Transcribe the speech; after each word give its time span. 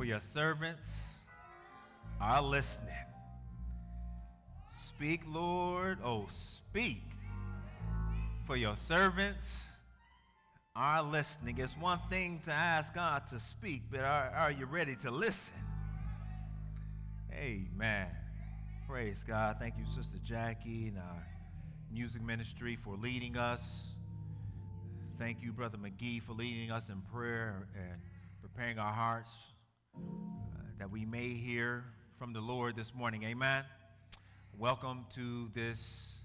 for 0.00 0.06
your 0.06 0.20
servants 0.20 1.18
are 2.22 2.40
listening. 2.40 3.04
Speak, 4.66 5.20
Lord, 5.28 5.98
oh, 6.02 6.24
speak, 6.28 7.02
for 8.46 8.56
your 8.56 8.76
servants 8.76 9.68
are 10.74 11.02
listening. 11.02 11.58
It's 11.58 11.76
one 11.76 11.98
thing 12.08 12.40
to 12.44 12.50
ask 12.50 12.94
God 12.94 13.26
to 13.26 13.38
speak, 13.38 13.82
but 13.90 14.00
are, 14.00 14.32
are 14.34 14.50
you 14.50 14.64
ready 14.64 14.96
to 15.02 15.10
listen? 15.10 15.56
Amen. 17.34 18.06
Praise 18.88 19.22
God. 19.22 19.56
Thank 19.60 19.74
you, 19.76 19.84
Sister 19.84 20.16
Jackie 20.24 20.86
and 20.86 20.96
our 20.96 21.26
music 21.92 22.22
ministry 22.22 22.78
for 22.82 22.96
leading 22.96 23.36
us. 23.36 23.88
Thank 25.18 25.42
you, 25.42 25.52
Brother 25.52 25.76
McGee, 25.76 26.22
for 26.22 26.32
leading 26.32 26.70
us 26.70 26.88
in 26.88 27.02
prayer 27.12 27.66
and 27.76 28.00
preparing 28.40 28.78
our 28.78 28.94
hearts 28.94 29.36
Uh, 29.96 30.00
that 30.78 30.90
we 30.90 31.04
may 31.04 31.28
hear 31.28 31.84
from 32.18 32.32
the 32.32 32.40
Lord 32.40 32.76
this 32.76 32.94
morning. 32.94 33.24
Amen. 33.24 33.64
Welcome 34.58 35.06
to 35.14 35.50
this 35.54 36.18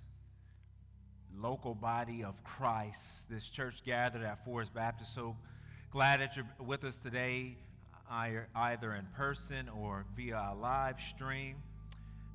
local 1.38 1.74
body 1.74 2.24
of 2.24 2.42
Christ, 2.44 3.30
this 3.30 3.50
church 3.50 3.82
gathered 3.86 4.24
at 4.24 4.44
Forest 4.46 4.74
Baptist. 4.74 5.14
So 5.14 5.36
glad 5.92 6.22
that 6.22 6.36
you're 6.36 6.46
with 6.60 6.84
us 6.84 6.98
today, 6.98 7.58
either 8.10 8.94
in 8.94 9.06
person 9.16 9.70
or 9.70 10.06
via 10.16 10.52
a 10.52 10.56
live 10.56 11.00
stream. 11.00 11.56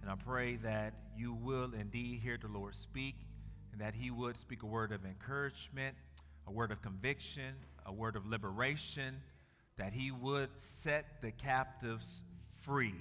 And 0.02 0.10
I 0.10 0.14
pray 0.14 0.56
that 0.56 0.94
you 1.16 1.34
will 1.34 1.72
indeed 1.78 2.20
hear 2.20 2.38
the 2.40 2.48
Lord 2.48 2.74
speak 2.74 3.14
and 3.72 3.80
that 3.80 3.94
He 3.94 4.10
would 4.10 4.36
speak 4.36 4.62
a 4.62 4.66
word 4.66 4.92
of 4.92 5.04
encouragement, 5.04 5.96
a 6.46 6.50
word 6.50 6.72
of 6.72 6.82
conviction, 6.82 7.54
a 7.86 7.92
word 7.92 8.16
of 8.16 8.26
liberation, 8.26 9.16
that 9.80 9.94
He 9.94 10.10
would 10.10 10.50
set 10.58 11.22
the 11.22 11.30
captives 11.30 12.22
free 12.60 12.94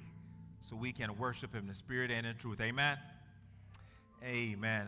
so 0.61 0.77
we 0.77 0.93
can 0.93 1.17
worship 1.17 1.53
Him 1.53 1.67
in 1.67 1.75
Spirit 1.75 2.09
and 2.09 2.25
in 2.25 2.37
truth. 2.37 2.61
Amen. 2.61 2.97
Amen. 4.23 4.87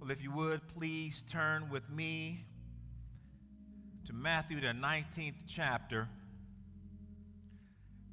Well, 0.00 0.10
if 0.10 0.20
you 0.20 0.32
would, 0.32 0.60
please 0.76 1.22
turn 1.30 1.70
with 1.70 1.88
me 1.88 2.44
to 4.06 4.12
Matthew, 4.12 4.60
the 4.60 4.74
19th 4.74 5.34
chapter. 5.46 6.08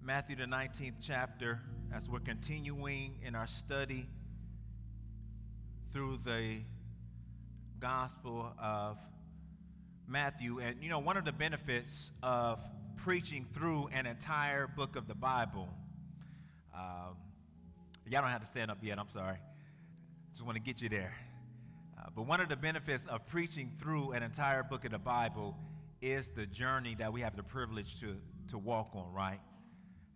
Matthew, 0.03 0.35
the 0.35 0.45
19th 0.45 0.93
chapter, 1.01 1.59
as 1.91 2.07
we're 2.07 2.19
continuing 2.19 3.15
in 3.25 3.33
our 3.33 3.47
study 3.47 4.05
through 5.91 6.19
the 6.23 6.59
Gospel 7.79 8.53
of 8.61 8.99
Matthew. 10.07 10.59
And, 10.59 10.83
you 10.83 10.89
know, 10.89 10.99
one 10.99 11.17
of 11.17 11.25
the 11.25 11.31
benefits 11.31 12.11
of 12.21 12.59
preaching 13.03 13.47
through 13.51 13.89
an 13.93 14.05
entire 14.05 14.67
book 14.67 14.95
of 14.95 15.07
the 15.07 15.15
Bible, 15.15 15.67
um, 16.71 17.15
y'all 18.07 18.21
don't 18.21 18.29
have 18.29 18.41
to 18.41 18.47
stand 18.47 18.69
up 18.69 18.77
yet, 18.83 18.99
I'm 18.99 19.09
sorry. 19.09 19.37
Just 20.31 20.45
want 20.45 20.55
to 20.55 20.61
get 20.61 20.81
you 20.81 20.89
there. 20.89 21.13
Uh, 21.97 22.09
but 22.15 22.27
one 22.27 22.39
of 22.39 22.47
the 22.47 22.55
benefits 22.55 23.07
of 23.07 23.25
preaching 23.25 23.71
through 23.79 24.11
an 24.11 24.21
entire 24.21 24.61
book 24.61 24.85
of 24.85 24.91
the 24.91 24.99
Bible 24.99 25.57
is 25.99 26.29
the 26.29 26.45
journey 26.45 26.95
that 26.99 27.11
we 27.11 27.21
have 27.21 27.35
the 27.35 27.41
privilege 27.41 27.99
to, 28.01 28.17
to 28.49 28.59
walk 28.59 28.91
on, 28.93 29.11
right? 29.11 29.39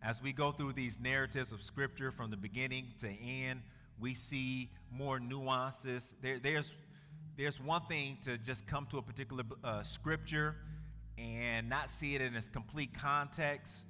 As 0.03 0.21
we 0.21 0.31
go 0.31 0.51
through 0.51 0.73
these 0.73 0.99
narratives 0.99 1.51
of 1.51 1.63
Scripture 1.63 2.11
from 2.11 2.29
the 2.29 2.37
beginning 2.37 2.85
to 2.99 3.07
end, 3.07 3.63
we 3.99 4.13
see 4.13 4.69
more 4.91 5.19
nuances. 5.19 6.13
There, 6.21 6.37
there's, 6.37 6.71
there's 7.35 7.59
one 7.59 7.81
thing 7.89 8.19
to 8.25 8.37
just 8.37 8.67
come 8.67 8.85
to 8.91 8.99
a 8.99 9.01
particular 9.01 9.43
uh, 9.63 9.81
Scripture 9.81 10.55
and 11.17 11.69
not 11.69 11.89
see 11.89 12.15
it 12.15 12.21
in 12.21 12.35
its 12.35 12.49
complete 12.49 12.93
context, 12.93 13.85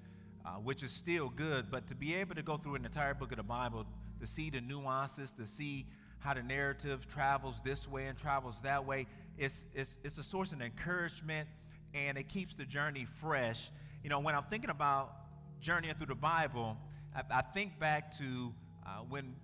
uh, 0.46 0.50
which 0.52 0.84
is 0.84 0.92
still 0.92 1.30
good, 1.30 1.72
but 1.72 1.88
to 1.88 1.96
be 1.96 2.14
able 2.16 2.36
to 2.36 2.44
go 2.44 2.58
through 2.58 2.76
an 2.76 2.86
entire 2.86 3.14
book 3.14 3.32
of 3.32 3.38
the 3.38 3.44
Bible, 3.44 3.86
to 4.20 4.28
see 4.28 4.50
the 4.50 4.62
nuances, 4.62 5.34
to 5.34 5.46
see 5.46 5.86
how 6.20 6.34
the 6.34 6.44
narrative 6.44 7.08
travels 7.08 7.56
this 7.64 7.88
way 7.88 8.08
and 8.08 8.18
travels 8.18 8.60
that 8.62 8.86
way. 8.86 9.08
It's, 9.38 9.66
it's, 9.74 10.00
it's 10.04 10.18
a 10.18 10.24
source 10.24 10.54
of 10.54 10.62
encouragement 10.62 11.48
and 11.94 12.18
it 12.18 12.28
keeps 12.28 12.56
the 12.56 12.66
journey 12.66 13.06
fresh. 13.20 13.72
You 14.04 14.10
know, 14.10 14.20
when 14.20 14.36
I'm 14.36 14.44
thinking 14.44 14.70
about 14.70 15.14
journeying 15.62 15.96
through 15.96 16.08
the 16.08 16.16
Bible, 16.16 16.78
I, 17.16 17.22
I 17.32 17.42
think 17.42 17.80
back 17.80 18.16
to 18.18 18.54
uh, 18.86 18.90
when, 19.10 19.36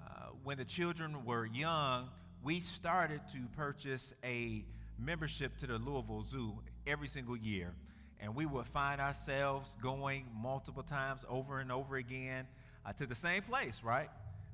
uh, 0.00 0.28
when 0.42 0.58
the 0.58 0.64
children 0.64 1.24
were 1.24 1.46
young, 1.46 2.08
we 2.42 2.60
started 2.60 3.20
to 3.32 3.38
purchase 3.56 4.12
a 4.24 4.64
membership 4.98 5.56
to 5.58 5.66
the 5.66 5.78
Louisville 5.78 6.22
Zoo 6.22 6.58
every 6.86 7.08
single 7.08 7.36
year. 7.36 7.72
And 8.20 8.34
we 8.34 8.46
would 8.46 8.66
find 8.66 9.00
ourselves 9.00 9.76
going 9.82 10.26
multiple 10.40 10.82
times 10.82 11.24
over 11.28 11.58
and 11.58 11.72
over 11.72 11.96
again 11.96 12.46
uh, 12.86 12.92
to 12.92 13.06
the 13.06 13.14
same 13.14 13.42
place, 13.42 13.82
right? 13.82 14.08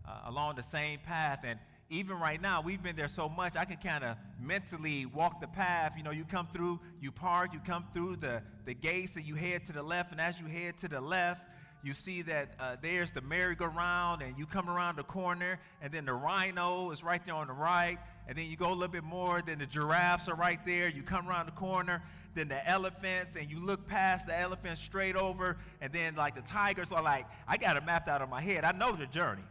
uh, 0.09 0.31
along 0.31 0.57
the 0.57 0.63
same 0.63 0.99
path. 1.01 1.41
And 1.45 1.59
even 1.91 2.19
right 2.19 2.41
now, 2.41 2.61
we've 2.61 2.83
been 2.83 2.97
there 2.97 3.09
so 3.09 3.29
much, 3.29 3.57
I 3.57 3.65
can 3.65 3.77
kind 3.77 4.05
of 4.05 4.17
mentally 4.41 5.07
walk 5.07 5.41
the 5.41 5.49
path. 5.49 5.95
You 5.97 6.03
know, 6.03 6.11
you 6.11 6.25
come 6.25 6.49
through, 6.53 6.81
you 7.01 7.13
park, 7.13 7.53
you 7.53 7.61
come 7.65 7.85
through 7.93 8.17
the, 8.17 8.43
the 8.65 8.75
gates, 8.75 9.17
and 9.17 9.25
you 9.25 9.35
head 9.35 9.65
to 9.67 9.73
the 9.73 9.83
left. 9.83 10.13
And 10.13 10.21
as 10.21 10.41
you 10.41 10.47
head 10.47 10.79
to 10.79 10.89
the 10.89 11.01
left, 11.01 11.43
you 11.83 11.95
see 11.95 12.23
that 12.23 12.51
uh, 12.59 12.77
there's 12.83 13.13
the 13.13 13.21
merry-go-round, 13.21 14.23
and 14.23 14.39
you 14.39 14.47
come 14.47 14.69
around 14.69 14.97
the 14.97 15.05
corner, 15.05 15.59
and 15.81 15.93
then 15.93 16.05
the 16.05 16.13
rhino 16.13 16.91
is 16.91 17.05
right 17.05 17.25
there 17.25 17.35
on 17.35 17.47
the 17.47 17.53
right, 17.53 17.99
and 18.27 18.37
then 18.37 18.47
you 18.47 18.57
go 18.57 18.69
a 18.69 18.75
little 18.75 18.89
bit 18.89 19.05
more, 19.05 19.43
then 19.43 19.59
the 19.59 19.67
giraffes 19.67 20.29
are 20.29 20.35
right 20.35 20.65
there. 20.67 20.89
You 20.89 21.03
come 21.03 21.29
around 21.29 21.47
the 21.47 21.53
corner, 21.53 22.03
then 22.35 22.49
the 22.49 22.69
elephants, 22.69 23.37
and 23.37 23.51
you 23.51 23.59
look 23.59 23.87
past 23.87 24.27
the 24.27 24.39
elephants 24.39 24.81
straight 24.81 25.17
over, 25.17 25.57
and 25.81 25.93
then 25.93 26.15
like 26.17 26.35
the 26.35 26.43
tigers 26.43 26.93
are 26.93 27.03
like, 27.03 27.27
I 27.47 27.57
got 27.57 27.77
it 27.77 27.87
mapped 27.87 28.09
out 28.09 28.23
of 28.23 28.29
my 28.29 28.41
head. 28.41 28.65
I 28.65 28.73
know 28.73 28.93
the 28.93 29.07
journey. 29.07 29.45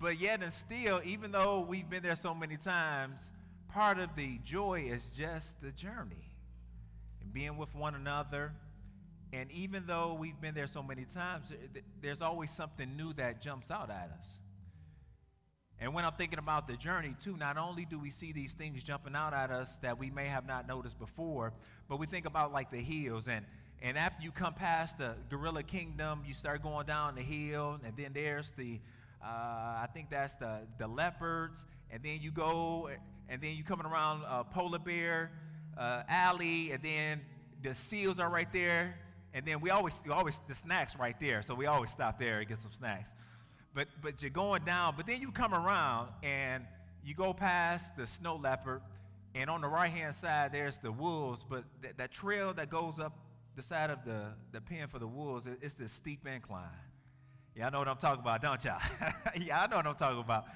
But 0.00 0.18
yet 0.18 0.42
and 0.42 0.52
still, 0.52 1.00
even 1.04 1.30
though 1.30 1.60
we've 1.60 1.88
been 1.88 2.02
there 2.02 2.16
so 2.16 2.34
many 2.34 2.56
times, 2.56 3.32
part 3.68 3.98
of 3.98 4.16
the 4.16 4.38
joy 4.44 4.86
is 4.88 5.04
just 5.16 5.60
the 5.60 5.70
journey 5.70 6.32
and 7.20 7.32
being 7.32 7.58
with 7.58 7.74
one 7.74 7.94
another. 7.94 8.52
And 9.32 9.50
even 9.52 9.84
though 9.86 10.16
we've 10.18 10.40
been 10.40 10.54
there 10.54 10.66
so 10.66 10.82
many 10.82 11.04
times, 11.04 11.52
there's 12.02 12.20
always 12.20 12.50
something 12.50 12.96
new 12.96 13.12
that 13.14 13.40
jumps 13.40 13.70
out 13.70 13.90
at 13.90 14.10
us. 14.18 14.38
And 15.78 15.94
when 15.94 16.04
I'm 16.04 16.12
thinking 16.12 16.38
about 16.38 16.68
the 16.68 16.76
journey, 16.76 17.14
too, 17.18 17.36
not 17.36 17.56
only 17.56 17.86
do 17.86 17.98
we 17.98 18.10
see 18.10 18.32
these 18.32 18.52
things 18.52 18.82
jumping 18.82 19.14
out 19.14 19.32
at 19.32 19.50
us 19.50 19.76
that 19.76 19.98
we 19.98 20.10
may 20.10 20.26
have 20.26 20.46
not 20.46 20.68
noticed 20.68 20.98
before, 20.98 21.54
but 21.88 21.98
we 21.98 22.06
think 22.06 22.26
about 22.26 22.52
like 22.52 22.70
the 22.70 22.82
hills. 22.82 23.28
And, 23.28 23.46
and 23.80 23.96
after 23.96 24.22
you 24.22 24.30
come 24.30 24.52
past 24.52 24.98
the 24.98 25.14
Gorilla 25.30 25.62
Kingdom, 25.62 26.22
you 26.26 26.34
start 26.34 26.62
going 26.62 26.86
down 26.86 27.14
the 27.14 27.22
hill, 27.22 27.80
and 27.84 27.96
then 27.96 28.12
there's 28.12 28.52
the 28.52 28.80
uh, 29.22 29.26
I 29.26 29.86
think 29.92 30.10
that's 30.10 30.36
the, 30.36 30.60
the 30.78 30.86
leopards. 30.86 31.66
And 31.90 32.02
then 32.02 32.20
you 32.22 32.30
go, 32.30 32.88
and 33.28 33.40
then 33.40 33.54
you 33.54 33.64
coming 33.64 33.86
around 33.86 34.22
uh, 34.26 34.44
Polar 34.44 34.78
Bear 34.78 35.30
uh, 35.76 36.02
Alley, 36.08 36.72
and 36.72 36.82
then 36.82 37.20
the 37.62 37.74
seals 37.74 38.18
are 38.18 38.30
right 38.30 38.50
there. 38.52 38.96
And 39.32 39.46
then 39.46 39.60
we 39.60 39.70
always, 39.70 40.00
we 40.04 40.12
always, 40.12 40.40
the 40.48 40.54
snacks 40.54 40.96
right 40.96 41.18
there. 41.20 41.42
So 41.42 41.54
we 41.54 41.66
always 41.66 41.90
stop 41.90 42.18
there 42.18 42.40
and 42.40 42.48
get 42.48 42.60
some 42.60 42.72
snacks. 42.72 43.14
But, 43.74 43.86
but 44.02 44.20
you're 44.20 44.30
going 44.30 44.64
down, 44.64 44.94
but 44.96 45.06
then 45.06 45.20
you 45.20 45.30
come 45.30 45.54
around 45.54 46.08
and 46.22 46.64
you 47.04 47.14
go 47.14 47.32
past 47.32 47.96
the 47.96 48.06
snow 48.06 48.36
leopard, 48.36 48.82
and 49.34 49.48
on 49.48 49.60
the 49.60 49.68
right 49.68 49.90
hand 49.90 50.14
side, 50.14 50.52
there's 50.52 50.78
the 50.78 50.90
wolves. 50.90 51.44
But 51.48 51.64
th- 51.82 51.94
that 51.96 52.10
trail 52.10 52.52
that 52.54 52.68
goes 52.68 52.98
up 52.98 53.16
the 53.54 53.62
side 53.62 53.90
of 53.90 54.04
the, 54.04 54.24
the 54.52 54.60
pen 54.60 54.88
for 54.88 54.98
the 54.98 55.06
wolves, 55.06 55.46
it, 55.46 55.58
it's 55.62 55.74
this 55.74 55.92
steep 55.92 56.26
incline. 56.26 56.64
Y'all 57.54 57.70
know 57.70 57.78
what 57.78 57.88
I'm 57.88 57.96
talking 57.96 58.20
about, 58.20 58.42
don't 58.42 58.62
y'all? 58.64 58.80
y'all 59.36 59.68
know 59.68 59.76
what 59.76 59.86
I'm 59.86 59.94
talking 59.94 60.20
about. 60.20 60.46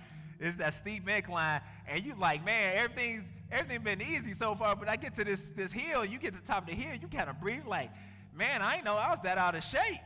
It's 0.40 0.56
that 0.56 0.74
steep 0.74 1.08
incline, 1.08 1.60
and 1.86 2.04
you're 2.04 2.16
like, 2.16 2.44
man, 2.44 2.76
everything's 2.76 3.30
everything 3.52 3.82
been 3.82 4.02
easy 4.02 4.32
so 4.32 4.54
far, 4.54 4.74
but 4.74 4.88
I 4.88 4.96
get 4.96 5.14
to 5.16 5.24
this 5.24 5.50
this 5.50 5.70
hill, 5.70 6.04
you 6.04 6.18
get 6.18 6.34
to 6.34 6.40
the 6.40 6.46
top 6.46 6.64
of 6.64 6.68
the 6.68 6.74
hill, 6.74 6.96
you 7.00 7.08
kind 7.08 7.30
of 7.30 7.40
breathe 7.40 7.66
like, 7.66 7.90
man, 8.34 8.62
I 8.62 8.80
know 8.80 8.96
I 8.96 9.10
was 9.10 9.20
that 9.20 9.38
out 9.38 9.54
of 9.54 9.62
shape. 9.62 10.00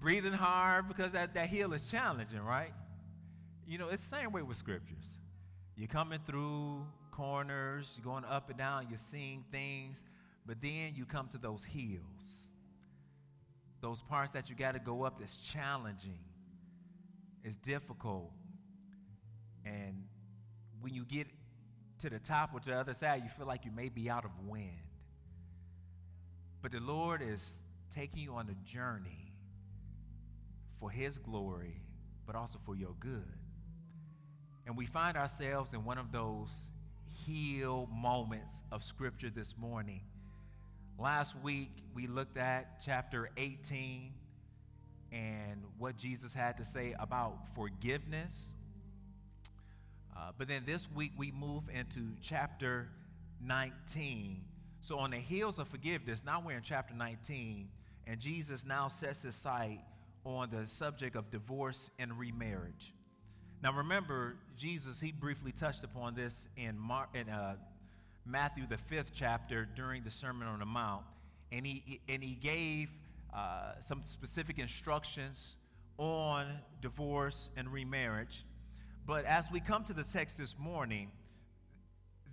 Breathing 0.00 0.32
hard 0.32 0.88
because 0.88 1.12
that, 1.12 1.34
that 1.34 1.48
hill 1.48 1.72
is 1.72 1.88
challenging, 1.90 2.40
right? 2.40 2.72
You 3.66 3.78
know, 3.78 3.88
it's 3.88 4.02
the 4.02 4.16
same 4.16 4.32
way 4.32 4.42
with 4.42 4.56
scriptures. 4.56 5.04
You're 5.76 5.88
coming 5.88 6.18
through 6.26 6.84
corners, 7.12 7.94
you're 7.96 8.04
going 8.04 8.24
up 8.24 8.48
and 8.48 8.58
down, 8.58 8.86
you're 8.88 8.98
seeing 8.98 9.44
things, 9.52 10.02
but 10.44 10.60
then 10.60 10.94
you 10.96 11.04
come 11.04 11.28
to 11.28 11.38
those 11.38 11.62
hills 11.62 12.42
those 13.82 14.00
parts 14.00 14.30
that 14.32 14.48
you 14.48 14.54
got 14.54 14.72
to 14.72 14.78
go 14.78 15.02
up 15.02 15.18
that's 15.18 15.36
challenging, 15.38 16.20
it's 17.44 17.56
difficult. 17.56 18.30
And 19.66 20.04
when 20.80 20.94
you 20.94 21.04
get 21.04 21.26
to 21.98 22.08
the 22.08 22.20
top 22.20 22.50
or 22.54 22.60
to 22.60 22.70
the 22.70 22.76
other 22.76 22.94
side, 22.94 23.22
you 23.24 23.28
feel 23.28 23.46
like 23.46 23.64
you 23.64 23.72
may 23.72 23.88
be 23.88 24.08
out 24.08 24.24
of 24.24 24.30
wind. 24.46 24.70
But 26.62 26.72
the 26.72 26.80
Lord 26.80 27.20
is 27.22 27.62
taking 27.94 28.22
you 28.22 28.34
on 28.34 28.48
a 28.48 28.68
journey 28.68 29.32
for 30.80 30.90
His 30.90 31.18
glory, 31.18 31.82
but 32.26 32.36
also 32.36 32.58
for 32.64 32.74
your 32.74 32.94
good. 33.00 33.36
And 34.66 34.76
we 34.76 34.86
find 34.86 35.16
ourselves 35.16 35.74
in 35.74 35.84
one 35.84 35.98
of 35.98 36.12
those 36.12 36.56
heal 37.26 37.88
moments 37.92 38.62
of 38.72 38.82
Scripture 38.82 39.30
this 39.30 39.56
morning 39.58 40.00
Last 40.98 41.34
week, 41.42 41.70
we 41.94 42.06
looked 42.06 42.36
at 42.36 42.80
chapter 42.84 43.28
18 43.36 44.12
and 45.10 45.62
what 45.78 45.96
Jesus 45.96 46.32
had 46.32 46.58
to 46.58 46.64
say 46.64 46.94
about 46.98 47.38
forgiveness. 47.56 48.52
Uh, 50.16 50.30
but 50.38 50.46
then 50.46 50.62
this 50.64 50.88
week, 50.94 51.10
we 51.16 51.32
move 51.32 51.64
into 51.74 52.10
chapter 52.20 52.88
19. 53.44 54.44
So, 54.84 54.98
on 54.98 55.12
the 55.12 55.18
heels 55.18 55.60
of 55.60 55.68
forgiveness, 55.68 56.24
now 56.26 56.42
we're 56.44 56.56
in 56.56 56.62
chapter 56.64 56.92
19, 56.92 57.68
and 58.08 58.18
Jesus 58.18 58.66
now 58.66 58.88
sets 58.88 59.22
his 59.22 59.36
sight 59.36 59.78
on 60.24 60.50
the 60.50 60.66
subject 60.66 61.14
of 61.14 61.30
divorce 61.30 61.92
and 62.00 62.18
remarriage. 62.18 62.92
Now, 63.62 63.72
remember, 63.72 64.34
Jesus, 64.56 65.00
he 65.00 65.12
briefly 65.12 65.52
touched 65.52 65.84
upon 65.84 66.16
this 66.16 66.48
in, 66.56 66.76
Mar- 66.76 67.08
in 67.14 67.28
uh, 67.28 67.54
Matthew, 68.26 68.66
the 68.66 68.76
fifth 68.76 69.12
chapter, 69.14 69.68
during 69.76 70.02
the 70.02 70.10
Sermon 70.10 70.48
on 70.48 70.58
the 70.58 70.66
Mount, 70.66 71.04
and 71.52 71.64
he, 71.64 72.00
and 72.08 72.20
he 72.20 72.34
gave 72.34 72.88
uh, 73.32 73.74
some 73.82 74.02
specific 74.02 74.58
instructions 74.58 75.54
on 75.96 76.48
divorce 76.80 77.50
and 77.56 77.72
remarriage. 77.72 78.44
But 79.06 79.26
as 79.26 79.48
we 79.52 79.60
come 79.60 79.84
to 79.84 79.92
the 79.92 80.02
text 80.02 80.38
this 80.38 80.58
morning, 80.58 81.12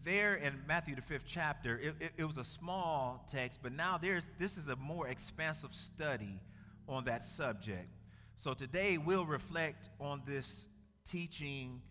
there 0.03 0.35
in 0.35 0.53
Matthew 0.67 0.95
the 0.95 1.01
fifth 1.01 1.25
chapter, 1.25 1.77
it, 1.77 1.95
it, 1.99 2.11
it, 2.17 2.25
was 2.25 2.37
a 2.37 2.43
small 2.43 3.25
text, 3.29 3.59
but 3.61 3.71
now 3.71 3.97
there's 3.97 4.23
this 4.37 4.57
is 4.57 4.67
a 4.67 4.75
more 4.75 5.07
expansive 5.07 5.73
study 5.73 6.39
on 6.87 7.05
that 7.05 7.25
subject. 7.25 7.89
So 8.35 8.53
today 8.53 8.97
we'll 8.97 9.25
reflect 9.25 9.89
on 9.99 10.21
this 10.25 10.67
teaching 11.09 11.81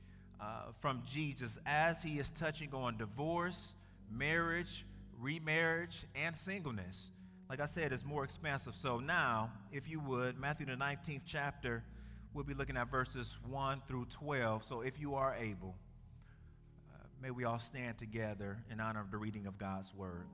uh, 0.40 0.72
from 0.80 1.02
Jesus 1.06 1.58
as 1.66 2.02
he 2.02 2.18
is 2.18 2.30
touching 2.30 2.72
on 2.72 2.96
divorce, 2.96 3.74
marriage, 4.10 4.84
remarriage, 5.20 6.06
and 6.14 6.36
singleness. 6.36 7.10
Like 7.48 7.60
I 7.60 7.66
said, 7.66 7.92
it's 7.92 8.04
more 8.04 8.24
expansive. 8.24 8.74
So 8.74 8.98
now, 9.00 9.50
if 9.72 9.88
you 9.88 10.00
would, 10.00 10.38
Matthew 10.38 10.66
the 10.66 10.72
19th 10.72 11.22
chapter, 11.26 11.82
we'll 12.34 12.44
be 12.44 12.54
looking 12.54 12.76
at 12.76 12.90
verses 12.90 13.38
1 13.48 13.82
through 13.88 14.06
12. 14.10 14.64
So 14.64 14.82
if 14.82 15.00
you 15.00 15.14
are 15.14 15.34
able, 15.34 15.74
may 17.20 17.30
we 17.30 17.44
all 17.44 17.58
stand 17.58 17.98
together 17.98 18.58
in 18.70 18.80
honor 18.80 19.00
of 19.00 19.10
the 19.10 19.18
reading 19.18 19.46
of 19.46 19.58
God's 19.58 19.92
word. 19.94 20.26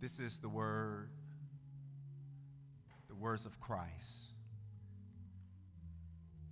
This 0.00 0.18
is 0.18 0.38
the 0.40 0.48
word, 0.48 1.10
the 3.08 3.14
words 3.14 3.46
of 3.46 3.60
Christ. 3.60 4.32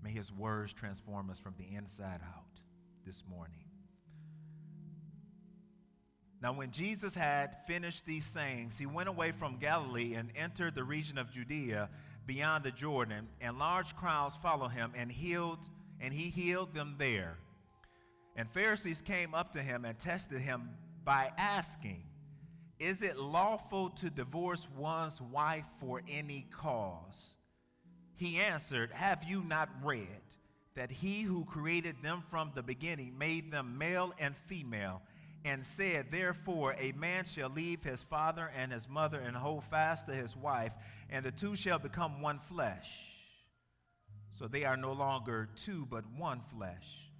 May 0.02 0.10
his 0.10 0.32
words 0.32 0.72
transform 0.72 1.30
us 1.30 1.38
from 1.38 1.54
the 1.58 1.76
inside 1.76 2.20
out 2.22 2.60
this 3.04 3.24
morning. 3.28 3.64
Now, 6.42 6.54
when 6.54 6.70
Jesus 6.70 7.14
had 7.14 7.56
finished 7.66 8.06
these 8.06 8.24
sayings, 8.24 8.78
he 8.78 8.86
went 8.86 9.10
away 9.10 9.32
from 9.32 9.58
Galilee 9.58 10.14
and 10.14 10.30
entered 10.34 10.74
the 10.74 10.84
region 10.84 11.18
of 11.18 11.30
Judea 11.30 11.90
beyond 12.24 12.64
the 12.64 12.70
Jordan, 12.70 13.28
and 13.42 13.58
large 13.58 13.94
crowds 13.94 14.36
followed 14.36 14.70
him 14.70 14.92
and 14.96 15.12
healed, 15.12 15.68
and 16.00 16.12
he 16.14 16.30
healed 16.30 16.74
them 16.74 16.96
there. 16.98 17.36
And 18.36 18.48
Pharisees 18.50 19.02
came 19.02 19.34
up 19.34 19.52
to 19.52 19.62
him 19.62 19.84
and 19.84 19.98
tested 19.98 20.40
him 20.40 20.70
by 21.04 21.30
asking, 21.36 22.02
Is 22.78 23.02
it 23.02 23.18
lawful 23.18 23.90
to 23.90 24.10
divorce 24.10 24.66
one's 24.76 25.20
wife 25.20 25.66
for 25.78 26.00
any 26.08 26.46
cause? 26.50 27.34
He 28.16 28.38
answered, 28.38 28.92
Have 28.92 29.24
you 29.24 29.42
not 29.44 29.68
read 29.82 30.06
that 30.74 30.90
he 30.90 31.22
who 31.22 31.44
created 31.44 31.96
them 32.02 32.22
from 32.22 32.52
the 32.54 32.62
beginning 32.62 33.18
made 33.18 33.50
them 33.50 33.76
male 33.78 34.12
and 34.18 34.36
female? 34.36 35.02
and 35.44 35.66
said, 35.66 36.10
Therefore, 36.10 36.76
a 36.78 36.92
man 36.92 37.24
shall 37.24 37.48
leave 37.48 37.82
his 37.82 38.02
father 38.02 38.50
and 38.56 38.72
his 38.72 38.88
mother 38.88 39.18
and 39.20 39.36
hold 39.36 39.64
fast 39.64 40.06
to 40.06 40.12
his 40.12 40.36
wife, 40.36 40.72
and 41.08 41.24
the 41.24 41.30
two 41.30 41.56
shall 41.56 41.78
become 41.78 42.20
one 42.20 42.38
flesh. 42.38 43.09
So 44.40 44.48
they 44.48 44.64
are 44.64 44.76
no 44.78 44.94
longer 44.94 45.50
two, 45.54 45.86
but 45.90 46.02
one 46.16 46.40
flesh. 46.40 47.10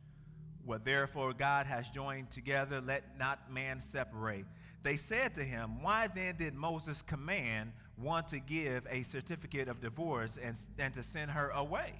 What 0.65 0.87
therefore 0.87 1.35
God 1.35 1.67
has 1.67 1.87
joined 1.91 2.31
together, 2.31 2.81
let 2.81 3.19
not 3.19 3.53
man 3.53 3.83
separate. 3.83 4.47
They 4.83 4.97
said 4.97 5.35
to 5.35 5.45
him, 5.45 5.83
Why 5.83 6.07
then 6.07 6.37
did 6.39 6.55
Moses 6.55 7.03
command 7.03 7.73
one 7.97 8.25
to 8.25 8.39
give 8.39 8.87
a 8.89 9.03
certificate 9.03 9.69
of 9.69 9.83
divorce 9.83 10.39
and, 10.43 10.57
and 10.79 10.95
to 10.95 11.03
send 11.03 11.31
her 11.33 11.51
away? 11.51 11.93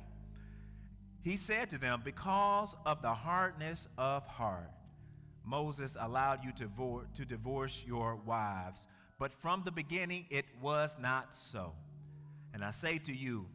He 1.21 1.37
said 1.37 1.69
to 1.69 1.79
them, 1.79 2.01
Because 2.03 2.75
of 2.87 3.03
the 3.03 3.13
hardness 3.13 3.89
of 3.99 4.27
heart 4.27 4.71
Moses 5.45 5.99
allowed 6.01 6.43
you 6.43 6.53
to, 6.53 6.67
vor- 6.69 7.05
to 7.17 7.27
divorce 7.27 7.85
your 7.87 8.17
wives, 8.17 8.89
but 9.19 9.35
from 9.35 9.65
the 9.67 9.71
beginning 9.71 10.25
it 10.31 10.47
was 10.63 10.97
not 10.99 11.35
so. 11.35 11.75
And 12.55 12.65
I 12.65 12.71
say 12.71 12.97
to 12.97 13.13
you, 13.13 13.47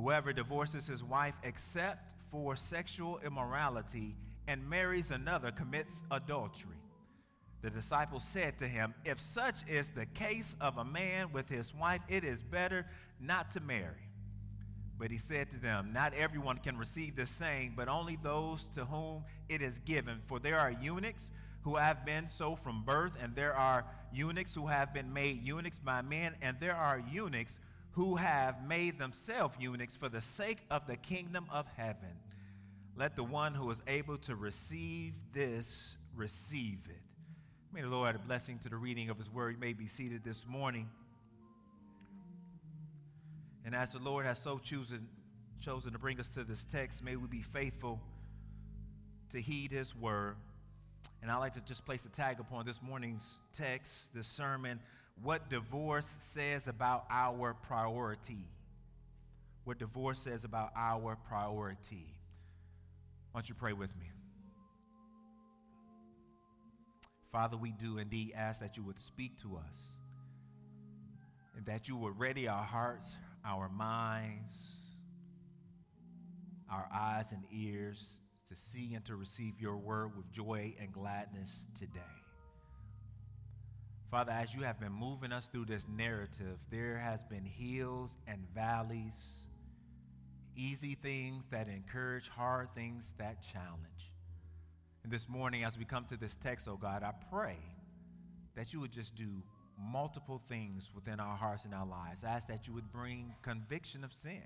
whoever 0.00 0.32
divorces 0.32 0.86
his 0.86 1.02
wife 1.02 1.34
except 1.42 2.14
for 2.30 2.54
sexual 2.54 3.18
immorality 3.24 4.14
and 4.46 4.68
marries 4.68 5.10
another 5.10 5.50
commits 5.50 6.02
adultery. 6.10 6.76
The 7.62 7.70
disciples 7.70 8.22
said 8.22 8.58
to 8.58 8.68
him, 8.68 8.94
If 9.04 9.18
such 9.18 9.68
is 9.68 9.90
the 9.90 10.06
case 10.06 10.54
of 10.60 10.78
a 10.78 10.84
man 10.84 11.32
with 11.32 11.48
his 11.48 11.74
wife, 11.74 12.00
it 12.08 12.22
is 12.22 12.42
better 12.42 12.86
not 13.20 13.50
to 13.52 13.60
marry. 13.60 14.08
But 14.98 15.10
he 15.10 15.18
said 15.18 15.50
to 15.50 15.58
them, 15.58 15.92
Not 15.92 16.14
everyone 16.14 16.58
can 16.58 16.76
receive 16.76 17.16
this 17.16 17.30
saying, 17.30 17.74
but 17.76 17.88
only 17.88 18.18
those 18.22 18.64
to 18.74 18.84
whom 18.84 19.24
it 19.48 19.62
is 19.62 19.80
given. 19.80 20.20
For 20.20 20.38
there 20.38 20.58
are 20.58 20.70
eunuchs 20.70 21.32
who 21.62 21.74
have 21.74 22.06
been 22.06 22.28
so 22.28 22.54
from 22.54 22.84
birth, 22.84 23.12
and 23.20 23.34
there 23.34 23.54
are 23.54 23.84
eunuchs 24.12 24.54
who 24.54 24.68
have 24.68 24.94
been 24.94 25.12
made 25.12 25.42
eunuchs 25.44 25.80
by 25.80 26.02
men, 26.02 26.36
and 26.40 26.56
there 26.60 26.76
are 26.76 27.02
eunuchs 27.10 27.58
who 27.98 28.14
have 28.14 28.64
made 28.64 28.96
themselves 28.96 29.56
eunuchs 29.58 29.96
for 29.96 30.08
the 30.08 30.20
sake 30.20 30.58
of 30.70 30.86
the 30.86 30.96
kingdom 30.96 31.44
of 31.50 31.66
heaven. 31.76 32.14
Let 32.94 33.16
the 33.16 33.24
one 33.24 33.54
who 33.54 33.68
is 33.72 33.82
able 33.88 34.18
to 34.18 34.36
receive 34.36 35.14
this 35.32 35.96
receive 36.14 36.78
it. 36.88 37.02
May 37.74 37.80
the 37.80 37.88
Lord 37.88 38.10
add 38.10 38.14
a 38.14 38.18
blessing 38.20 38.60
to 38.60 38.68
the 38.68 38.76
reading 38.76 39.10
of 39.10 39.18
his 39.18 39.28
word. 39.28 39.54
You 39.56 39.60
may 39.60 39.72
be 39.72 39.88
seated 39.88 40.22
this 40.22 40.46
morning. 40.46 40.88
And 43.64 43.74
as 43.74 43.90
the 43.90 43.98
Lord 43.98 44.24
has 44.26 44.38
so 44.38 44.58
chosen, 44.58 45.08
chosen 45.60 45.92
to 45.92 45.98
bring 45.98 46.20
us 46.20 46.28
to 46.34 46.44
this 46.44 46.62
text, 46.70 47.02
may 47.02 47.16
we 47.16 47.26
be 47.26 47.42
faithful 47.42 48.00
to 49.30 49.40
heed 49.40 49.72
his 49.72 49.96
word. 49.96 50.36
And 51.20 51.32
I'd 51.32 51.38
like 51.38 51.54
to 51.54 51.60
just 51.62 51.84
place 51.84 52.04
a 52.04 52.10
tag 52.10 52.38
upon 52.38 52.64
this 52.64 52.80
morning's 52.80 53.38
text, 53.52 54.14
this 54.14 54.28
sermon, 54.28 54.78
what 55.22 55.48
divorce 55.50 56.06
says 56.06 56.68
about 56.68 57.04
our 57.10 57.54
priority. 57.54 58.46
What 59.64 59.78
divorce 59.78 60.20
says 60.20 60.44
about 60.44 60.70
our 60.76 61.16
priority. 61.28 62.14
Why 63.32 63.40
don't 63.40 63.48
you 63.48 63.54
pray 63.54 63.72
with 63.72 63.90
me? 63.98 64.06
Father, 67.30 67.56
we 67.56 67.72
do 67.72 67.98
indeed 67.98 68.32
ask 68.34 68.60
that 68.60 68.76
you 68.76 68.82
would 68.84 68.98
speak 68.98 69.36
to 69.42 69.56
us 69.56 69.96
and 71.56 71.66
that 71.66 71.88
you 71.88 71.96
would 71.96 72.18
ready 72.18 72.48
our 72.48 72.64
hearts, 72.64 73.16
our 73.44 73.68
minds, 73.68 74.76
our 76.70 76.88
eyes 76.94 77.32
and 77.32 77.42
ears 77.52 78.22
to 78.48 78.56
see 78.56 78.94
and 78.94 79.04
to 79.04 79.16
receive 79.16 79.60
your 79.60 79.76
word 79.76 80.16
with 80.16 80.30
joy 80.32 80.74
and 80.80 80.92
gladness 80.92 81.68
today. 81.78 82.00
Father, 84.10 84.32
as 84.32 84.54
you 84.54 84.62
have 84.62 84.80
been 84.80 84.92
moving 84.92 85.32
us 85.32 85.48
through 85.48 85.66
this 85.66 85.86
narrative, 85.86 86.58
there 86.70 86.96
has 86.96 87.22
been 87.24 87.44
hills 87.44 88.16
and 88.26 88.40
valleys, 88.54 89.44
easy 90.56 90.94
things 90.94 91.48
that 91.48 91.68
encourage, 91.68 92.26
hard 92.26 92.74
things 92.74 93.12
that 93.18 93.42
challenge. 93.52 94.12
And 95.04 95.12
this 95.12 95.28
morning, 95.28 95.62
as 95.64 95.78
we 95.78 95.84
come 95.84 96.06
to 96.06 96.16
this 96.16 96.36
text, 96.42 96.66
oh 96.68 96.78
God, 96.78 97.02
I 97.02 97.12
pray 97.30 97.58
that 98.56 98.72
you 98.72 98.80
would 98.80 98.92
just 98.92 99.14
do 99.14 99.42
multiple 99.78 100.40
things 100.48 100.90
within 100.94 101.20
our 101.20 101.36
hearts 101.36 101.66
and 101.66 101.74
our 101.74 101.86
lives. 101.86 102.24
I 102.24 102.28
ask 102.28 102.48
that 102.48 102.66
you 102.66 102.72
would 102.72 102.90
bring 102.90 103.34
conviction 103.42 104.04
of 104.04 104.14
sin. 104.14 104.42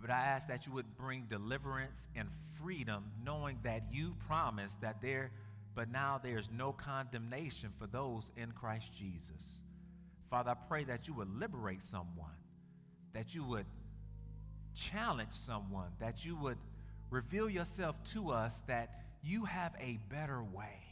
But 0.00 0.10
I 0.10 0.18
ask 0.18 0.48
that 0.48 0.66
you 0.66 0.72
would 0.72 0.96
bring 0.96 1.26
deliverance 1.28 2.08
and 2.16 2.28
freedom, 2.60 3.04
knowing 3.24 3.58
that 3.62 3.84
you 3.92 4.16
promised 4.26 4.80
that 4.80 5.00
there, 5.00 5.30
but 5.74 5.90
now 5.90 6.20
there's 6.22 6.50
no 6.50 6.72
condemnation 6.72 7.70
for 7.78 7.86
those 7.86 8.30
in 8.36 8.52
Christ 8.52 8.92
Jesus. 8.92 9.60
Father, 10.30 10.50
I 10.50 10.54
pray 10.68 10.84
that 10.84 11.08
you 11.08 11.14
would 11.14 11.38
liberate 11.38 11.82
someone, 11.82 12.36
that 13.12 13.34
you 13.34 13.44
would 13.44 13.66
challenge 14.74 15.32
someone, 15.32 15.88
that 16.00 16.24
you 16.24 16.36
would 16.36 16.58
reveal 17.10 17.48
yourself 17.48 18.02
to 18.12 18.30
us 18.30 18.62
that 18.66 19.00
you 19.22 19.44
have 19.44 19.74
a 19.80 19.98
better 20.08 20.42
way. 20.42 20.84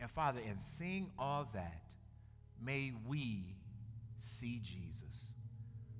And 0.00 0.10
Father, 0.10 0.40
in 0.40 0.60
seeing 0.62 1.10
all 1.18 1.48
that, 1.54 1.82
may 2.62 2.92
we 3.06 3.54
see 4.18 4.60
Jesus. 4.62 5.32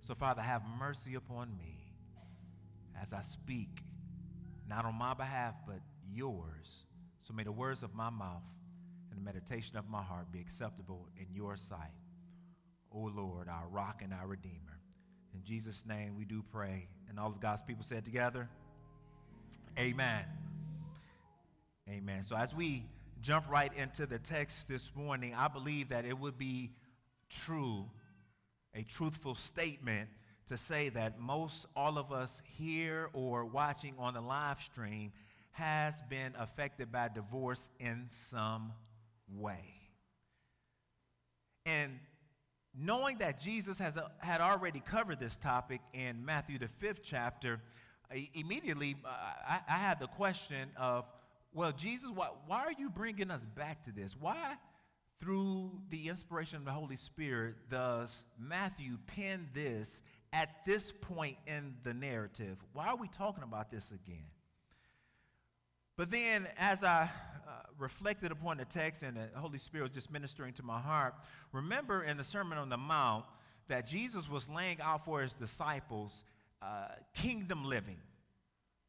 So, 0.00 0.14
Father, 0.14 0.42
have 0.42 0.62
mercy 0.78 1.14
upon 1.14 1.56
me 1.56 1.76
as 3.00 3.12
I 3.12 3.22
speak, 3.22 3.82
not 4.68 4.84
on 4.84 4.94
my 4.94 5.14
behalf, 5.14 5.54
but 5.66 5.80
yours. 6.12 6.84
So 7.26 7.34
may 7.34 7.42
the 7.42 7.50
words 7.50 7.82
of 7.82 7.92
my 7.92 8.08
mouth 8.08 8.44
and 9.10 9.18
the 9.18 9.24
meditation 9.24 9.76
of 9.76 9.88
my 9.88 10.02
heart 10.02 10.30
be 10.30 10.38
acceptable 10.38 11.08
in 11.16 11.26
your 11.34 11.56
sight. 11.56 11.90
O 12.92 13.10
Lord, 13.12 13.48
our 13.48 13.66
rock 13.68 14.00
and 14.04 14.12
our 14.14 14.28
redeemer. 14.28 14.78
In 15.34 15.42
Jesus' 15.42 15.82
name 15.84 16.14
we 16.16 16.24
do 16.24 16.44
pray. 16.52 16.86
And 17.08 17.18
all 17.18 17.26
of 17.26 17.40
God's 17.40 17.62
people 17.62 17.82
said 17.82 18.04
together, 18.04 18.48
Amen. 19.76 20.24
Amen. 21.90 22.22
So 22.22 22.36
as 22.36 22.54
we 22.54 22.84
jump 23.20 23.50
right 23.50 23.72
into 23.76 24.06
the 24.06 24.20
text 24.20 24.68
this 24.68 24.92
morning, 24.94 25.34
I 25.34 25.48
believe 25.48 25.88
that 25.88 26.04
it 26.04 26.16
would 26.16 26.38
be 26.38 26.70
true, 27.28 27.86
a 28.72 28.84
truthful 28.84 29.34
statement 29.34 30.08
to 30.46 30.56
say 30.56 30.90
that 30.90 31.18
most 31.18 31.66
all 31.74 31.98
of 31.98 32.12
us 32.12 32.40
here 32.56 33.10
or 33.12 33.44
watching 33.44 33.94
on 33.98 34.14
the 34.14 34.20
live 34.20 34.60
stream 34.60 35.10
has 35.56 36.02
been 36.10 36.34
affected 36.38 36.92
by 36.92 37.08
divorce 37.08 37.70
in 37.80 38.06
some 38.10 38.72
way. 39.34 39.64
And 41.64 41.98
knowing 42.78 43.16
that 43.18 43.40
Jesus 43.40 43.78
has 43.78 43.96
a, 43.96 44.10
had 44.18 44.42
already 44.42 44.80
covered 44.80 45.18
this 45.18 45.36
topic 45.36 45.80
in 45.94 46.22
Matthew, 46.26 46.58
the 46.58 46.68
fifth 46.78 47.00
chapter, 47.02 47.62
immediately 48.34 48.96
uh, 49.02 49.08
I, 49.48 49.60
I, 49.66 49.78
had 49.78 49.98
the 49.98 50.08
question 50.08 50.68
of, 50.76 51.06
well, 51.54 51.72
Jesus, 51.72 52.10
why, 52.14 52.28
why 52.46 52.58
are 52.58 52.74
you 52.78 52.90
bringing 52.90 53.30
us 53.30 53.46
back 53.56 53.82
to 53.84 53.92
this? 53.92 54.14
Why, 54.20 54.56
through 55.22 55.70
the 55.88 56.10
inspiration 56.10 56.58
of 56.58 56.66
the 56.66 56.72
Holy 56.72 56.96
Spirit, 56.96 57.54
does 57.70 58.24
Matthew 58.38 58.98
pen 59.06 59.48
this 59.54 60.02
at 60.34 60.66
this 60.66 60.92
point 60.92 61.38
in 61.46 61.76
the 61.82 61.94
narrative? 61.94 62.58
Why 62.74 62.88
are 62.88 62.96
we 62.96 63.08
talking 63.08 63.42
about 63.42 63.70
this 63.70 63.90
again? 63.90 64.26
But 65.96 66.10
then, 66.10 66.46
as 66.58 66.84
I 66.84 67.04
uh, 67.48 67.50
reflected 67.78 68.30
upon 68.30 68.58
the 68.58 68.66
text 68.66 69.02
and 69.02 69.16
the 69.16 69.28
Holy 69.38 69.58
Spirit 69.58 69.84
was 69.84 69.92
just 69.92 70.12
ministering 70.12 70.52
to 70.54 70.62
my 70.62 70.78
heart, 70.78 71.14
remember 71.52 72.02
in 72.02 72.18
the 72.18 72.24
Sermon 72.24 72.58
on 72.58 72.68
the 72.68 72.76
Mount 72.76 73.24
that 73.68 73.86
Jesus 73.86 74.28
was 74.28 74.48
laying 74.48 74.80
out 74.80 75.04
for 75.04 75.22
his 75.22 75.34
disciples 75.34 76.24
uh, 76.60 76.88
kingdom 77.14 77.64
living. 77.64 77.96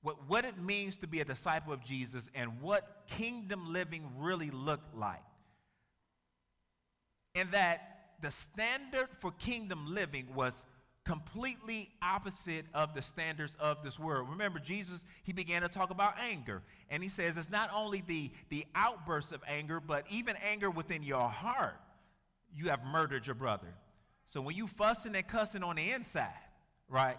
What, 0.01 0.27
what 0.27 0.45
it 0.45 0.61
means 0.61 0.97
to 0.97 1.07
be 1.07 1.21
a 1.21 1.25
disciple 1.25 1.73
of 1.73 1.83
Jesus 1.83 2.29
and 2.35 2.61
what 2.61 3.03
kingdom 3.07 3.71
living 3.71 4.09
really 4.17 4.51
looked 4.51 4.95
like. 4.95 5.23
And 7.35 7.51
that 7.51 8.15
the 8.21 8.31
standard 8.31 9.09
for 9.19 9.31
kingdom 9.31 9.93
living 9.93 10.27
was 10.33 10.63
completely 11.07 11.89
opposite 12.01 12.65
of 12.73 12.93
the 12.93 13.01
standards 13.01 13.55
of 13.61 13.81
this 13.81 13.97
world. 13.97 14.29
Remember, 14.29 14.59
Jesus, 14.59 15.05
he 15.23 15.31
began 15.31 15.61
to 15.61 15.69
talk 15.69 15.89
about 15.89 16.15
anger. 16.19 16.61
And 16.89 17.01
he 17.01 17.07
says 17.07 17.37
it's 17.37 17.49
not 17.49 17.69
only 17.73 18.03
the, 18.05 18.29
the 18.49 18.65
outbursts 18.75 19.31
of 19.31 19.41
anger, 19.47 19.79
but 19.79 20.05
even 20.11 20.35
anger 20.45 20.69
within 20.69 21.03
your 21.03 21.29
heart. 21.29 21.79
You 22.53 22.67
have 22.69 22.83
murdered 22.83 23.25
your 23.25 23.35
brother. 23.35 23.73
So 24.25 24.41
when 24.41 24.57
you 24.57 24.67
fussing 24.67 25.15
and 25.15 25.25
cussing 25.25 25.63
on 25.63 25.77
the 25.77 25.91
inside, 25.91 26.27
right? 26.89 27.17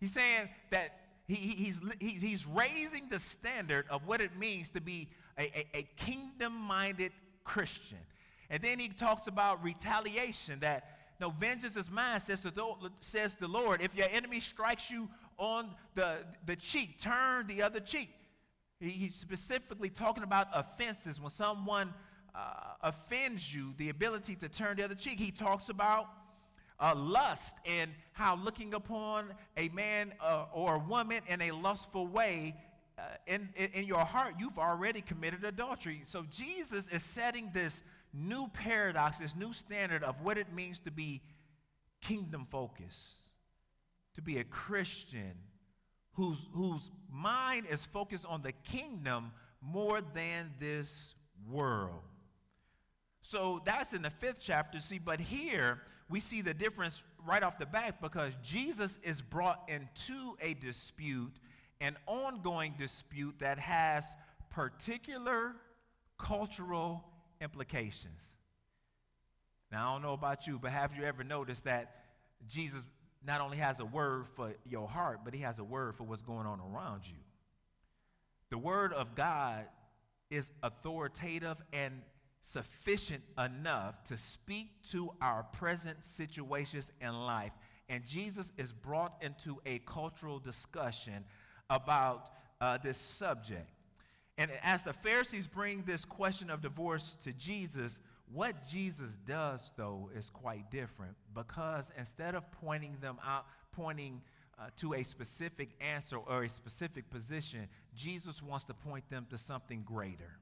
He's 0.00 0.12
saying 0.12 0.50
that 0.70 1.00
he, 1.26 1.34
he's, 1.34 1.80
he's 1.98 2.46
raising 2.46 3.08
the 3.08 3.18
standard 3.18 3.86
of 3.88 4.06
what 4.06 4.20
it 4.20 4.36
means 4.38 4.68
to 4.70 4.82
be 4.82 5.08
a, 5.38 5.44
a, 5.44 5.78
a 5.78 5.82
kingdom 5.96 6.52
minded 6.52 7.12
Christian. 7.44 7.98
And 8.50 8.62
then 8.62 8.78
he 8.78 8.88
talks 8.88 9.28
about 9.28 9.64
retaliation 9.64 10.60
that 10.60 10.99
no, 11.20 11.30
vengeance 11.30 11.76
is 11.76 11.90
mine, 11.90 12.20
says 12.20 12.42
the, 12.42 12.52
says 13.00 13.34
the 13.36 13.48
Lord. 13.48 13.82
If 13.82 13.94
your 13.94 14.08
enemy 14.10 14.40
strikes 14.40 14.90
you 14.90 15.08
on 15.36 15.70
the, 15.94 16.18
the 16.46 16.56
cheek, 16.56 16.98
turn 17.00 17.46
the 17.46 17.62
other 17.62 17.80
cheek. 17.80 18.10
He's 18.80 19.14
specifically 19.14 19.90
talking 19.90 20.22
about 20.22 20.48
offenses. 20.54 21.20
When 21.20 21.30
someone 21.30 21.92
uh, 22.34 22.54
offends 22.82 23.52
you, 23.54 23.74
the 23.76 23.88
ability 23.88 24.36
to 24.36 24.48
turn 24.48 24.76
the 24.76 24.84
other 24.84 24.94
cheek. 24.94 25.18
He 25.18 25.30
talks 25.30 25.68
about 25.68 26.06
uh, 26.78 26.94
lust 26.96 27.56
and 27.66 27.90
how 28.12 28.36
looking 28.36 28.74
upon 28.74 29.26
a 29.56 29.68
man 29.70 30.14
uh, 30.20 30.46
or 30.52 30.76
a 30.76 30.78
woman 30.78 31.20
in 31.28 31.42
a 31.42 31.50
lustful 31.50 32.06
way 32.06 32.54
uh, 32.98 33.02
in, 33.26 33.48
in, 33.56 33.70
in 33.72 33.84
your 33.84 34.04
heart, 34.04 34.34
you've 34.38 34.58
already 34.58 35.00
committed 35.00 35.44
adultery. 35.44 36.00
So 36.04 36.24
Jesus 36.30 36.88
is 36.88 37.02
setting 37.02 37.50
this 37.52 37.82
new 38.12 38.48
paradox, 38.48 39.18
this 39.18 39.36
new 39.36 39.52
standard 39.52 40.02
of 40.02 40.20
what 40.22 40.38
it 40.38 40.52
means 40.52 40.80
to 40.80 40.90
be 40.90 41.22
kingdom 42.00 42.46
focused, 42.50 43.14
to 44.14 44.22
be 44.22 44.38
a 44.38 44.44
Christian 44.44 45.34
whose, 46.14 46.46
whose 46.52 46.90
mind 47.10 47.66
is 47.70 47.86
focused 47.86 48.26
on 48.26 48.42
the 48.42 48.52
kingdom 48.52 49.32
more 49.60 50.00
than 50.00 50.52
this 50.58 51.14
world. 51.48 52.02
So 53.22 53.62
that's 53.64 53.92
in 53.92 54.02
the 54.02 54.10
fifth 54.10 54.40
chapter. 54.40 54.80
See, 54.80 54.98
but 54.98 55.20
here 55.20 55.80
we 56.08 56.20
see 56.20 56.42
the 56.42 56.54
difference 56.54 57.02
right 57.24 57.42
off 57.42 57.58
the 57.58 57.66
bat 57.66 58.00
because 58.00 58.32
Jesus 58.42 58.98
is 59.02 59.20
brought 59.20 59.68
into 59.68 60.36
a 60.40 60.54
dispute, 60.54 61.32
an 61.80 61.96
ongoing 62.06 62.74
dispute 62.76 63.36
that 63.38 63.58
has 63.58 64.04
particular 64.48 65.54
cultural 66.18 67.04
implications. 67.40 68.34
Now, 69.72 69.90
I 69.90 69.92
don't 69.94 70.02
know 70.02 70.12
about 70.12 70.46
you, 70.46 70.58
but 70.58 70.72
have 70.72 70.94
you 70.96 71.04
ever 71.04 71.22
noticed 71.22 71.64
that 71.64 71.94
Jesus 72.48 72.80
not 73.24 73.40
only 73.40 73.58
has 73.58 73.80
a 73.80 73.84
word 73.84 74.26
for 74.28 74.54
your 74.68 74.88
heart, 74.88 75.20
but 75.24 75.34
he 75.34 75.40
has 75.40 75.58
a 75.58 75.64
word 75.64 75.96
for 75.96 76.04
what's 76.04 76.22
going 76.22 76.46
on 76.46 76.60
around 76.60 77.06
you? 77.06 77.18
The 78.50 78.58
word 78.58 78.92
of 78.92 79.14
God 79.14 79.66
is 80.30 80.50
authoritative 80.62 81.58
and 81.72 82.02
sufficient 82.40 83.22
enough 83.38 84.02
to 84.04 84.16
speak 84.16 84.68
to 84.90 85.12
our 85.20 85.44
present 85.52 86.04
situations 86.04 86.90
in 87.00 87.14
life. 87.14 87.52
And 87.88 88.06
Jesus 88.06 88.52
is 88.56 88.72
brought 88.72 89.14
into 89.20 89.60
a 89.66 89.78
cultural 89.80 90.38
discussion 90.38 91.24
about 91.68 92.30
uh, 92.60 92.78
this 92.82 92.98
subject. 92.98 93.68
And 94.40 94.50
as 94.62 94.84
the 94.84 94.94
Pharisees 94.94 95.46
bring 95.46 95.82
this 95.82 96.06
question 96.06 96.48
of 96.48 96.62
divorce 96.62 97.14
to 97.24 97.32
Jesus, 97.34 98.00
what 98.32 98.66
Jesus 98.70 99.18
does, 99.28 99.70
though, 99.76 100.08
is 100.16 100.30
quite 100.30 100.70
different 100.70 101.14
because 101.34 101.92
instead 101.98 102.34
of 102.34 102.50
pointing 102.52 102.96
them 103.02 103.18
out, 103.22 103.44
pointing 103.70 104.22
uh, 104.58 104.68
to 104.78 104.94
a 104.94 105.02
specific 105.02 105.68
answer 105.82 106.16
or 106.16 106.44
a 106.44 106.48
specific 106.48 107.10
position, 107.10 107.68
Jesus 107.94 108.42
wants 108.42 108.64
to 108.64 108.72
point 108.72 109.10
them 109.10 109.26
to 109.28 109.36
something 109.36 109.82
greater. 109.84 110.38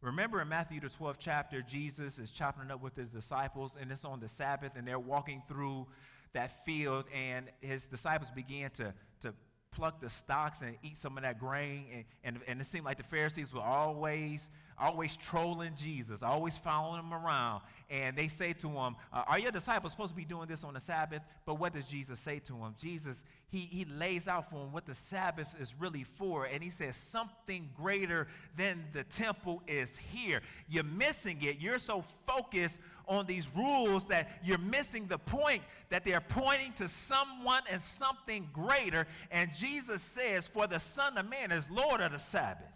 Remember 0.00 0.40
in 0.40 0.48
Matthew, 0.48 0.78
the 0.78 0.86
12th 0.86 1.16
chapter, 1.18 1.62
Jesus 1.62 2.20
is 2.20 2.30
chopping 2.30 2.66
it 2.66 2.70
up 2.70 2.80
with 2.80 2.94
his 2.94 3.10
disciples, 3.10 3.76
and 3.80 3.90
it's 3.90 4.04
on 4.04 4.20
the 4.20 4.28
Sabbath, 4.28 4.76
and 4.76 4.86
they're 4.86 5.00
walking 5.00 5.42
through 5.48 5.88
that 6.32 6.64
field, 6.64 7.06
and 7.12 7.46
his 7.60 7.86
disciples 7.86 8.30
began 8.30 8.70
to, 8.72 8.94
to 9.22 9.34
pluck 9.74 10.00
the 10.00 10.08
stalks 10.08 10.62
and 10.62 10.76
eat 10.82 10.96
some 10.98 11.16
of 11.16 11.24
that 11.24 11.38
grain. 11.38 11.86
And, 11.92 12.04
and, 12.24 12.40
and 12.46 12.60
it 12.60 12.66
seemed 12.66 12.84
like 12.84 12.96
the 12.96 13.04
Pharisees 13.04 13.52
were 13.52 13.60
always, 13.60 14.50
always 14.78 15.16
trolling 15.16 15.72
Jesus, 15.76 16.22
always 16.22 16.58
following 16.58 17.00
him 17.00 17.12
around. 17.12 17.62
And 17.90 18.16
they 18.16 18.28
say 18.28 18.52
to 18.54 18.68
him, 18.68 18.96
uh, 19.12 19.24
Are 19.26 19.38
your 19.38 19.52
disciples 19.52 19.92
supposed 19.92 20.10
to 20.10 20.16
be 20.16 20.24
doing 20.24 20.48
this 20.48 20.64
on 20.64 20.74
the 20.74 20.80
Sabbath? 20.80 21.22
But 21.44 21.58
what 21.58 21.72
does 21.72 21.84
Jesus 21.84 22.18
say 22.18 22.38
to 22.40 22.54
him? 22.54 22.74
Jesus, 22.80 23.22
he, 23.50 23.60
he 23.60 23.84
lays 23.84 24.26
out 24.26 24.50
for 24.50 24.56
him 24.56 24.72
what 24.72 24.86
the 24.86 24.94
Sabbath 24.94 25.48
is 25.60 25.74
really 25.78 26.04
for. 26.04 26.46
And 26.46 26.62
he 26.62 26.70
says, 26.70 26.96
Something 26.96 27.70
greater 27.76 28.26
than 28.56 28.84
the 28.92 29.04
temple 29.04 29.62
is 29.68 29.96
here. 29.96 30.40
You're 30.68 30.84
missing 30.84 31.38
it. 31.42 31.58
You're 31.60 31.78
so 31.78 32.04
focused 32.26 32.80
on 33.06 33.26
these 33.26 33.48
rules 33.54 34.06
that 34.06 34.40
you're 34.42 34.58
missing 34.58 35.06
the 35.06 35.18
point 35.18 35.62
that 35.90 36.04
they're 36.04 36.20
pointing 36.20 36.72
to 36.74 36.88
someone 36.88 37.62
and 37.70 37.80
something 37.80 38.48
greater. 38.52 39.06
And 39.30 39.50
Jesus 39.54 40.02
says, 40.02 40.48
For 40.48 40.66
the 40.66 40.80
Son 40.80 41.16
of 41.18 41.28
Man 41.28 41.52
is 41.52 41.68
Lord 41.70 42.00
of 42.00 42.12
the 42.12 42.18
Sabbath. 42.18 42.73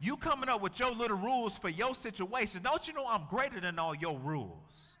You 0.00 0.16
coming 0.16 0.48
up 0.48 0.62
with 0.62 0.78
your 0.78 0.92
little 0.92 1.16
rules 1.16 1.58
for 1.58 1.68
your 1.68 1.94
situation. 1.94 2.62
Don't 2.62 2.86
you 2.86 2.94
know 2.94 3.06
I'm 3.08 3.24
greater 3.28 3.60
than 3.60 3.78
all 3.78 3.94
your 3.94 4.18
rules? 4.18 4.92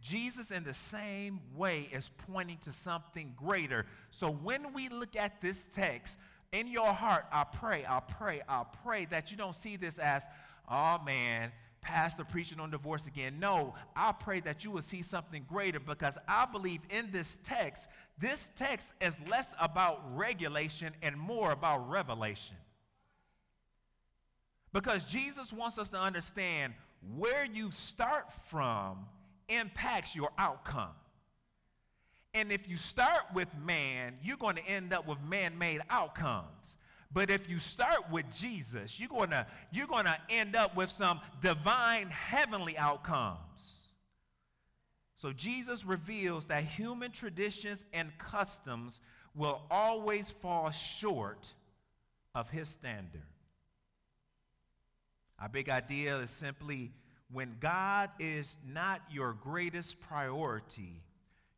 Jesus, 0.00 0.50
in 0.50 0.64
the 0.64 0.72
same 0.72 1.40
way, 1.54 1.88
is 1.92 2.10
pointing 2.30 2.56
to 2.62 2.72
something 2.72 3.34
greater. 3.36 3.84
So 4.10 4.30
when 4.30 4.72
we 4.72 4.88
look 4.88 5.14
at 5.14 5.42
this 5.42 5.68
text, 5.74 6.18
in 6.52 6.66
your 6.66 6.92
heart, 6.92 7.26
I 7.30 7.44
pray, 7.44 7.84
I 7.86 8.00
pray, 8.00 8.40
I 8.48 8.64
pray 8.82 9.04
that 9.06 9.30
you 9.30 9.36
don't 9.36 9.54
see 9.54 9.76
this 9.76 9.98
as, 9.98 10.24
oh 10.68 10.98
man, 11.04 11.52
pastor 11.80 12.24
preaching 12.24 12.60
on 12.60 12.70
divorce 12.70 13.06
again. 13.06 13.38
No, 13.38 13.74
I 13.94 14.12
pray 14.12 14.40
that 14.40 14.64
you 14.64 14.70
will 14.70 14.82
see 14.82 15.02
something 15.02 15.44
greater 15.48 15.78
because 15.78 16.18
I 16.26 16.46
believe 16.46 16.80
in 16.90 17.10
this 17.12 17.38
text, 17.44 17.88
this 18.18 18.50
text 18.56 18.94
is 19.00 19.16
less 19.28 19.54
about 19.60 20.02
regulation 20.16 20.92
and 21.02 21.16
more 21.16 21.52
about 21.52 21.88
revelation. 21.88 22.56
Because 24.72 25.04
Jesus 25.04 25.52
wants 25.52 25.78
us 25.78 25.88
to 25.88 26.00
understand 26.00 26.74
where 27.16 27.44
you 27.44 27.70
start 27.70 28.30
from 28.48 29.06
impacts 29.48 30.14
your 30.14 30.30
outcome. 30.38 30.94
And 32.34 32.52
if 32.52 32.68
you 32.68 32.76
start 32.76 33.22
with 33.34 33.48
man, 33.64 34.16
you're 34.22 34.36
going 34.36 34.56
to 34.56 34.66
end 34.66 34.92
up 34.92 35.08
with 35.08 35.18
man 35.22 35.58
made 35.58 35.80
outcomes. 35.90 36.76
But 37.12 37.28
if 37.28 37.50
you 37.50 37.58
start 37.58 38.08
with 38.10 38.24
Jesus, 38.32 39.00
you're 39.00 39.08
going 39.08 39.30
to 39.30 39.44
you're 39.72 39.88
going 39.88 40.04
to 40.04 40.16
end 40.28 40.54
up 40.54 40.76
with 40.76 40.90
some 40.90 41.20
divine 41.40 42.06
heavenly 42.06 42.78
outcomes. 42.78 43.38
So 45.16 45.32
Jesus 45.32 45.84
reveals 45.84 46.46
that 46.46 46.62
human 46.62 47.10
traditions 47.10 47.84
and 47.92 48.16
customs 48.16 49.00
will 49.34 49.60
always 49.70 50.30
fall 50.30 50.70
short 50.70 51.48
of 52.34 52.48
his 52.48 52.68
standard. 52.68 53.29
Our 55.40 55.48
big 55.48 55.68
idea 55.70 56.18
is 56.18 56.30
simply 56.30 56.92
when 57.32 57.56
God 57.60 58.10
is 58.18 58.56
not 58.66 59.00
your 59.10 59.32
greatest 59.32 60.00
priority, 60.00 61.02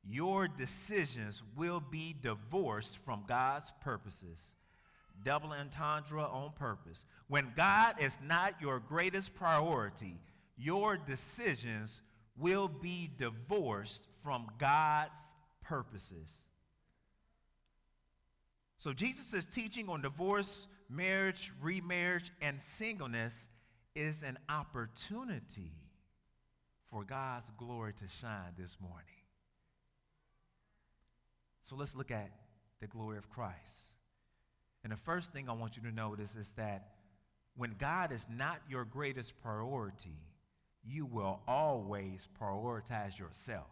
your 0.04 0.46
decisions 0.48 1.42
will 1.56 1.80
be 1.80 2.14
divorced 2.20 2.98
from 2.98 3.24
God's 3.26 3.72
purposes. 3.80 4.54
Double 5.24 5.52
entendre 5.52 6.22
on 6.22 6.52
purpose. 6.52 7.04
When 7.28 7.52
God 7.56 7.96
is 8.00 8.18
not 8.24 8.54
your 8.60 8.80
greatest 8.80 9.34
priority, 9.34 10.20
your 10.56 10.96
decisions 10.96 12.02
will 12.36 12.68
be 12.68 13.10
divorced 13.16 14.06
from 14.22 14.48
God's 14.58 15.34
purposes. 15.62 16.42
So 18.78 18.92
Jesus' 18.92 19.32
is 19.32 19.46
teaching 19.46 19.88
on 19.88 20.02
divorce, 20.02 20.66
marriage, 20.90 21.52
remarriage, 21.60 22.32
and 22.40 22.60
singleness 22.60 23.48
is 23.94 24.22
an 24.22 24.38
opportunity 24.48 25.72
for 26.90 27.04
God's 27.04 27.50
glory 27.56 27.92
to 27.94 28.08
shine 28.20 28.52
this 28.58 28.76
morning. 28.80 29.06
So 31.62 31.76
let's 31.76 31.94
look 31.94 32.10
at 32.10 32.30
the 32.80 32.86
glory 32.86 33.18
of 33.18 33.30
Christ. 33.30 33.56
And 34.84 34.92
the 34.92 34.96
first 34.96 35.32
thing 35.32 35.48
I 35.48 35.52
want 35.52 35.76
you 35.76 35.82
to 35.84 35.94
notice 35.94 36.34
is 36.34 36.52
that 36.54 36.88
when 37.56 37.74
God 37.78 38.12
is 38.12 38.26
not 38.34 38.60
your 38.68 38.84
greatest 38.84 39.40
priority, 39.42 40.18
you 40.84 41.06
will 41.06 41.40
always 41.46 42.26
prioritize 42.40 43.18
yourself. 43.18 43.70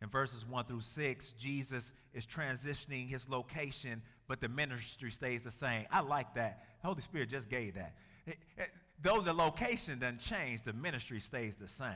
In 0.00 0.08
verses 0.08 0.46
1 0.46 0.64
through 0.64 0.80
6, 0.80 1.32
Jesus 1.32 1.92
is 2.14 2.26
transitioning 2.26 3.08
his 3.08 3.28
location, 3.28 4.02
but 4.28 4.40
the 4.40 4.48
ministry 4.48 5.10
stays 5.10 5.44
the 5.44 5.50
same. 5.50 5.86
I 5.90 6.00
like 6.00 6.34
that. 6.34 6.64
The 6.80 6.88
Holy 6.88 7.00
Spirit 7.00 7.30
just 7.30 7.48
gave 7.48 7.74
that. 7.74 7.94
Though 9.02 9.20
the 9.20 9.32
location 9.32 9.98
doesn't 9.98 10.20
change, 10.20 10.62
the 10.62 10.72
ministry 10.72 11.20
stays 11.20 11.56
the 11.56 11.68
same. 11.68 11.92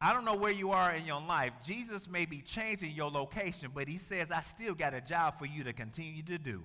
I 0.00 0.12
don't 0.12 0.24
know 0.24 0.34
where 0.34 0.52
you 0.52 0.72
are 0.72 0.92
in 0.92 1.06
your 1.06 1.20
life. 1.20 1.52
Jesus 1.64 2.08
may 2.08 2.24
be 2.24 2.40
changing 2.40 2.92
your 2.92 3.10
location, 3.10 3.70
but 3.72 3.86
he 3.86 3.98
says, 3.98 4.32
I 4.32 4.40
still 4.40 4.74
got 4.74 4.94
a 4.94 5.00
job 5.00 5.38
for 5.38 5.46
you 5.46 5.62
to 5.64 5.72
continue 5.72 6.22
to 6.24 6.38
do. 6.38 6.62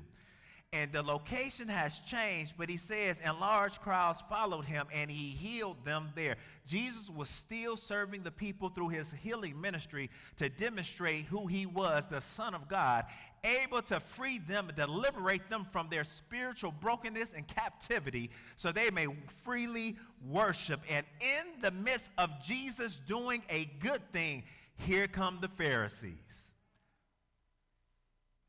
And 0.74 0.92
the 0.92 1.02
location 1.02 1.70
has 1.70 2.00
changed, 2.00 2.56
but 2.58 2.70
he 2.70 2.76
says, 2.76 3.22
and 3.24 3.40
large 3.40 3.80
crowds 3.80 4.22
followed 4.28 4.66
him, 4.66 4.86
and 4.94 5.10
he 5.10 5.30
healed 5.30 5.78
them 5.86 6.10
there. 6.14 6.36
Jesus 6.68 7.10
was 7.10 7.30
still 7.30 7.78
serving 7.78 8.24
the 8.24 8.32
people 8.32 8.68
through 8.68 8.90
his 8.90 9.14
healing 9.14 9.60
ministry 9.62 10.10
to 10.36 10.50
demonstrate 10.50 11.24
who 11.26 11.48
he 11.48 11.66
was, 11.66 12.10
the 12.10 12.20
Son 12.20 12.54
of 12.54 12.68
God, 12.68 13.06
able 13.46 13.82
to 13.84 14.02
free 14.02 14.40
them 14.40 14.68
and 14.68 14.78
to 14.78 14.88
liberate 14.88 15.50
them 15.50 15.66
from 15.72 15.88
their 15.90 16.04
spiritual 16.04 16.74
brokenness 16.82 17.32
and 17.34 17.48
captivity 17.48 18.30
so 18.58 18.74
they 18.74 18.90
may 18.90 19.08
freely 19.46 19.96
worship. 20.28 20.82
And 20.90 21.06
in 21.22 21.62
the 21.62 21.72
midst 21.72 22.12
of 22.18 22.30
Jesus 22.44 23.00
doing 23.08 23.42
a 23.50 23.72
good 23.80 24.02
thing, 24.12 24.44
here 24.76 25.08
come 25.08 25.38
the 25.40 25.48
Pharisees. 25.48 26.47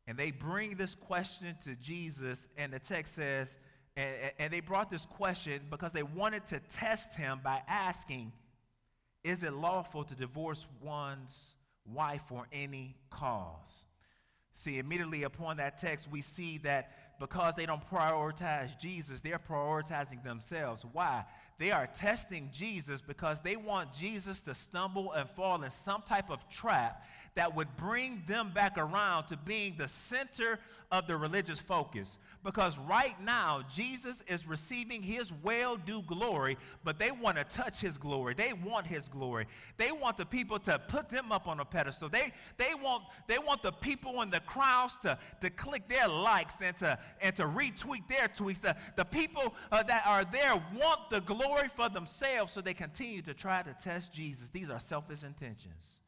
And 0.09 0.17
they 0.17 0.31
bring 0.31 0.77
this 0.77 0.95
question 0.95 1.55
to 1.65 1.75
Jesus, 1.77 2.49
and 2.57 2.73
the 2.73 2.79
text 2.79 3.15
says, 3.15 3.59
and, 3.95 4.17
and, 4.39 4.51
they 4.51 4.61
brought 4.61 4.91
this 4.91 5.05
question 5.05 5.61
because 5.71 5.93
they 5.93 6.03
wanted 6.03 6.47
to 6.47 6.61
test 6.71 7.15
him 7.15 7.41
by 7.45 7.61
asking, 7.69 8.33
Is 9.23 9.43
it 9.43 9.53
lawful 9.53 10.05
to 10.05 10.15
divorce 10.15 10.67
one's 10.81 11.57
wife 11.85 12.23
for 12.27 12.47
any 12.53 12.97
cause? 13.11 13.85
See, 14.55 14.79
immediately 14.79 15.25
upon 15.25 15.59
that 15.59 15.79
text, 15.79 16.11
we 16.11 16.23
see 16.23 16.59
that 16.59 17.19
because 17.21 17.55
they 17.55 17.67
don't 17.67 17.87
prioritize 17.91 18.79
Jesus, 18.79 19.21
they're 19.21 19.39
prioritizing 19.39 20.23
themselves. 20.23 20.87
Why? 20.93 21.25
They 21.59 21.73
are 21.73 21.87
testing 21.87 22.51
Jesus 22.53 23.01
because 23.01 23.41
they 23.41 23.57
want 23.57 23.93
Jesus 23.93 24.41
to 24.43 24.55
stumble 24.55 25.13
and 25.13 25.29
fall 25.31 25.63
in 25.63 25.71
some 25.71 26.03
type 26.03 26.31
of 26.31 26.49
trap 26.49 27.05
that 27.39 27.55
would 27.55 27.69
bring 27.77 28.21
them 28.27 28.51
back 28.53 28.77
around 28.77 29.27
to 29.27 29.37
being 29.37 29.77
the 29.79 29.87
center 29.87 30.59
of 30.91 31.07
the 31.07 31.17
religious 31.17 31.61
focus. 31.61 32.19
Because 32.43 32.77
right 32.79 33.15
now, 33.23 33.63
Jesus 33.73 34.25
is 34.27 34.45
receiving 34.45 35.05
his 35.05 35.31
well 35.45 35.77
due 35.77 36.03
glory, 36.03 36.59
but 36.83 36.99
they 36.99 37.13
want 37.13 37.37
to 37.37 37.45
touch 37.45 37.81
his 37.81 37.97
glory. 37.97 38.35
They 38.35 38.55
want 38.55 38.89
his 38.89 39.07
glory. 39.07 39.47
They 39.77 39.93
want 39.93 40.17
the 40.17 40.27
people 40.27 40.59
to 40.59 40.81
put 40.81 41.09
them 41.09 41.31
up 41.31 41.47
on 41.47 41.61
a 41.61 41.65
pedestal. 41.65 42.09
They, 42.09 42.33
they, 42.57 42.75
want, 42.75 43.05
they 43.29 43.39
want 43.39 43.63
the 43.63 43.71
people 43.71 44.21
in 44.23 44.31
the 44.31 44.41
crowds 44.41 44.99
to, 45.03 45.17
to 45.41 45.49
click 45.49 45.89
their 45.89 46.09
likes 46.09 46.61
and 46.61 46.77
to, 46.79 46.99
and 47.21 47.37
to 47.37 47.45
retweet 47.45 48.09
their 48.09 48.27
tweets. 48.27 48.61
The, 48.61 48.75
the 48.97 49.05
people 49.05 49.55
uh, 49.71 49.85
that 49.85 50.05
are 50.09 50.25
there 50.25 50.55
want 50.77 51.09
the 51.11 51.21
glory 51.21 51.69
for 51.77 51.89
themselves, 51.89 52.53
so 52.53 52.61
they 52.61 52.75
continue 52.75 53.23
to 53.23 53.33
try 53.33 53.63
to 53.63 53.77
test 53.81 54.13
Jesus. 54.13 54.51
These 54.51 54.71
are 54.71 54.81
selfish 54.81 55.23
intentions. 55.23 56.01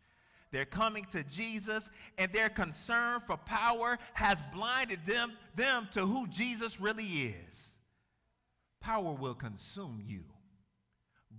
They're 0.52 0.64
coming 0.64 1.06
to 1.12 1.22
Jesus, 1.24 1.90
and 2.18 2.32
their 2.32 2.48
concern 2.48 3.20
for 3.26 3.36
power 3.36 3.98
has 4.14 4.42
blinded 4.52 5.04
them, 5.06 5.32
them 5.54 5.88
to 5.92 6.04
who 6.04 6.26
Jesus 6.26 6.80
really 6.80 7.04
is. 7.04 7.70
Power 8.80 9.12
will 9.12 9.34
consume 9.34 10.02
you. 10.04 10.24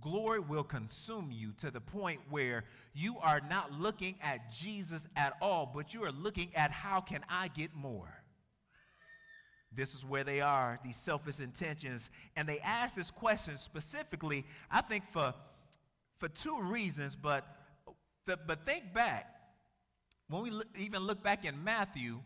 Glory 0.00 0.40
will 0.40 0.64
consume 0.64 1.30
you 1.30 1.52
to 1.58 1.70
the 1.70 1.80
point 1.80 2.20
where 2.30 2.64
you 2.94 3.16
are 3.20 3.40
not 3.48 3.78
looking 3.78 4.16
at 4.22 4.50
Jesus 4.50 5.06
at 5.14 5.36
all, 5.42 5.70
but 5.72 5.92
you 5.92 6.04
are 6.04 6.12
looking 6.12 6.50
at 6.54 6.70
how 6.70 7.00
can 7.00 7.20
I 7.28 7.48
get 7.48 7.74
more. 7.74 8.08
This 9.74 9.94
is 9.94 10.04
where 10.04 10.24
they 10.24 10.40
are, 10.40 10.78
these 10.84 10.96
selfish 10.96 11.40
intentions. 11.40 12.10
And 12.36 12.48
they 12.48 12.60
ask 12.60 12.94
this 12.94 13.10
question 13.10 13.56
specifically, 13.56 14.44
I 14.70 14.80
think, 14.80 15.04
for, 15.12 15.34
for 16.18 16.28
two 16.28 16.60
reasons, 16.62 17.14
but 17.14 17.46
the, 18.26 18.38
but 18.46 18.64
think 18.66 18.92
back. 18.94 19.28
When 20.28 20.42
we 20.42 20.50
look, 20.50 20.68
even 20.78 21.02
look 21.02 21.22
back 21.22 21.44
in 21.44 21.62
Matthew, 21.62 22.20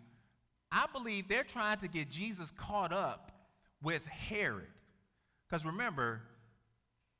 I 0.71 0.87
believe 0.93 1.29
they're 1.29 1.45
trying 1.45 1.79
to 1.79 1.89
get 1.89 2.11
Jesus 2.11 2.51
caught 2.51 2.93
up 2.93 3.33
with 3.83 4.05
Herod. 4.07 4.67
Because 5.49 5.65
remember, 5.65 6.23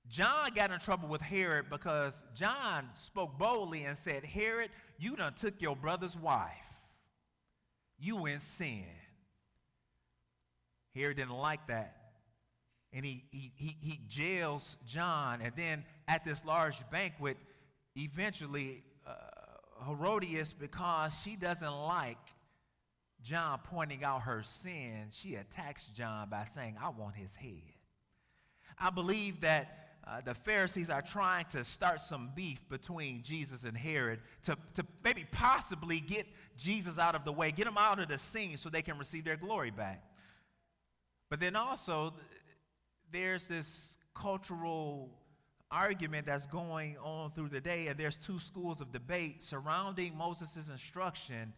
John 0.09 0.51
got 0.55 0.71
in 0.71 0.79
trouble 0.79 1.09
with 1.09 1.21
Herod 1.21 1.67
because 1.71 2.23
John 2.35 2.89
spoke 2.95 3.39
boldly 3.39 3.85
and 3.85 3.97
said, 3.99 4.25
Herod, 4.25 4.71
you 4.99 5.17
done 5.17 5.35
took 5.35 5.61
your 5.61 5.75
brother's 5.75 6.17
wife. 6.17 6.53
You 7.99 8.27
in 8.27 8.41
sin. 8.41 8.85
Herod 10.95 11.17
didn't 11.17 11.37
like 11.37 11.67
that. 11.69 11.97
And 12.93 13.05
he, 13.05 13.25
he, 13.31 13.53
he, 13.57 13.77
he 13.81 14.01
jails 14.09 14.77
John. 14.87 15.41
And 15.43 15.55
then 15.57 15.85
at 16.09 16.25
this 16.25 16.45
large 16.45 16.89
banquet, 16.91 17.37
eventually 17.97 18.85
uh, 19.07 19.13
Herodias, 19.87 20.53
because 20.53 21.13
she 21.23 21.37
doesn't 21.37 21.75
like 21.75 22.19
John 23.23 23.59
pointing 23.65 24.05
out 24.05 24.23
her 24.23 24.43
sin, 24.43 25.07
she 25.11 25.35
attacks 25.37 25.87
John 25.89 26.29
by 26.29 26.45
saying, 26.45 26.77
I 26.81 26.91
want 26.91 27.17
his 27.17 27.35
head. 27.35 27.75
I 28.79 28.91
believe 28.91 29.41
that 29.41 29.87
uh, 30.07 30.21
the 30.25 30.35
Pharisees 30.35 30.91
are 30.91 31.03
trying 31.03 31.47
to 31.47 31.65
start 31.65 32.01
some 32.01 32.31
beef 32.37 32.61
between 32.69 33.23
Jesus 33.23 33.65
and 33.65 33.77
Herod 33.77 34.21
to, 34.45 34.57
to 34.75 34.87
maybe 35.03 35.27
possibly 35.33 35.99
get 35.99 36.27
Jesus 36.57 36.99
out 36.99 37.17
of 37.17 37.25
the 37.25 37.33
way, 37.33 37.51
get 37.51 37.67
him 37.67 37.77
out 37.77 37.99
of 37.99 38.07
the 38.09 38.19
scene 38.19 38.57
so 38.57 38.69
they 38.69 38.83
can 38.83 38.99
receive 38.99 39.25
their 39.25 39.37
glory 39.37 39.73
back. 39.73 40.05
But 41.29 41.41
then 41.41 41.57
also, 41.57 42.15
there's 43.11 43.49
this 43.49 43.99
cultural 44.15 45.11
argument 45.71 46.27
that's 46.27 46.47
going 46.47 46.97
on 46.99 47.33
through 47.33 47.49
the 47.49 47.61
day, 47.61 47.89
and 47.89 47.99
there's 47.99 48.17
two 48.17 48.39
schools 48.39 48.81
of 48.81 48.93
debate 48.93 49.43
surrounding 49.43 50.17
Moses' 50.17 50.69
instruction 50.71 51.53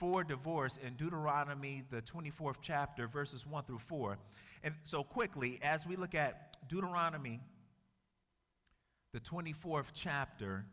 for 0.00 0.24
divorce 0.24 0.78
in 0.84 0.94
Deuteronomy, 0.94 1.82
the 1.90 2.00
24th 2.02 2.56
chapter, 2.62 3.06
verses 3.06 3.46
1 3.46 3.64
through 3.64 3.78
4. 3.78 4.18
And 4.62 4.74
so, 4.82 5.02
quickly, 5.02 5.58
as 5.62 5.86
we 5.86 5.96
look 5.96 6.14
at 6.14 6.56
Deuteronomy, 6.68 7.40
the 9.12 9.20
24th 9.20 9.88
chapter, 9.92 10.64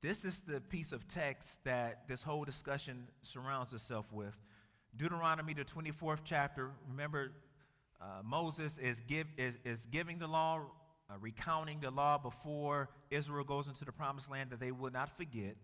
this 0.00 0.24
is 0.24 0.40
the 0.40 0.60
piece 0.60 0.92
of 0.92 1.06
text 1.08 1.62
that 1.64 2.08
this 2.08 2.22
whole 2.22 2.44
discussion 2.44 3.06
surrounds 3.20 3.72
itself 3.72 4.06
with. 4.12 4.34
Deuteronomy, 4.96 5.54
the 5.54 5.64
24th 5.64 6.20
chapter, 6.24 6.70
remember, 6.88 7.32
uh, 8.00 8.22
Moses 8.24 8.78
is, 8.78 9.00
give, 9.00 9.26
is, 9.36 9.58
is 9.64 9.86
giving 9.86 10.18
the 10.18 10.26
law 10.26 10.60
uh, 11.12 11.18
recounting 11.20 11.80
the 11.80 11.90
law 11.90 12.18
before 12.18 12.88
Israel 13.10 13.44
goes 13.44 13.68
into 13.68 13.84
the 13.84 13.92
promised 13.92 14.30
land 14.30 14.50
that 14.50 14.60
they 14.60 14.72
would 14.72 14.92
not 14.92 15.14
forget. 15.16 15.56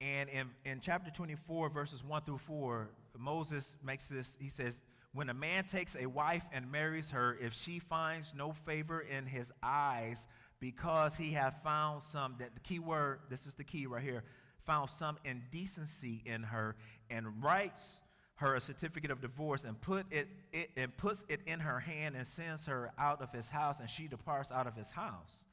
And 0.00 0.28
in, 0.28 0.50
in 0.64 0.80
chapter 0.80 1.10
24, 1.10 1.70
verses 1.70 2.04
1 2.04 2.22
through 2.22 2.38
4, 2.38 2.88
Moses 3.18 3.76
makes 3.84 4.08
this, 4.08 4.36
he 4.40 4.48
says, 4.48 4.82
when 5.12 5.30
a 5.30 5.34
man 5.34 5.64
takes 5.64 5.96
a 5.96 6.06
wife 6.06 6.42
and 6.52 6.70
marries 6.70 7.10
her, 7.10 7.38
if 7.40 7.54
she 7.54 7.78
finds 7.78 8.34
no 8.36 8.52
favor 8.52 9.00
in 9.00 9.24
his 9.24 9.50
eyes 9.62 10.26
because 10.60 11.16
he 11.16 11.32
hath 11.32 11.62
found 11.62 12.02
some, 12.02 12.34
that 12.38 12.54
the 12.54 12.60
key 12.60 12.78
word, 12.78 13.20
this 13.30 13.46
is 13.46 13.54
the 13.54 13.64
key 13.64 13.86
right 13.86 14.02
here, 14.02 14.24
found 14.64 14.90
some 14.90 15.16
indecency 15.24 16.22
in 16.26 16.42
her 16.42 16.76
and 17.08 17.42
writes 17.42 18.00
her 18.36 18.54
a 18.54 18.60
certificate 18.60 19.10
of 19.10 19.20
divorce 19.20 19.64
and 19.64 19.80
put 19.80 20.06
it, 20.10 20.28
it 20.52 20.70
and 20.76 20.94
puts 20.96 21.24
it 21.28 21.40
in 21.46 21.60
her 21.60 21.80
hand 21.80 22.14
and 22.16 22.26
sends 22.26 22.66
her 22.66 22.92
out 22.98 23.22
of 23.22 23.32
his 23.32 23.48
house 23.48 23.80
and 23.80 23.88
she 23.88 24.08
departs 24.08 24.52
out 24.52 24.66
of 24.66 24.76
his 24.76 24.90
house. 24.90 25.46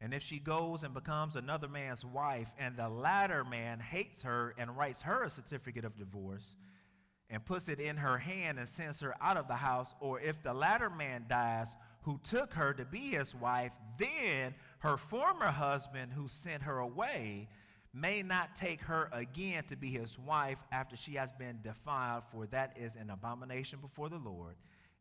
And 0.00 0.12
if 0.12 0.22
she 0.22 0.40
goes 0.40 0.82
and 0.82 0.92
becomes 0.92 1.36
another 1.36 1.68
man's 1.68 2.04
wife 2.04 2.48
and 2.58 2.74
the 2.74 2.88
latter 2.88 3.44
man 3.44 3.78
hates 3.78 4.22
her 4.22 4.52
and 4.58 4.76
writes 4.76 5.02
her 5.02 5.22
a 5.22 5.30
certificate 5.30 5.84
of 5.84 5.96
divorce 5.96 6.56
and 7.30 7.44
puts 7.44 7.68
it 7.68 7.78
in 7.78 7.96
her 7.96 8.18
hand 8.18 8.58
and 8.58 8.68
sends 8.68 9.00
her 9.00 9.14
out 9.22 9.36
of 9.36 9.46
the 9.46 9.54
house, 9.54 9.94
or 10.00 10.20
if 10.20 10.42
the 10.42 10.52
latter 10.52 10.90
man 10.90 11.26
dies 11.28 11.76
who 12.02 12.18
took 12.24 12.52
her 12.54 12.74
to 12.74 12.84
be 12.84 13.10
his 13.10 13.32
wife, 13.32 13.70
then 13.96 14.54
her 14.80 14.96
former 14.96 15.46
husband 15.46 16.12
who 16.12 16.26
sent 16.26 16.64
her 16.64 16.78
away 16.78 17.48
may 17.94 18.22
not 18.22 18.56
take 18.56 18.80
her 18.82 19.08
again 19.12 19.64
to 19.64 19.76
be 19.76 19.88
his 19.88 20.18
wife 20.18 20.58
after 20.70 20.96
she 20.96 21.14
has 21.14 21.30
been 21.32 21.58
defiled, 21.62 22.24
for 22.32 22.46
that 22.46 22.76
is 22.78 22.96
an 22.96 23.10
abomination 23.10 23.78
before 23.80 24.08
the 24.08 24.18
Lord. 24.18 24.54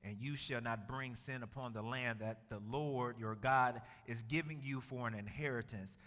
And 0.04 0.18
you 0.20 0.36
shall 0.36 0.62
not 0.62 0.88
bring 0.88 1.16
sin 1.16 1.44
upon 1.44 1.74
the 1.74 1.82
land 1.82 2.20
that 2.20 2.50
the 2.50 2.60
Lord 2.70 3.18
your 3.20 3.36
God 3.36 3.82
is 4.08 4.24
giving 4.24 4.60
you 4.64 4.82
for 4.82 5.08
an 5.08 5.14
inheritance. 5.14 5.98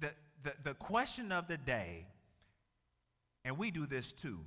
The, 0.00 0.10
the, 0.42 0.52
the 0.64 0.74
question 0.74 1.32
of 1.32 1.46
the 1.46 1.56
day, 1.56 2.06
and 3.44 3.56
we 3.56 3.70
do 3.70 3.86
this 3.86 4.12
too. 4.12 4.40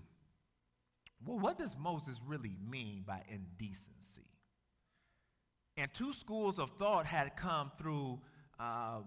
Well, 1.26 1.40
what 1.40 1.58
does 1.58 1.76
Moses 1.78 2.20
really 2.26 2.56
mean 2.70 3.04
by 3.08 3.22
indecency? 3.30 4.28
And 5.78 5.94
two 5.94 6.12
schools 6.12 6.60
of 6.60 6.72
thought 6.78 7.06
had 7.06 7.38
come 7.38 7.72
through 7.78 8.20
uh, 8.60 9.00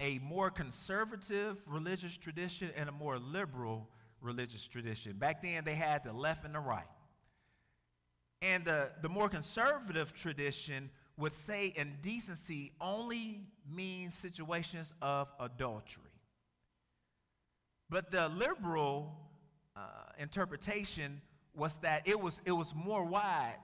a 0.00 0.18
more 0.20 0.50
conservative 0.50 1.58
religious 1.66 2.16
tradition 2.16 2.70
and 2.74 2.88
a 2.88 2.92
more 2.92 3.18
liberal 3.18 3.86
religious 4.20 4.66
tradition. 4.66 5.12
Back 5.12 5.42
then, 5.42 5.64
they 5.64 5.74
had 5.74 6.04
the 6.04 6.12
left 6.12 6.44
and 6.44 6.54
the 6.54 6.60
right. 6.60 6.88
And 8.42 8.64
the, 8.64 8.90
the 9.02 9.08
more 9.08 9.28
conservative 9.28 10.14
tradition 10.14 10.90
would 11.18 11.34
say 11.34 11.74
indecency 11.76 12.72
only 12.80 13.42
means 13.70 14.14
situations 14.14 14.94
of 15.02 15.28
adultery. 15.38 16.02
But 17.90 18.10
the 18.10 18.28
liberal 18.30 19.14
uh, 19.76 19.80
interpretation 20.18 21.20
was 21.54 21.76
that 21.78 22.08
it 22.08 22.18
was, 22.18 22.40
it 22.46 22.52
was 22.52 22.74
more 22.74 23.04
wide. 23.04 23.58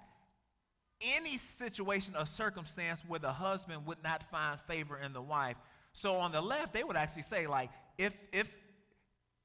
Any 1.00 1.38
situation 1.38 2.14
or 2.18 2.26
circumstance 2.26 3.02
where 3.06 3.20
the 3.20 3.32
husband 3.32 3.86
would 3.86 4.02
not 4.02 4.28
find 4.30 4.60
favor 4.60 4.98
in 4.98 5.12
the 5.12 5.22
wife 5.22 5.56
so 5.96 6.16
on 6.16 6.30
the 6.30 6.42
left, 6.42 6.74
they 6.74 6.84
would 6.84 6.94
actually 6.94 7.22
say, 7.22 7.46
like, 7.46 7.70
if, 7.96 8.12
if, 8.30 8.54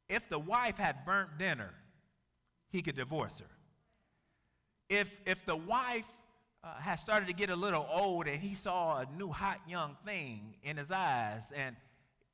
if 0.10 0.28
the 0.28 0.38
wife 0.38 0.76
had 0.76 1.06
burnt 1.06 1.38
dinner, 1.38 1.70
he 2.68 2.82
could 2.82 2.98
divorce 2.98 3.40
her. 3.40 3.46
If, 4.90 5.10
if 5.26 5.46
the 5.46 5.56
wife 5.56 6.04
uh, 6.62 6.74
had 6.74 6.96
started 6.96 7.30
to 7.30 7.34
get 7.34 7.52
a 7.52 7.56
little 7.56 7.88
old 7.90 8.28
and 8.28 8.38
he 8.38 8.54
saw 8.54 8.98
a 8.98 9.08
new 9.18 9.30
hot 9.30 9.62
young 9.66 9.96
thing 10.06 10.56
in 10.62 10.76
his 10.76 10.92
eyes, 10.92 11.54
and 11.56 11.74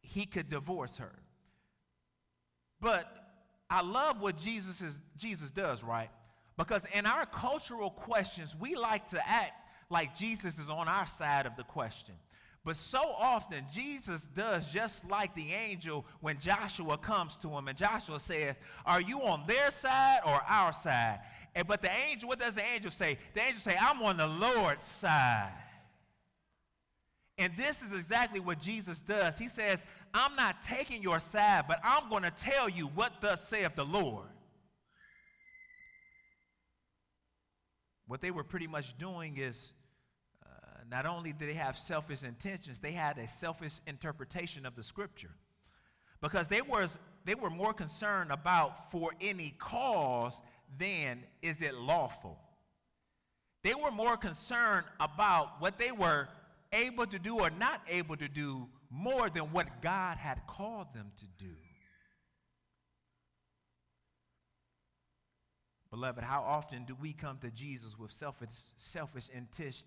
he 0.02 0.26
could 0.26 0.50
divorce 0.50 0.98
her. 0.98 1.14
But 2.82 3.06
I 3.70 3.84
love 3.84 4.20
what 4.20 4.36
Jesus, 4.36 4.82
is, 4.82 5.00
Jesus 5.16 5.52
does, 5.52 5.84
right? 5.84 6.10
Because 6.58 6.88
in 6.92 7.06
our 7.06 7.28
cultural 7.28 7.92
questions, 7.92 8.56
we 8.60 8.74
like 8.74 9.10
to 9.10 9.30
act 9.30 9.54
like 9.92 10.18
Jesus 10.18 10.58
is 10.58 10.72
on 10.72 10.88
our 10.88 11.06
side 11.06 11.46
of 11.46 11.56
the 11.56 11.64
question. 11.64 12.16
But 12.68 12.76
so 12.76 13.00
often, 13.18 13.66
Jesus 13.74 14.28
does 14.36 14.70
just 14.70 15.10
like 15.10 15.34
the 15.36 15.54
angel 15.54 16.06
when 16.20 16.38
Joshua 16.38 16.98
comes 16.98 17.38
to 17.38 17.48
him, 17.48 17.70
and 17.70 17.78
Joshua 17.78 18.20
says, 18.20 18.58
Are 18.86 19.00
you 19.00 19.22
on 19.22 19.46
their 19.48 19.72
side 19.72 20.20
or 20.26 20.42
our 20.46 20.74
side? 20.74 21.22
And, 21.56 21.66
but 21.66 21.82
the 21.82 21.90
angel, 22.10 22.28
what 22.28 22.40
does 22.40 22.56
the 22.56 22.64
angel 22.76 22.92
say? 22.92 23.20
The 23.36 23.40
angel 23.40 23.62
say, 23.62 23.78
I'm 23.80 24.02
on 24.02 24.18
the 24.18 24.28
Lord's 24.28 24.84
side. 24.84 25.54
And 27.38 27.54
this 27.56 27.82
is 27.82 27.94
exactly 27.94 28.42
what 28.42 28.60
Jesus 28.60 29.00
does. 29.00 29.38
He 29.38 29.48
says, 29.48 29.86
I'm 30.14 30.36
not 30.36 30.62
taking 30.62 31.02
your 31.02 31.22
side, 31.22 31.70
but 31.70 31.80
I'm 31.86 32.10
going 32.10 32.24
to 32.24 32.32
tell 32.32 32.68
you 32.68 32.88
what 32.88 33.22
thus 33.22 33.48
saith 33.48 33.78
the 33.78 33.86
Lord. 33.86 34.28
What 38.08 38.20
they 38.20 38.32
were 38.32 38.44
pretty 38.44 38.68
much 38.68 38.98
doing 38.98 39.38
is 39.38 39.74
not 40.90 41.06
only 41.06 41.34
did 41.34 41.50
they 41.50 41.54
have 41.54 41.78
selfish 41.78 42.24
intentions, 42.24 42.80
they 42.80 42.92
had 42.92 43.18
a 43.18 43.28
selfish 43.28 43.82
interpretation 43.88 44.66
of 44.66 44.76
the 44.76 44.84
scripture. 44.84 45.32
Because 46.22 46.48
they, 46.48 46.62
was, 46.62 46.98
they 47.26 47.36
were 47.36 47.50
more 47.50 47.74
concerned 47.74 48.32
about 48.32 48.92
for 48.92 49.12
any 49.22 49.54
cause 49.60 50.42
than 50.80 51.24
is 51.42 51.62
it 51.62 51.76
lawful. 51.76 52.38
They 53.64 53.74
were 53.74 53.92
more 53.92 54.18
concerned 54.18 54.86
about 55.00 55.60
what 55.60 55.78
they 55.78 55.92
were 55.92 56.28
able 56.72 57.06
to 57.06 57.20
do 57.20 57.40
or 57.40 57.50
not 57.50 57.82
able 57.88 58.16
to 58.18 58.28
do 58.28 58.68
more 58.90 59.30
than 59.30 59.44
what 59.44 59.82
God 59.82 60.18
had 60.18 60.42
called 60.48 60.94
them 60.94 61.12
to 61.18 61.26
do. 61.44 61.54
Beloved, 65.90 66.24
how 66.24 66.42
often 66.42 66.84
do 66.86 66.96
we 67.00 67.14
come 67.14 67.38
to 67.40 67.50
Jesus 67.52 67.98
with 67.98 68.12
selfish, 68.12 68.50
selfish 68.76 69.30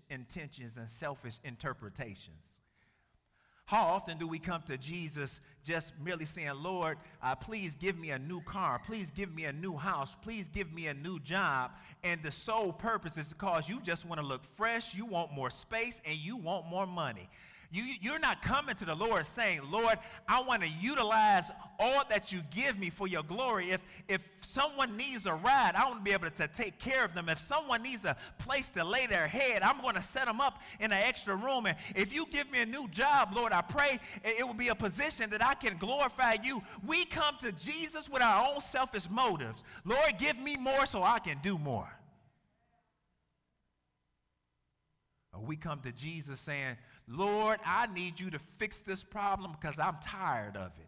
intentions 0.09 0.77
and 0.77 0.89
selfish 0.89 1.39
interpretations? 1.43 2.61
How 3.71 3.83
often 3.83 4.17
do 4.17 4.27
we 4.27 4.37
come 4.37 4.61
to 4.63 4.77
Jesus 4.77 5.39
just 5.63 5.93
merely 6.03 6.25
saying, 6.25 6.51
Lord, 6.61 6.97
uh, 7.23 7.35
please 7.35 7.77
give 7.77 7.97
me 7.97 8.09
a 8.09 8.19
new 8.19 8.41
car. 8.41 8.81
Please 8.85 9.11
give 9.11 9.33
me 9.33 9.45
a 9.45 9.53
new 9.53 9.77
house. 9.77 10.13
Please 10.21 10.49
give 10.49 10.73
me 10.73 10.87
a 10.87 10.93
new 10.93 11.19
job. 11.21 11.71
And 12.03 12.21
the 12.21 12.31
sole 12.31 12.73
purpose 12.73 13.17
is 13.17 13.29
because 13.29 13.69
you 13.69 13.79
just 13.81 14.05
want 14.05 14.19
to 14.19 14.27
look 14.27 14.43
fresh, 14.57 14.93
you 14.93 15.05
want 15.05 15.31
more 15.31 15.49
space, 15.49 16.01
and 16.03 16.17
you 16.17 16.35
want 16.35 16.67
more 16.67 16.85
money. 16.85 17.29
You, 17.73 17.83
you're 18.01 18.19
not 18.19 18.41
coming 18.41 18.75
to 18.75 18.85
the 18.85 18.95
Lord 18.95 19.25
saying, 19.25 19.61
Lord, 19.71 19.97
I 20.27 20.41
want 20.41 20.61
to 20.61 20.67
utilize 20.67 21.49
all 21.79 22.03
that 22.09 22.29
you 22.29 22.41
give 22.53 22.77
me 22.77 22.89
for 22.89 23.07
your 23.07 23.23
glory. 23.23 23.71
If, 23.71 23.79
if 24.09 24.21
someone 24.41 24.97
needs 24.97 25.25
a 25.25 25.33
ride, 25.33 25.71
I 25.75 25.85
want 25.85 25.99
to 25.99 26.03
be 26.03 26.11
able 26.11 26.29
to 26.29 26.47
take 26.49 26.79
care 26.79 27.05
of 27.05 27.13
them. 27.13 27.29
If 27.29 27.39
someone 27.39 27.81
needs 27.81 28.03
a 28.03 28.17
place 28.39 28.67
to 28.71 28.83
lay 28.83 29.07
their 29.07 29.25
head, 29.25 29.61
I'm 29.61 29.79
going 29.81 29.95
to 29.95 30.01
set 30.01 30.25
them 30.25 30.41
up 30.41 30.61
in 30.81 30.91
an 30.91 31.01
extra 31.01 31.33
room. 31.33 31.65
And 31.65 31.77
if 31.95 32.13
you 32.13 32.25
give 32.29 32.51
me 32.51 32.61
a 32.61 32.65
new 32.65 32.89
job, 32.89 33.29
Lord, 33.33 33.53
I 33.53 33.61
pray 33.61 33.99
it 34.23 34.45
will 34.45 34.53
be 34.53 34.67
a 34.67 34.75
position 34.75 35.29
that 35.29 35.41
I 35.43 35.53
can 35.53 35.77
glorify 35.77 36.35
you. 36.43 36.61
We 36.85 37.05
come 37.05 37.37
to 37.41 37.53
Jesus 37.53 38.09
with 38.09 38.21
our 38.21 38.51
own 38.53 38.59
selfish 38.59 39.09
motives. 39.09 39.63
Lord, 39.85 40.17
give 40.19 40.37
me 40.37 40.57
more 40.57 40.85
so 40.85 41.03
I 41.03 41.19
can 41.19 41.37
do 41.41 41.57
more. 41.57 41.89
Or 45.33 45.41
we 45.41 45.55
come 45.55 45.79
to 45.81 45.91
Jesus 45.91 46.39
saying, 46.39 46.77
Lord, 47.07 47.59
I 47.65 47.87
need 47.87 48.19
you 48.19 48.29
to 48.31 48.39
fix 48.57 48.81
this 48.81 49.03
problem 49.03 49.51
because 49.51 49.79
I'm 49.79 49.97
tired 50.03 50.57
of 50.57 50.71
it. 50.79 50.87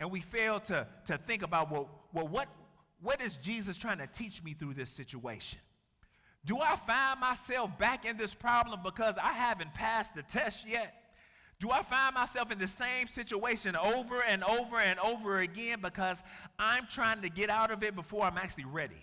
And 0.00 0.10
we 0.10 0.20
fail 0.20 0.60
to, 0.60 0.86
to 1.06 1.16
think 1.16 1.42
about, 1.42 1.70
well, 1.70 1.88
well 2.12 2.28
what, 2.28 2.48
what 3.00 3.22
is 3.22 3.36
Jesus 3.36 3.76
trying 3.76 3.98
to 3.98 4.06
teach 4.06 4.42
me 4.42 4.54
through 4.54 4.74
this 4.74 4.90
situation? 4.90 5.60
Do 6.44 6.60
I 6.60 6.76
find 6.76 7.20
myself 7.20 7.76
back 7.78 8.04
in 8.04 8.16
this 8.16 8.34
problem 8.34 8.80
because 8.84 9.16
I 9.18 9.32
haven't 9.32 9.74
passed 9.74 10.14
the 10.14 10.22
test 10.22 10.64
yet? 10.66 10.94
Do 11.58 11.70
I 11.70 11.82
find 11.82 12.14
myself 12.14 12.52
in 12.52 12.58
the 12.58 12.68
same 12.68 13.06
situation 13.06 13.74
over 13.76 14.22
and 14.28 14.44
over 14.44 14.78
and 14.78 14.98
over 15.00 15.38
again 15.38 15.78
because 15.80 16.22
I'm 16.58 16.86
trying 16.86 17.22
to 17.22 17.30
get 17.30 17.48
out 17.48 17.70
of 17.70 17.82
it 17.82 17.96
before 17.96 18.24
I'm 18.24 18.36
actually 18.36 18.66
ready? 18.66 18.94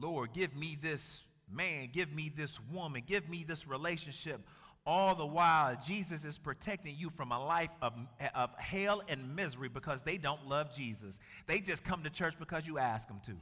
Lord, 0.00 0.32
give 0.32 0.56
me 0.56 0.76
this 0.80 1.22
man, 1.50 1.90
give 1.92 2.12
me 2.12 2.30
this 2.34 2.60
woman, 2.72 3.02
give 3.06 3.28
me 3.28 3.44
this 3.44 3.66
relationship. 3.66 4.40
All 4.86 5.14
the 5.14 5.26
while, 5.26 5.76
Jesus 5.86 6.24
is 6.24 6.38
protecting 6.38 6.94
you 6.96 7.10
from 7.10 7.30
a 7.30 7.44
life 7.44 7.70
of, 7.82 7.92
of 8.34 8.54
hell 8.56 9.02
and 9.08 9.36
misery 9.36 9.68
because 9.68 10.02
they 10.02 10.16
don't 10.16 10.48
love 10.48 10.74
Jesus. 10.74 11.18
They 11.46 11.60
just 11.60 11.84
come 11.84 12.04
to 12.04 12.10
church 12.10 12.34
because 12.38 12.66
you 12.66 12.78
ask 12.78 13.06
them 13.06 13.20
to. 13.26 13.32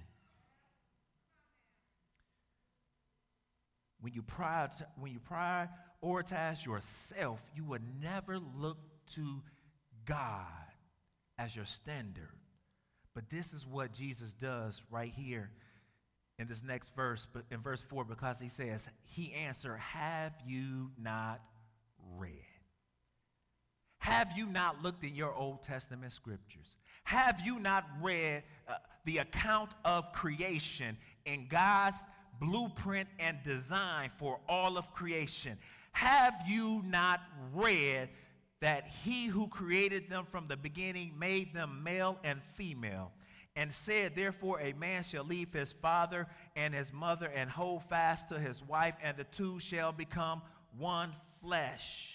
When 4.00 4.12
you, 4.12 4.24
when 4.98 5.12
you 5.12 5.20
prioritize 5.30 6.64
yourself, 6.64 7.40
you 7.54 7.64
would 7.64 7.82
never 8.02 8.38
look 8.38 8.78
to 9.14 9.42
God 10.04 10.46
as 11.38 11.54
your 11.54 11.64
standard. 11.64 12.28
But 13.14 13.30
this 13.30 13.52
is 13.52 13.66
what 13.66 13.92
Jesus 13.92 14.32
does 14.32 14.82
right 14.90 15.12
here 15.14 15.50
in 16.38 16.48
this 16.48 16.62
next 16.62 16.94
verse, 16.94 17.26
but 17.32 17.44
in 17.50 17.60
verse 17.60 17.80
4, 17.80 18.04
because 18.04 18.38
he 18.38 18.48
says, 18.48 18.88
He 19.04 19.32
answered, 19.32 19.78
Have 19.78 20.34
you 20.46 20.90
not 21.00 21.40
read? 22.16 22.44
Have 23.98 24.32
you 24.36 24.46
not 24.46 24.82
looked 24.82 25.02
in 25.02 25.14
your 25.14 25.34
Old 25.34 25.62
Testament 25.62 26.12
scriptures? 26.12 26.76
Have 27.04 27.40
you 27.44 27.58
not 27.58 27.84
read 28.00 28.42
uh, 28.68 28.74
the 29.04 29.18
account 29.18 29.70
of 29.84 30.12
creation 30.12 30.96
in 31.24 31.46
God's 31.48 32.04
blueprint 32.38 33.08
and 33.18 33.38
design 33.42 34.10
for 34.18 34.38
all 34.48 34.76
of 34.76 34.92
creation? 34.92 35.56
Have 35.92 36.34
you 36.46 36.82
not 36.84 37.20
read 37.54 38.10
that 38.60 38.86
he 39.02 39.26
who 39.26 39.48
created 39.48 40.10
them 40.10 40.26
from 40.30 40.46
the 40.46 40.56
beginning 40.56 41.14
made 41.18 41.54
them 41.54 41.82
male 41.82 42.18
and 42.22 42.40
female? 42.54 43.12
And 43.56 43.72
said, 43.72 44.14
Therefore, 44.14 44.60
a 44.60 44.74
man 44.74 45.02
shall 45.02 45.24
leave 45.24 45.52
his 45.52 45.72
father 45.72 46.28
and 46.54 46.74
his 46.74 46.92
mother 46.92 47.30
and 47.34 47.50
hold 47.50 47.82
fast 47.84 48.28
to 48.28 48.38
his 48.38 48.62
wife, 48.62 48.94
and 49.02 49.16
the 49.16 49.24
two 49.24 49.58
shall 49.58 49.90
become 49.90 50.42
one 50.78 51.12
flesh. 51.42 52.12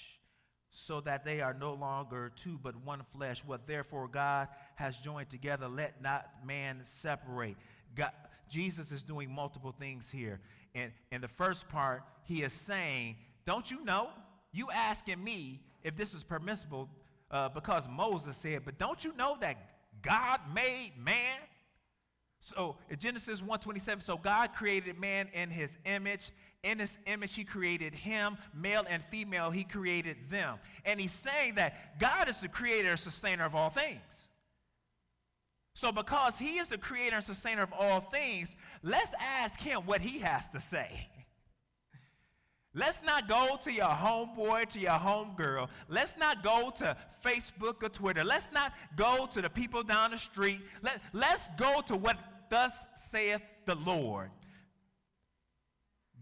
So 0.74 1.02
that 1.02 1.26
they 1.26 1.42
are 1.42 1.54
no 1.54 1.74
longer 1.74 2.32
two, 2.34 2.58
but 2.64 2.76
one 2.86 3.02
flesh. 3.12 3.44
What 3.46 3.68
therefore 3.68 4.08
God 4.08 4.48
has 4.76 4.96
joined 4.98 5.30
together, 5.30 5.68
let 5.68 6.02
not 6.02 6.30
man 6.46 6.80
separate. 6.84 7.58
God, 7.94 8.12
Jesus 8.48 8.94
is 8.94 9.04
doing 9.04 9.30
multiple 9.30 9.76
things 9.78 10.10
here. 10.10 10.40
And 10.74 10.94
in 11.12 11.20
the 11.20 11.28
first 11.28 11.68
part, 11.68 12.04
he 12.24 12.44
is 12.44 12.54
saying, 12.54 13.18
Don't 13.46 13.70
you 13.70 13.84
know? 13.84 14.12
You 14.54 14.70
asking 14.72 15.22
me 15.22 15.60
if 15.84 15.98
this 15.98 16.14
is 16.14 16.24
permissible 16.24 16.90
uh, 17.32 17.50
because 17.50 17.88
Moses 17.88 18.36
said, 18.36 18.64
but 18.66 18.78
don't 18.78 19.04
you 19.04 19.16
know 19.16 19.38
that 19.40 19.71
God 20.02 20.40
made 20.54 20.94
man. 20.98 21.38
So 22.40 22.78
in 22.90 22.98
Genesis 22.98 23.42
1:27, 23.42 24.02
so 24.02 24.18
God 24.18 24.54
created 24.54 25.00
man 25.00 25.28
in 25.34 25.50
his 25.50 25.78
image. 25.86 26.32
In 26.64 26.78
his 26.78 27.00
image, 27.08 27.34
he 27.34 27.44
created 27.44 27.96
him, 27.96 28.38
male 28.54 28.86
and 28.88 29.04
female, 29.06 29.50
he 29.50 29.64
created 29.64 30.30
them. 30.30 30.60
And 30.86 31.00
he's 31.00 31.12
saying 31.12 31.56
that 31.56 31.98
God 32.00 32.30
is 32.30 32.40
the 32.40 32.48
creator 32.48 32.92
and 32.92 33.00
sustainer 33.00 33.46
of 33.46 33.56
all 33.56 33.72
things. 33.72 34.30
So, 35.74 35.92
because 35.92 36.38
he 36.38 36.58
is 36.58 36.70
the 36.70 36.78
creator 36.78 37.16
and 37.16 37.26
sustainer 37.26 37.64
of 37.64 37.74
all 37.74 38.02
things, 38.02 38.56
let's 38.84 39.14
ask 39.20 39.60
him 39.60 39.88
what 39.88 40.02
he 40.02 40.20
has 40.20 40.50
to 40.50 40.60
say. 40.60 41.08
Let's 42.74 43.02
not 43.04 43.28
go 43.28 43.58
to 43.64 43.72
your 43.72 43.86
homeboy, 43.86 44.68
to 44.70 44.80
your 44.80 44.92
homegirl. 44.92 45.68
Let's 45.90 46.16
not 46.18 46.42
go 46.42 46.72
to 46.78 46.96
Facebook 47.24 47.84
or 47.84 47.90
Twitter. 47.90 48.24
Let's 48.24 48.50
not 48.54 48.74
go 48.96 49.26
to 49.26 49.42
the 49.42 49.50
people 49.50 49.84
down 49.84 50.12
the 50.12 50.18
street. 50.18 50.62
Let, 50.82 51.00
let's 51.12 51.50
go 51.58 51.82
to 51.88 51.98
what 51.98 52.18
thus 52.50 52.86
saith 52.96 53.42
the 53.66 53.76
Lord. 53.76 54.32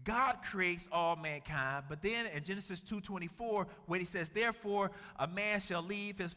God 0.02 0.38
creates 0.42 0.88
all 0.90 1.14
mankind, 1.14 1.84
but 1.88 2.02
then 2.02 2.26
in 2.26 2.42
Genesis 2.42 2.80
2:24, 2.80 3.66
when 3.86 4.00
he 4.00 4.06
says, 4.06 4.30
"Therefore 4.30 4.90
a 5.18 5.28
man 5.28 5.60
shall 5.60 5.82
leave 5.82 6.18
his 6.18 6.34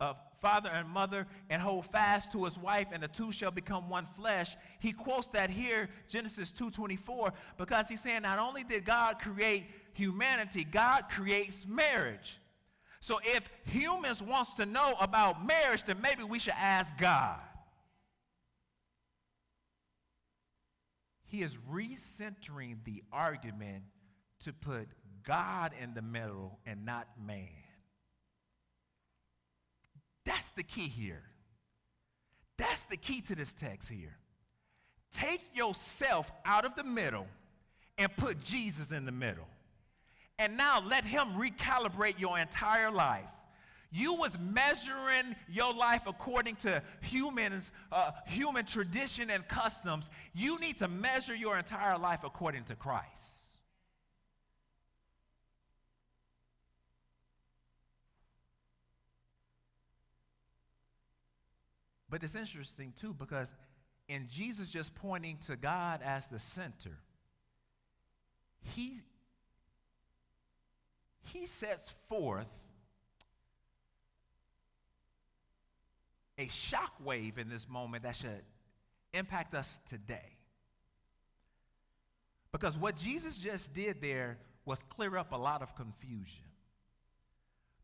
uh, 0.00 0.14
father 0.40 0.70
and 0.72 0.88
mother 0.88 1.26
and 1.50 1.60
hold 1.60 1.86
fast 1.86 2.32
to 2.32 2.44
his 2.44 2.58
wife 2.58 2.88
and 2.92 3.02
the 3.02 3.08
two 3.08 3.32
shall 3.32 3.50
become 3.50 3.88
one 3.88 4.06
flesh. 4.16 4.56
He 4.80 4.92
quotes 4.92 5.28
that 5.28 5.50
here 5.50 5.88
genesis 6.08 6.52
2.24 6.52 7.32
because 7.58 7.88
he's 7.88 8.00
saying 8.00 8.22
not 8.22 8.38
only 8.38 8.64
did 8.64 8.84
god 8.84 9.18
create 9.18 9.66
humanity 9.92 10.64
god 10.64 11.04
creates 11.10 11.66
marriage. 11.66 12.38
So 13.00 13.20
if 13.22 13.48
humans 13.64 14.22
wants 14.22 14.54
to 14.54 14.66
know 14.66 14.94
about 15.00 15.46
marriage 15.46 15.84
then 15.84 16.00
maybe 16.00 16.22
we 16.22 16.38
should 16.38 16.54
ask 16.56 16.96
god. 16.96 17.40
He 21.24 21.42
is 21.42 21.56
recentering 21.70 22.76
the 22.84 23.02
argument 23.12 23.82
to 24.44 24.52
put 24.52 24.88
god 25.24 25.72
in 25.82 25.92
the 25.92 26.02
middle 26.02 26.58
and 26.66 26.84
not 26.84 27.08
man 27.20 27.65
that's 30.26 30.50
the 30.50 30.62
key 30.62 30.88
here. 30.88 31.22
That's 32.58 32.84
the 32.84 32.96
key 32.96 33.22
to 33.22 33.34
this 33.34 33.52
text 33.52 33.88
here. 33.88 34.16
Take 35.12 35.40
yourself 35.54 36.30
out 36.44 36.66
of 36.66 36.74
the 36.74 36.84
middle 36.84 37.26
and 37.96 38.14
put 38.16 38.42
Jesus 38.42 38.92
in 38.92 39.06
the 39.06 39.12
middle. 39.12 39.46
And 40.38 40.56
now 40.56 40.82
let 40.86 41.04
him 41.04 41.28
recalibrate 41.34 42.18
your 42.18 42.38
entire 42.38 42.90
life. 42.90 43.24
You 43.90 44.14
was 44.14 44.38
measuring 44.38 45.34
your 45.48 45.72
life 45.72 46.02
according 46.06 46.56
to 46.56 46.82
humans, 47.00 47.70
uh, 47.92 48.10
human 48.26 48.66
tradition 48.66 49.30
and 49.30 49.46
customs. 49.48 50.10
You 50.34 50.58
need 50.58 50.78
to 50.80 50.88
measure 50.88 51.34
your 51.34 51.56
entire 51.56 51.96
life 51.96 52.20
according 52.24 52.64
to 52.64 52.74
Christ. 52.74 53.35
But 62.08 62.22
it's 62.22 62.34
interesting 62.34 62.92
too 62.96 63.14
because 63.14 63.54
in 64.08 64.28
Jesus 64.28 64.68
just 64.68 64.94
pointing 64.94 65.38
to 65.46 65.56
God 65.56 66.00
as 66.04 66.28
the 66.28 66.38
center, 66.38 66.98
he, 68.74 69.00
he 71.32 71.46
sets 71.46 71.94
forth 72.08 72.46
a 76.38 76.46
shockwave 76.46 77.38
in 77.38 77.48
this 77.48 77.68
moment 77.68 78.02
that 78.02 78.16
should 78.16 78.42
impact 79.14 79.54
us 79.54 79.80
today. 79.88 80.36
Because 82.52 82.78
what 82.78 82.96
Jesus 82.96 83.36
just 83.38 83.74
did 83.74 84.00
there 84.00 84.38
was 84.64 84.82
clear 84.82 85.16
up 85.16 85.32
a 85.32 85.36
lot 85.36 85.62
of 85.62 85.74
confusion. 85.76 86.44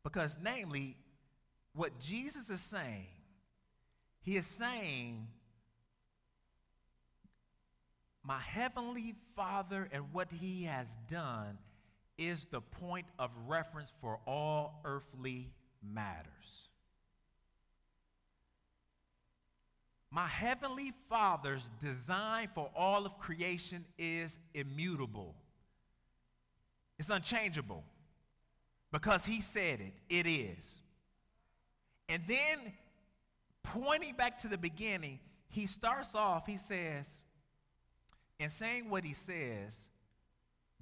Because, 0.02 0.36
namely, 0.42 0.96
what 1.74 1.98
Jesus 2.00 2.50
is 2.50 2.60
saying 2.60 3.06
he 4.22 4.36
is 4.36 4.46
saying, 4.46 5.26
My 8.22 8.38
heavenly 8.38 9.14
Father 9.34 9.88
and 9.92 10.12
what 10.12 10.30
He 10.30 10.64
has 10.64 10.88
done 11.10 11.58
is 12.16 12.46
the 12.46 12.60
point 12.60 13.06
of 13.18 13.30
reference 13.48 13.92
for 14.00 14.20
all 14.26 14.80
earthly 14.84 15.50
matters. 15.82 16.68
My 20.10 20.26
heavenly 20.26 20.92
Father's 21.08 21.66
design 21.80 22.50
for 22.54 22.70
all 22.76 23.06
of 23.06 23.18
creation 23.18 23.84
is 23.98 24.38
immutable. 24.54 25.34
It's 26.98 27.08
unchangeable 27.08 27.82
because 28.92 29.24
he 29.24 29.40
said 29.40 29.80
it. 29.80 29.94
It 30.10 30.28
is. 30.28 30.78
And 32.10 32.22
then 32.28 32.72
pointing 33.62 34.14
back 34.14 34.38
to 34.38 34.48
the 34.48 34.58
beginning, 34.58 35.20
he 35.48 35.66
starts 35.66 36.14
off, 36.14 36.46
he 36.46 36.56
says, 36.56 37.22
in 38.38 38.50
saying 38.50 38.88
what 38.90 39.04
he 39.04 39.12
says, 39.12 39.88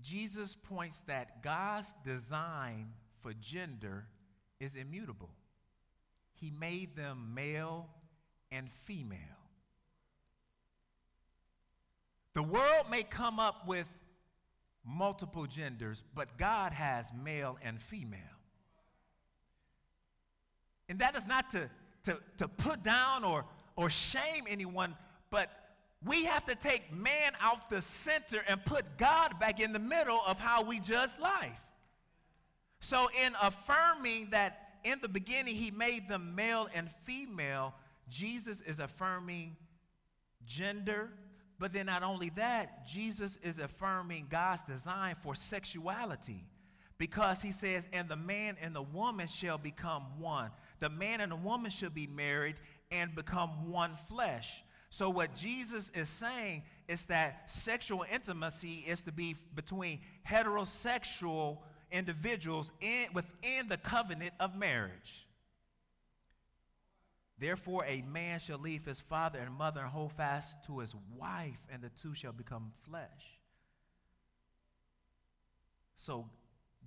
Jesus 0.00 0.56
points 0.56 1.02
that 1.02 1.42
God's 1.42 1.92
design 2.04 2.92
for 3.20 3.32
gender 3.34 4.06
is 4.58 4.74
immutable. 4.74 5.30
He 6.32 6.50
made 6.50 6.96
them 6.96 7.32
male 7.34 7.88
and 8.50 8.70
female. 8.84 9.18
The 12.32 12.42
world 12.42 12.86
may 12.90 13.02
come 13.02 13.38
up 13.38 13.66
with 13.66 13.86
multiple 14.84 15.46
genders, 15.46 16.02
but 16.14 16.38
God 16.38 16.72
has 16.72 17.12
male 17.12 17.58
and 17.62 17.80
female. 17.80 18.20
And 20.88 20.98
that 21.00 21.16
is 21.16 21.26
not 21.26 21.50
to 21.50 21.68
to, 22.04 22.18
to 22.38 22.48
put 22.48 22.82
down 22.82 23.24
or, 23.24 23.44
or 23.76 23.90
shame 23.90 24.44
anyone, 24.48 24.94
but 25.30 25.50
we 26.04 26.24
have 26.24 26.46
to 26.46 26.54
take 26.54 26.92
man 26.92 27.32
out 27.40 27.68
the 27.68 27.82
center 27.82 28.42
and 28.48 28.64
put 28.64 28.96
God 28.96 29.38
back 29.38 29.60
in 29.60 29.72
the 29.72 29.78
middle 29.78 30.20
of 30.26 30.38
how 30.38 30.62
we 30.62 30.80
judge 30.80 31.10
life. 31.20 31.60
So, 32.80 33.08
in 33.24 33.34
affirming 33.42 34.30
that 34.30 34.78
in 34.84 34.98
the 35.02 35.08
beginning 35.08 35.54
he 35.54 35.70
made 35.70 36.08
them 36.08 36.34
male 36.34 36.68
and 36.74 36.90
female, 37.04 37.74
Jesus 38.08 38.62
is 38.62 38.78
affirming 38.78 39.56
gender. 40.46 41.10
But 41.58 41.74
then, 41.74 41.84
not 41.86 42.02
only 42.02 42.30
that, 42.36 42.86
Jesus 42.88 43.38
is 43.42 43.58
affirming 43.58 44.28
God's 44.30 44.62
design 44.62 45.16
for 45.22 45.34
sexuality 45.34 46.46
because 46.96 47.42
he 47.42 47.52
says, 47.52 47.86
And 47.92 48.08
the 48.08 48.16
man 48.16 48.56
and 48.62 48.74
the 48.74 48.82
woman 48.82 49.26
shall 49.26 49.58
become 49.58 50.04
one 50.18 50.50
the 50.80 50.88
man 50.88 51.20
and 51.20 51.30
the 51.30 51.36
woman 51.36 51.70
should 51.70 51.94
be 51.94 52.06
married 52.06 52.56
and 52.90 53.14
become 53.14 53.70
one 53.70 53.96
flesh. 54.08 54.62
So, 54.90 55.08
what 55.08 55.36
Jesus 55.36 55.90
is 55.94 56.08
saying 56.08 56.64
is 56.88 57.04
that 57.06 57.50
sexual 57.50 58.04
intimacy 58.12 58.84
is 58.88 59.02
to 59.02 59.12
be 59.12 59.36
between 59.54 60.00
heterosexual 60.28 61.58
individuals 61.92 62.72
in, 62.80 63.06
within 63.14 63.68
the 63.68 63.76
covenant 63.76 64.32
of 64.40 64.56
marriage. 64.56 65.28
Therefore, 67.38 67.84
a 67.86 68.02
man 68.02 68.40
shall 68.40 68.58
leave 68.58 68.84
his 68.84 69.00
father 69.00 69.38
and 69.38 69.54
mother 69.54 69.80
and 69.80 69.88
hold 69.88 70.12
fast 70.12 70.56
to 70.66 70.80
his 70.80 70.94
wife, 71.16 71.60
and 71.72 71.80
the 71.82 71.90
two 72.02 72.12
shall 72.12 72.32
become 72.32 72.72
flesh. 72.84 73.38
So, 75.96 76.26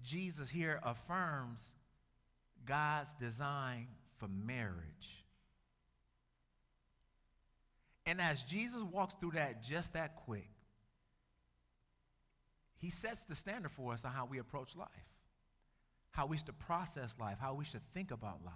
Jesus 0.03 0.49
here 0.49 0.81
affirms 0.83 1.61
God's 2.65 3.13
design 3.13 3.87
for 4.17 4.27
marriage. 4.27 5.23
And 8.05 8.19
as 8.19 8.41
Jesus 8.43 8.81
walks 8.81 9.15
through 9.15 9.31
that 9.31 9.63
just 9.63 9.93
that 9.93 10.15
quick, 10.25 10.49
he 12.77 12.89
sets 12.89 13.23
the 13.23 13.35
standard 13.35 13.71
for 13.71 13.93
us 13.93 14.03
on 14.03 14.11
how 14.11 14.25
we 14.25 14.39
approach 14.39 14.75
life, 14.75 14.89
how 16.11 16.25
we 16.25 16.37
should 16.37 16.59
process 16.59 17.15
life, 17.19 17.37
how 17.39 17.53
we 17.53 17.63
should 17.63 17.81
think 17.93 18.11
about 18.11 18.43
life. 18.43 18.53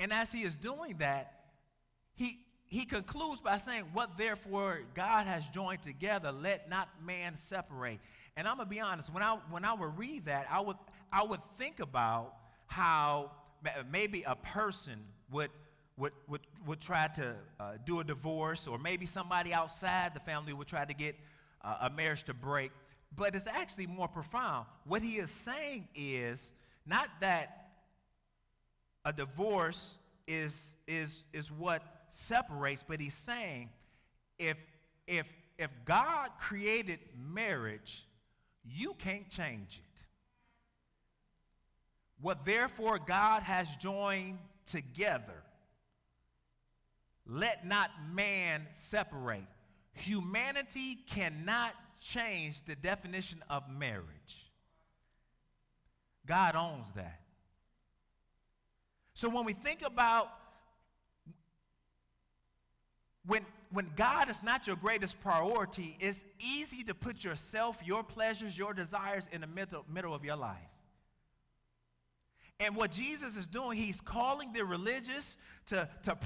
And 0.00 0.12
as 0.12 0.32
he 0.32 0.42
is 0.42 0.56
doing 0.56 0.96
that, 0.98 1.32
he, 2.14 2.40
he 2.66 2.84
concludes 2.84 3.40
by 3.40 3.58
saying, 3.58 3.84
What 3.92 4.18
therefore 4.18 4.80
God 4.94 5.26
has 5.26 5.46
joined 5.48 5.82
together, 5.82 6.32
let 6.32 6.68
not 6.68 6.88
man 7.04 7.36
separate. 7.36 8.00
And 8.36 8.46
I'm 8.46 8.56
gonna 8.58 8.68
be 8.68 8.80
honest, 8.80 9.12
when 9.12 9.22
I 9.22 9.38
when 9.48 9.64
I 9.64 9.72
would 9.72 9.96
read 9.96 10.26
that, 10.26 10.46
I 10.50 10.60
would 10.60 10.76
I 11.12 11.24
would 11.24 11.40
think 11.58 11.80
about 11.80 12.34
how 12.66 13.30
maybe 13.90 14.22
a 14.26 14.36
person 14.36 14.98
would 15.30 15.50
would, 15.98 16.12
would, 16.28 16.42
would 16.66 16.80
try 16.80 17.08
to 17.16 17.34
uh, 17.58 17.72
do 17.84 18.00
a 18.00 18.04
divorce, 18.04 18.66
or 18.66 18.78
maybe 18.78 19.06
somebody 19.06 19.54
outside 19.54 20.12
the 20.14 20.20
family 20.20 20.52
would 20.52 20.66
try 20.66 20.84
to 20.84 20.94
get 20.94 21.16
uh, 21.64 21.88
a 21.88 21.90
marriage 21.90 22.24
to 22.24 22.34
break. 22.34 22.70
But 23.16 23.34
it's 23.34 23.46
actually 23.46 23.86
more 23.86 24.08
profound. 24.08 24.66
What 24.84 25.02
he 25.02 25.16
is 25.16 25.30
saying 25.30 25.88
is 25.94 26.52
not 26.84 27.08
that 27.20 27.68
a 29.04 29.12
divorce 29.12 29.96
is, 30.26 30.74
is, 30.86 31.24
is 31.32 31.50
what 31.50 31.82
separates, 32.10 32.84
but 32.86 33.00
he's 33.00 33.14
saying 33.14 33.70
if, 34.38 34.56
if, 35.06 35.26
if 35.58 35.70
God 35.86 36.30
created 36.38 36.98
marriage, 37.16 38.06
you 38.64 38.94
can't 38.98 39.30
change 39.30 39.80
it. 39.82 39.85
What 42.20 42.44
therefore 42.44 42.98
God 42.98 43.42
has 43.42 43.68
joined 43.76 44.38
together, 44.70 45.42
let 47.26 47.66
not 47.66 47.90
man 48.12 48.66
separate. 48.70 49.46
Humanity 49.92 50.98
cannot 51.08 51.74
change 52.00 52.62
the 52.64 52.76
definition 52.76 53.42
of 53.50 53.68
marriage. 53.68 54.50
God 56.26 56.56
owns 56.56 56.90
that. 56.94 57.20
So 59.14 59.28
when 59.28 59.44
we 59.44 59.52
think 59.52 59.82
about 59.82 60.28
when, 63.26 63.44
when 63.70 63.90
God 63.96 64.30
is 64.30 64.42
not 64.42 64.66
your 64.66 64.76
greatest 64.76 65.20
priority, 65.20 65.96
it's 66.00 66.24
easy 66.38 66.84
to 66.84 66.94
put 66.94 67.24
yourself, 67.24 67.78
your 67.84 68.02
pleasures, 68.04 68.56
your 68.56 68.72
desires 68.72 69.28
in 69.32 69.40
the 69.40 69.46
middle, 69.46 69.84
middle 69.92 70.14
of 70.14 70.24
your 70.24 70.36
life. 70.36 70.75
And 72.58 72.74
what 72.74 72.90
Jesus 72.90 73.36
is 73.36 73.46
doing, 73.46 73.76
he's 73.76 74.00
calling 74.00 74.52
the 74.52 74.64
religious 74.64 75.36
to, 75.66 75.88
to, 76.04 76.16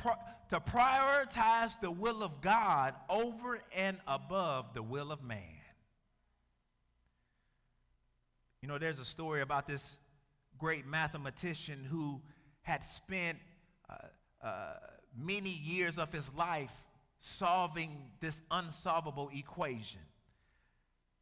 to 0.50 0.60
prioritize 0.60 1.80
the 1.80 1.90
will 1.90 2.22
of 2.22 2.40
God 2.40 2.94
over 3.08 3.60
and 3.76 3.98
above 4.06 4.72
the 4.74 4.82
will 4.82 5.10
of 5.10 5.22
man. 5.24 5.38
You 8.62 8.68
know, 8.68 8.78
there's 8.78 9.00
a 9.00 9.04
story 9.04 9.40
about 9.40 9.66
this 9.66 9.98
great 10.58 10.86
mathematician 10.86 11.84
who 11.90 12.20
had 12.62 12.84
spent 12.84 13.38
uh, 13.88 13.94
uh, 14.46 14.74
many 15.18 15.50
years 15.50 15.98
of 15.98 16.12
his 16.12 16.32
life 16.34 16.72
solving 17.18 18.10
this 18.20 18.40
unsolvable 18.50 19.30
equation. 19.34 20.00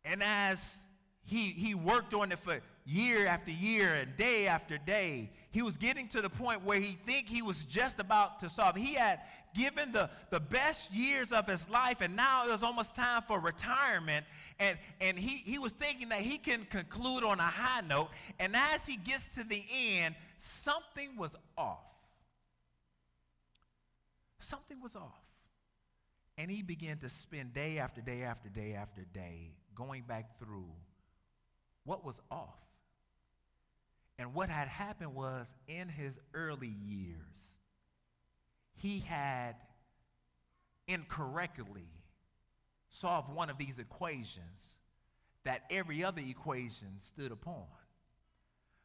And 0.05 0.23
as 0.23 0.79
he, 1.25 1.51
he 1.51 1.75
worked 1.75 2.13
on 2.15 2.33
it 2.33 2.39
for 2.39 2.59
year 2.89 3.27
after 3.27 3.51
year 3.51 3.95
and 3.95 4.17
day 4.17 4.47
after 4.47 4.79
day. 4.79 5.31
He 5.51 5.61
was 5.61 5.77
getting 5.77 6.09
to 6.09 6.23
the 6.23 6.31
point 6.31 6.65
where 6.65 6.81
he 6.81 6.97
think 7.07 7.29
he 7.29 7.43
was 7.43 7.67
just 7.67 8.01
about 8.01 8.41
to 8.41 8.49
solve. 8.49 8.77
He 8.77 8.95
had 8.95 9.21
given 9.55 9.93
the, 9.93 10.09
the 10.31 10.41
best 10.41 10.91
years 10.91 11.31
of 11.31 11.47
his 11.47 11.69
life, 11.69 12.01
and 12.01 12.17
now 12.17 12.47
it 12.47 12.51
was 12.51 12.63
almost 12.63 12.97
time 12.97 13.23
for 13.29 13.41
retirement. 13.41 14.25
And, 14.59 14.79
and 15.03 15.19
he, 15.19 15.37
he 15.39 15.59
was 15.59 15.73
thinking 15.73 16.09
that 16.09 16.21
he 16.21 16.39
can 16.39 16.65
conclude 16.65 17.25
on 17.25 17.39
a 17.39 17.43
high 17.43 17.87
note. 17.87 18.09
And 18.41 18.57
as 18.57 18.87
he 18.87 18.97
gets 18.97 19.29
to 19.37 19.45
the 19.45 19.63
end, 19.71 20.15
something 20.39 21.15
was 21.19 21.37
off. 21.59 21.85
Something 24.39 24.81
was 24.81 24.97
off. 24.97 25.21
And 26.39 26.51
he 26.51 26.63
began 26.63 26.97
to 26.99 27.11
spend 27.11 27.53
day 27.53 27.79
after 27.79 28.01
day 28.01 28.23
after 28.23 28.49
day 28.49 28.73
after 28.73 29.05
day 29.13 29.51
going 29.75 30.05
back 30.05 30.39
through 30.39 30.71
what 31.85 32.03
was 32.03 32.21
off. 32.31 32.68
And 34.19 34.35
what 34.35 34.51
had 34.51 34.69
happened 34.69 35.15
was 35.15 35.55
in 35.69 35.89
his 35.89 36.19
early 36.35 36.75
years, 36.85 37.55
he 38.75 38.99
had 39.01 39.55
incorrectly 40.89 41.89
solved 42.89 43.33
one 43.33 43.51
of 43.51 43.59
these 43.59 43.79
equations 43.79 44.77
that 45.45 45.63
every 45.71 46.03
other 46.03 46.23
equation 46.27 46.89
stood 46.99 47.31
upon. 47.31 47.65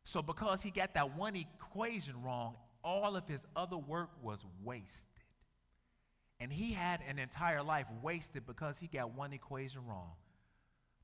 So, 0.05 0.21
because 0.21 0.61
he 0.61 0.69
got 0.69 0.93
that 0.93 1.15
one 1.17 1.35
equation 1.35 2.21
wrong, 2.21 2.55
all 2.83 3.15
of 3.15 3.27
his 3.27 3.45
other 3.55 3.77
work 3.77 4.09
was 4.21 4.45
wasted. 4.63 5.07
And 6.39 6.51
he 6.51 6.73
had 6.73 6.99
an 7.07 7.19
entire 7.19 7.63
life 7.63 7.87
wasted 8.01 8.45
because 8.45 8.77
he 8.77 8.87
got 8.87 9.15
one 9.15 9.31
equation 9.31 9.85
wrong. 9.87 10.11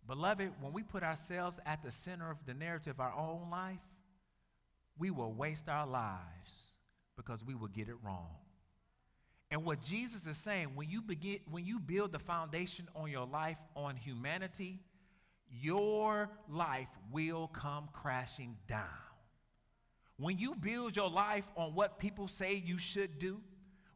Beloved, 0.06 0.52
when 0.60 0.74
we 0.74 0.84
put 0.84 1.02
ourselves 1.02 1.60
at 1.66 1.82
the 1.82 1.92
center 1.92 2.30
of 2.30 2.38
the 2.46 2.54
narrative 2.54 2.96
of 2.96 3.00
our 3.00 3.14
own 3.14 3.50
life, 3.50 3.80
we 5.00 5.10
will 5.10 5.34
waste 5.34 5.70
our 5.70 5.88
lives 5.88 6.76
because 7.16 7.44
we 7.44 7.56
will 7.56 7.68
get 7.68 7.88
it 7.88 7.96
wrong. 8.04 8.28
And 9.52 9.66
what 9.66 9.82
Jesus 9.82 10.28
is 10.28 10.38
saying, 10.38 10.76
when 10.76 10.90
you 10.90 11.02
begin, 11.02 11.40
when 11.50 11.66
you 11.66 11.80
build 11.80 12.12
the 12.12 12.20
foundation 12.20 12.88
on 12.96 13.10
your 13.10 13.26
life 13.26 13.58
on 13.76 13.96
humanity, 13.96 14.80
your 15.50 16.30
life 16.48 16.90
will 17.12 17.48
come 17.48 17.90
crashing 17.92 18.56
down. 18.68 18.86
When 20.18 20.38
you 20.38 20.54
build 20.54 20.96
your 20.96 21.10
life 21.10 21.46
on 21.56 21.74
what 21.74 21.98
people 21.98 22.28
say 22.28 22.62
you 22.64 22.78
should 22.78 23.18
do, 23.18 23.42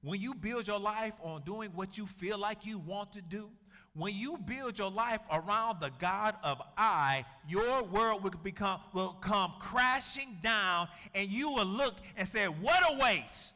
when 0.02 0.20
you 0.20 0.34
build 0.34 0.68
your 0.68 0.80
life 0.80 1.13
on 1.22 1.44
doing 1.44 1.70
what 1.76 1.98
you 1.98 2.08
feel 2.08 2.38
like 2.38 2.66
you 2.66 2.80
want 2.80 3.13
to 3.13 3.22
do, 3.22 3.50
when 3.93 4.15
you 4.15 4.38
build 4.38 4.77
your 4.77 4.89
life 4.89 5.21
around 5.32 5.79
the 5.79 5.91
God 5.99 6.36
of 6.43 6.62
I, 6.77 7.25
your 7.47 7.84
world 7.84 8.23
will 8.23 8.32
become 8.43 8.79
will 8.93 9.13
come 9.21 9.53
crashing 9.60 10.38
down, 10.41 10.88
and 11.13 11.29
you 11.29 11.51
will 11.51 11.65
look 11.65 11.95
and 12.17 12.27
say, 12.27 12.45
"What 12.47 12.84
a 12.91 12.97
waste!" 12.97 13.53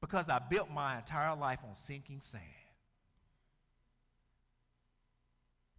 Because 0.00 0.28
I 0.28 0.38
built 0.38 0.70
my 0.70 0.98
entire 0.98 1.34
life 1.36 1.60
on 1.66 1.74
sinking 1.74 2.20
sand. 2.20 2.42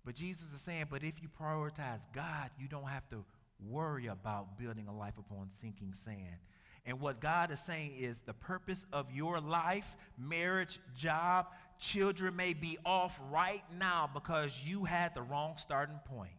But 0.03 0.15
Jesus 0.15 0.51
is 0.51 0.61
saying, 0.61 0.85
but 0.89 1.03
if 1.03 1.21
you 1.21 1.29
prioritize 1.29 2.05
God, 2.13 2.49
you 2.59 2.67
don't 2.67 2.87
have 2.87 3.07
to 3.09 3.23
worry 3.59 4.07
about 4.07 4.57
building 4.57 4.87
a 4.87 4.95
life 4.95 5.13
upon 5.17 5.49
sinking 5.51 5.93
sand. 5.93 6.37
And 6.85 6.99
what 6.99 7.19
God 7.19 7.51
is 7.51 7.59
saying 7.59 7.93
is 7.97 8.21
the 8.21 8.33
purpose 8.33 8.85
of 8.91 9.11
your 9.11 9.39
life, 9.39 9.95
marriage, 10.17 10.79
job, 10.95 11.47
children 11.79 12.35
may 12.35 12.53
be 12.53 12.77
off 12.85 13.19
right 13.29 13.63
now 13.79 14.09
because 14.11 14.59
you 14.65 14.85
had 14.85 15.13
the 15.13 15.21
wrong 15.21 15.53
starting 15.57 15.99
point. 16.05 16.31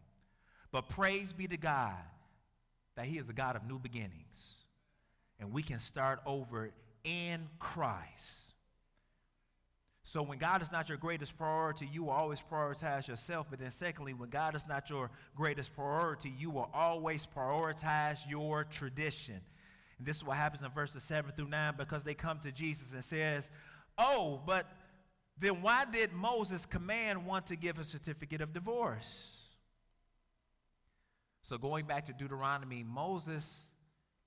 But 0.71 0.89
praise 0.89 1.31
be 1.31 1.47
to 1.47 1.57
God 1.57 1.95
that 2.95 3.05
He 3.05 3.17
is 3.17 3.29
a 3.29 3.33
God 3.33 3.55
of 3.55 3.67
new 3.67 3.79
beginnings. 3.79 4.55
And 5.39 5.51
we 5.51 5.63
can 5.63 5.79
start 5.79 6.21
over 6.25 6.71
in 7.03 7.47
Christ. 7.59 8.53
So 10.05 10.21
when 10.21 10.37
God 10.37 10.61
is 10.61 10.71
not 10.71 10.89
your 10.89 10.97
greatest 10.97 11.37
priority, 11.37 11.89
you 11.91 12.03
will 12.03 12.11
always 12.11 12.41
prioritize 12.51 13.07
yourself. 13.07 13.47
But 13.49 13.59
then 13.59 13.71
secondly, 13.71 14.13
when 14.13 14.29
God 14.29 14.53
is 14.53 14.67
not 14.67 14.89
your 14.89 15.09
greatest 15.35 15.73
priority, 15.75 16.33
you 16.37 16.49
will 16.49 16.69
always 16.73 17.25
prioritize 17.25 18.19
your 18.29 18.65
tradition. 18.65 19.39
And 19.97 20.07
this 20.07 20.17
is 20.17 20.23
what 20.23 20.37
happens 20.37 20.63
in 20.63 20.69
verses 20.71 21.03
7 21.03 21.31
through 21.31 21.49
9 21.49 21.75
because 21.77 22.03
they 22.03 22.13
come 22.13 22.39
to 22.39 22.51
Jesus 22.51 22.93
and 22.93 23.03
says, 23.03 23.49
Oh, 23.97 24.41
but 24.45 24.67
then 25.39 25.61
why 25.61 25.85
did 25.85 26.13
Moses 26.13 26.65
command 26.65 27.25
one 27.25 27.43
to 27.43 27.55
give 27.55 27.79
a 27.79 27.83
certificate 27.83 28.41
of 28.41 28.53
divorce? 28.53 29.31
So 31.41 31.57
going 31.57 31.85
back 31.85 32.05
to 32.05 32.13
Deuteronomy, 32.13 32.83
Moses 32.83 33.67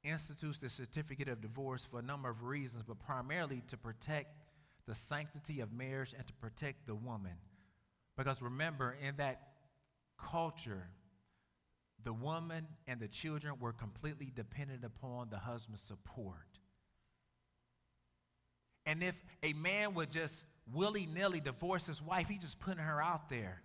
institutes 0.04 0.58
the 0.58 0.68
certificate 0.68 1.28
of 1.28 1.40
divorce 1.40 1.84
for 1.84 1.98
a 1.98 2.02
number 2.02 2.28
of 2.28 2.42
reasons, 2.44 2.84
but 2.86 2.98
primarily 2.98 3.62
to 3.68 3.76
protect 3.76 4.44
the 4.86 4.94
sanctity 4.94 5.60
of 5.60 5.72
marriage 5.72 6.14
and 6.16 6.26
to 6.26 6.32
protect 6.34 6.86
the 6.86 6.94
woman. 6.94 7.32
Because 8.16 8.40
remember, 8.40 8.96
in 9.02 9.16
that 9.16 9.40
culture, 10.18 10.88
the 12.06 12.12
woman 12.12 12.68
and 12.86 13.00
the 13.00 13.08
children 13.08 13.54
were 13.58 13.72
completely 13.72 14.30
dependent 14.32 14.84
upon 14.84 15.28
the 15.28 15.38
husband's 15.38 15.82
support. 15.82 16.60
And 18.86 19.02
if 19.02 19.16
a 19.42 19.52
man 19.54 19.92
would 19.94 20.12
just 20.12 20.44
willy 20.72 21.08
nilly 21.12 21.40
divorce 21.40 21.84
his 21.86 22.00
wife, 22.00 22.28
he's 22.28 22.42
just 22.42 22.60
putting 22.60 22.84
her 22.84 23.02
out 23.02 23.28
there. 23.28 23.60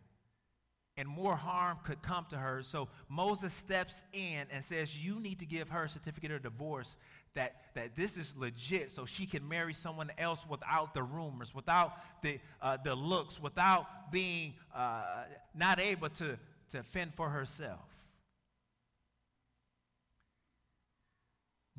and 0.98 1.08
more 1.08 1.36
harm 1.36 1.78
could 1.86 2.02
come 2.02 2.26
to 2.30 2.38
her. 2.38 2.64
So 2.64 2.90
Moses 3.10 3.54
steps 3.54 4.04
in 4.12 4.46
and 4.52 4.66
says, 4.66 4.98
You 4.98 5.20
need 5.20 5.40
to 5.40 5.46
give 5.46 5.70
her 5.70 5.84
a 5.84 5.90
certificate 5.90 6.32
of 6.32 6.42
divorce 6.42 6.98
that, 7.36 7.62
that 7.76 7.96
this 7.96 8.18
is 8.18 8.36
legit 8.36 8.90
so 8.92 9.06
she 9.06 9.28
can 9.28 9.48
marry 9.48 9.74
someone 9.74 10.12
else 10.18 10.46
without 10.50 10.94
the 10.96 11.04
rumors, 11.04 11.56
without 11.56 11.94
the, 12.24 12.40
uh, 12.62 12.78
the 12.84 12.96
looks, 12.96 13.40
without 13.40 14.12
being 14.12 14.56
uh, 14.76 15.26
not 15.56 15.80
able 15.80 16.10
to, 16.10 16.38
to 16.72 16.84
fend 16.84 17.14
for 17.14 17.30
herself. 17.30 17.80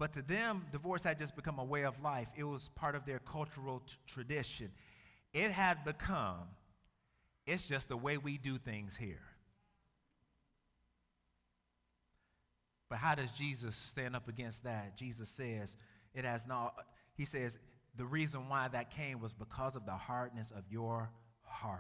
But 0.02 0.14
to 0.14 0.22
them, 0.22 0.66
divorce 0.72 1.04
had 1.04 1.16
just 1.16 1.36
become 1.36 1.60
a 1.60 1.64
way 1.64 1.84
of 1.84 2.02
life. 2.02 2.26
It 2.34 2.42
was 2.42 2.70
part 2.74 2.96
of 2.96 3.06
their 3.06 3.20
cultural 3.20 3.84
t- 3.86 3.94
tradition. 4.08 4.72
It 5.32 5.52
had 5.52 5.84
become, 5.84 6.40
it's 7.46 7.62
just 7.62 7.88
the 7.88 7.96
way 7.96 8.18
we 8.18 8.36
do 8.36 8.58
things 8.58 8.96
here. 8.96 9.22
But 12.90 12.98
how 12.98 13.14
does 13.14 13.30
Jesus 13.30 13.76
stand 13.76 14.16
up 14.16 14.26
against 14.26 14.64
that? 14.64 14.96
Jesus 14.96 15.28
says, 15.28 15.76
it 16.16 16.24
has 16.24 16.48
not, 16.48 16.74
he 17.14 17.24
says, 17.24 17.60
the 17.96 18.04
reason 18.04 18.48
why 18.48 18.66
that 18.66 18.90
came 18.90 19.20
was 19.20 19.32
because 19.32 19.76
of 19.76 19.86
the 19.86 19.92
hardness 19.92 20.50
of 20.50 20.64
your 20.68 21.12
heart. 21.44 21.78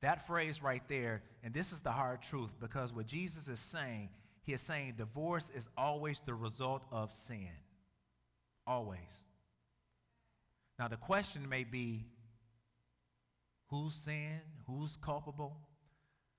That 0.00 0.26
phrase 0.26 0.60
right 0.60 0.82
there, 0.88 1.22
and 1.44 1.54
this 1.54 1.70
is 1.70 1.82
the 1.82 1.92
hard 1.92 2.20
truth, 2.20 2.50
because 2.58 2.92
what 2.92 3.06
Jesus 3.06 3.46
is 3.46 3.60
saying, 3.60 4.08
he 4.48 4.54
is 4.54 4.62
saying 4.62 4.94
divorce 4.96 5.50
is 5.54 5.68
always 5.76 6.20
the 6.24 6.32
result 6.32 6.82
of 6.90 7.12
sin. 7.12 7.50
Always. 8.66 9.26
Now, 10.78 10.88
the 10.88 10.96
question 10.96 11.46
may 11.50 11.64
be 11.64 12.06
who's 13.66 13.94
sin? 13.94 14.40
Who's 14.66 14.96
culpable? 14.96 15.54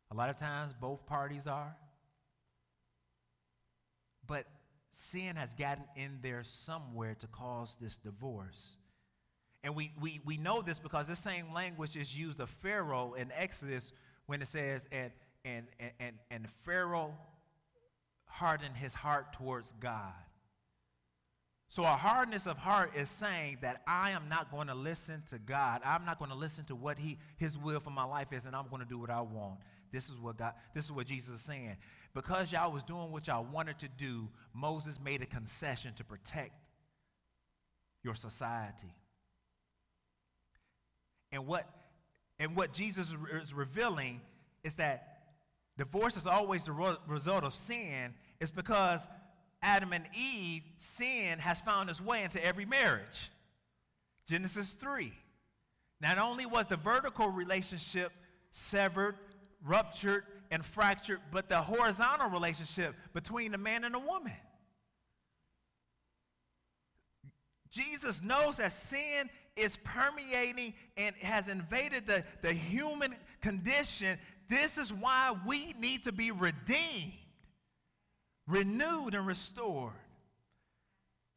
A 0.10 0.16
lot 0.16 0.32
of 0.32 0.38
times, 0.38 0.74
both 0.82 1.06
parties 1.06 1.46
are. 1.46 1.76
But 4.26 4.46
sin 4.90 5.36
has 5.36 5.54
gotten 5.54 5.84
in 5.96 6.18
there 6.24 6.44
somewhere 6.44 7.14
to 7.14 7.28
cause 7.28 7.78
this 7.80 7.98
divorce. 7.98 8.76
And 9.64 9.76
we, 9.76 9.92
we, 10.02 10.20
we 10.26 10.38
know 10.38 10.64
this 10.64 10.80
because 10.80 11.06
the 11.06 11.16
same 11.16 11.54
language 11.54 11.96
is 11.96 12.18
used 12.18 12.40
of 12.40 12.50
Pharaoh 12.50 13.14
in 13.14 13.32
Exodus 13.36 13.92
when 14.26 14.42
it 14.42 14.48
says, 14.48 14.88
and, 14.92 15.12
and, 15.46 15.68
and, 16.00 16.16
and 16.32 16.50
Pharaoh 16.66 17.14
hardened 18.30 18.78
his 18.78 18.94
heart 18.94 19.34
towards 19.34 19.74
God. 19.80 20.14
So, 21.72 21.84
a 21.84 21.88
hardness 21.88 22.48
of 22.48 22.58
heart 22.58 22.94
is 22.96 23.12
saying 23.12 23.60
that 23.62 23.84
I 23.86 24.10
am 24.12 24.28
not 24.28 24.50
going 24.50 24.68
to 24.68 24.74
listen 24.74 25.22
to 25.30 25.38
God. 25.38 25.82
I'm 25.86 26.04
not 26.04 26.18
going 26.18 26.32
to 26.32 26.38
listen 26.38 26.66
to 26.66 26.76
what 26.76 26.98
he, 26.98 27.20
His 27.38 27.60
will 27.60 27.80
for 27.80 27.92
my 27.92 28.06
life 28.06 28.34
is, 28.34 28.48
and 28.48 28.56
I'm 28.56 28.68
going 28.70 28.82
to 28.82 28.88
do 28.88 28.98
what 28.98 29.12
I 29.12 29.22
want. 29.22 29.60
This 29.92 30.10
is 30.10 30.20
what 30.20 30.38
God. 30.38 30.54
This 30.74 30.86
is 30.86 30.92
what 30.92 31.06
Jesus 31.06 31.36
is 31.36 31.42
saying. 31.42 31.78
Because 32.16 32.52
y'all 32.52 32.72
was 32.72 32.82
doing 32.82 33.12
what 33.12 33.28
y'all 33.28 33.46
wanted 33.46 33.78
to 33.80 33.88
do, 33.88 34.30
Moses 34.52 35.00
made 35.00 35.22
a 35.22 35.28
concession 35.28 35.94
to 35.98 36.04
protect 36.04 36.54
your 38.04 38.16
society. 38.16 38.96
And 41.32 41.46
what, 41.46 41.70
and 42.40 42.56
what 42.56 42.74
Jesus 42.74 43.14
is 43.44 43.54
revealing 43.54 44.22
is 44.64 44.76
that 44.76 45.09
divorce 45.80 46.18
is 46.18 46.28
always 46.28 46.66
the 46.66 46.98
result 47.08 47.44
of 47.44 47.54
sin. 47.54 48.14
It's 48.40 48.52
because 48.52 49.08
Adam 49.62 49.94
and 49.94 50.04
Eve, 50.14 50.62
sin 50.78 51.40
has 51.40 51.62
found 51.62 51.90
its 51.90 52.02
way 52.02 52.24
into 52.24 52.46
every 52.46 52.66
marriage. 52.66 53.32
Genesis 54.28 54.74
3. 54.74 55.12
Not 56.02 56.18
only 56.18 56.46
was 56.46 56.68
the 56.68 56.78
vertical 56.78 57.30
relationship 57.30 58.12
severed, 58.52 59.16
ruptured, 59.66 60.24
and 60.52 60.64
fractured, 60.64 61.22
but 61.32 61.48
the 61.48 61.62
horizontal 61.62 62.30
relationship 62.30 62.94
between 63.14 63.52
the 63.52 63.58
man 63.58 63.84
and 63.84 63.96
the 63.96 64.00
woman. 64.00 64.34
Jesus 67.72 68.22
knows 68.22 68.58
that 68.58 68.72
sin 68.72 69.30
is 69.56 69.78
permeating 69.84 70.74
and 70.98 71.16
has 71.18 71.48
invaded 71.48 72.08
the, 72.08 72.24
the 72.42 72.52
human 72.54 73.16
condition. 73.42 74.18
This 74.50 74.78
is 74.78 74.92
why 74.92 75.36
we 75.46 75.74
need 75.80 76.04
to 76.04 76.12
be 76.12 76.32
redeemed 76.32 77.14
renewed 78.50 79.14
and 79.14 79.26
restored. 79.26 79.94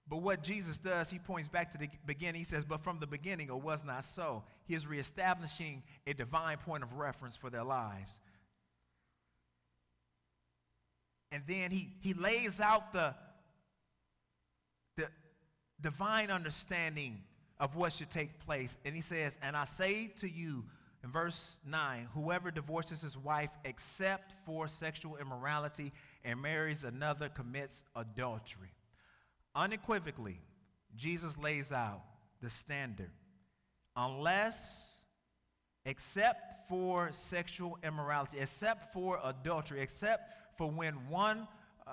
But 0.08 0.22
what 0.22 0.42
Jesus 0.42 0.78
does, 0.78 1.10
he 1.10 1.18
points 1.18 1.46
back 1.46 1.70
to 1.72 1.78
the 1.78 1.88
beginning. 2.06 2.40
He 2.40 2.44
says, 2.44 2.64
But 2.64 2.82
from 2.82 2.98
the 2.98 3.06
beginning 3.06 3.48
it 3.48 3.54
was 3.54 3.84
not 3.84 4.04
so. 4.04 4.42
He 4.64 4.74
is 4.74 4.86
reestablishing 4.86 5.82
a 6.06 6.14
divine 6.14 6.58
point 6.58 6.82
of 6.82 6.94
reference 6.94 7.36
for 7.36 7.50
their 7.50 7.64
lives. 7.64 8.20
And 11.30 11.42
then 11.46 11.70
he, 11.70 11.90
he 12.00 12.12
lays 12.12 12.60
out 12.60 12.92
the, 12.92 13.14
the 14.96 15.06
divine 15.80 16.30
understanding 16.30 17.22
of 17.58 17.76
what 17.76 17.92
should 17.92 18.10
take 18.10 18.38
place. 18.40 18.76
And 18.84 18.94
he 18.94 19.00
says, 19.00 19.38
And 19.40 19.56
I 19.56 19.64
say 19.64 20.08
to 20.18 20.28
you, 20.28 20.64
in 21.04 21.10
verse 21.10 21.58
9, 21.66 22.08
whoever 22.14 22.50
divorces 22.50 23.02
his 23.02 23.18
wife 23.18 23.50
except 23.64 24.34
for 24.46 24.68
sexual 24.68 25.16
immorality 25.16 25.92
and 26.24 26.40
marries 26.40 26.84
another 26.84 27.28
commits 27.28 27.82
adultery. 27.96 28.72
Unequivocally, 29.54 30.40
Jesus 30.94 31.36
lays 31.36 31.72
out 31.72 32.02
the 32.40 32.48
standard. 32.48 33.10
Unless, 33.96 34.90
except 35.84 36.68
for 36.68 37.10
sexual 37.12 37.78
immorality, 37.82 38.38
except 38.38 38.92
for 38.92 39.18
adultery, 39.24 39.80
except 39.80 40.32
for 40.56 40.70
when 40.70 40.94
one 41.08 41.48
uh, 41.86 41.90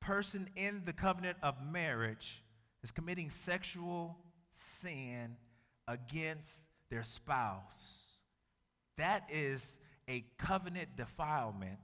person 0.00 0.48
in 0.54 0.82
the 0.84 0.92
covenant 0.92 1.38
of 1.42 1.54
marriage 1.64 2.42
is 2.82 2.90
committing 2.90 3.30
sexual 3.30 4.18
sin 4.50 5.36
against 5.88 6.66
their 6.90 7.02
spouse. 7.02 8.04
That 8.98 9.24
is 9.30 9.78
a 10.08 10.24
covenant 10.38 10.96
defilement. 10.96 11.78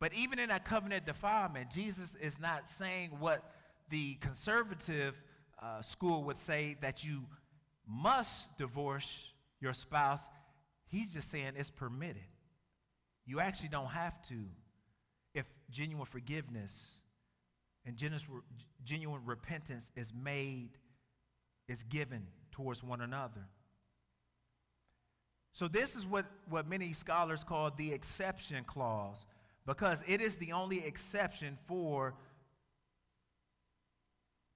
But 0.00 0.12
even 0.14 0.38
in 0.38 0.48
that 0.48 0.64
covenant 0.64 1.06
defilement, 1.06 1.70
Jesus 1.70 2.16
is 2.16 2.40
not 2.40 2.68
saying 2.68 3.10
what 3.18 3.44
the 3.90 4.14
conservative 4.16 5.14
uh, 5.62 5.82
school 5.82 6.24
would 6.24 6.38
say 6.38 6.76
that 6.80 7.04
you 7.04 7.22
must 7.86 8.56
divorce 8.58 9.32
your 9.60 9.72
spouse. 9.72 10.28
He's 10.86 11.12
just 11.12 11.30
saying 11.30 11.52
it's 11.56 11.70
permitted. 11.70 12.22
You 13.26 13.40
actually 13.40 13.68
don't 13.68 13.88
have 13.88 14.20
to 14.28 14.34
if 15.34 15.46
genuine 15.70 16.06
forgiveness 16.06 17.00
and 17.86 17.96
genuine 18.84 19.20
repentance 19.24 19.90
is 19.96 20.12
made, 20.14 20.70
is 21.68 21.82
given 21.84 22.26
towards 22.50 22.82
one 22.82 23.00
another. 23.00 23.48
So, 25.54 25.68
this 25.68 25.94
is 25.94 26.04
what, 26.04 26.26
what 26.48 26.68
many 26.68 26.92
scholars 26.92 27.44
call 27.44 27.70
the 27.70 27.92
exception 27.92 28.64
clause, 28.64 29.24
because 29.66 30.02
it 30.06 30.20
is 30.20 30.36
the 30.36 30.50
only 30.50 30.84
exception 30.84 31.56
for 31.68 32.14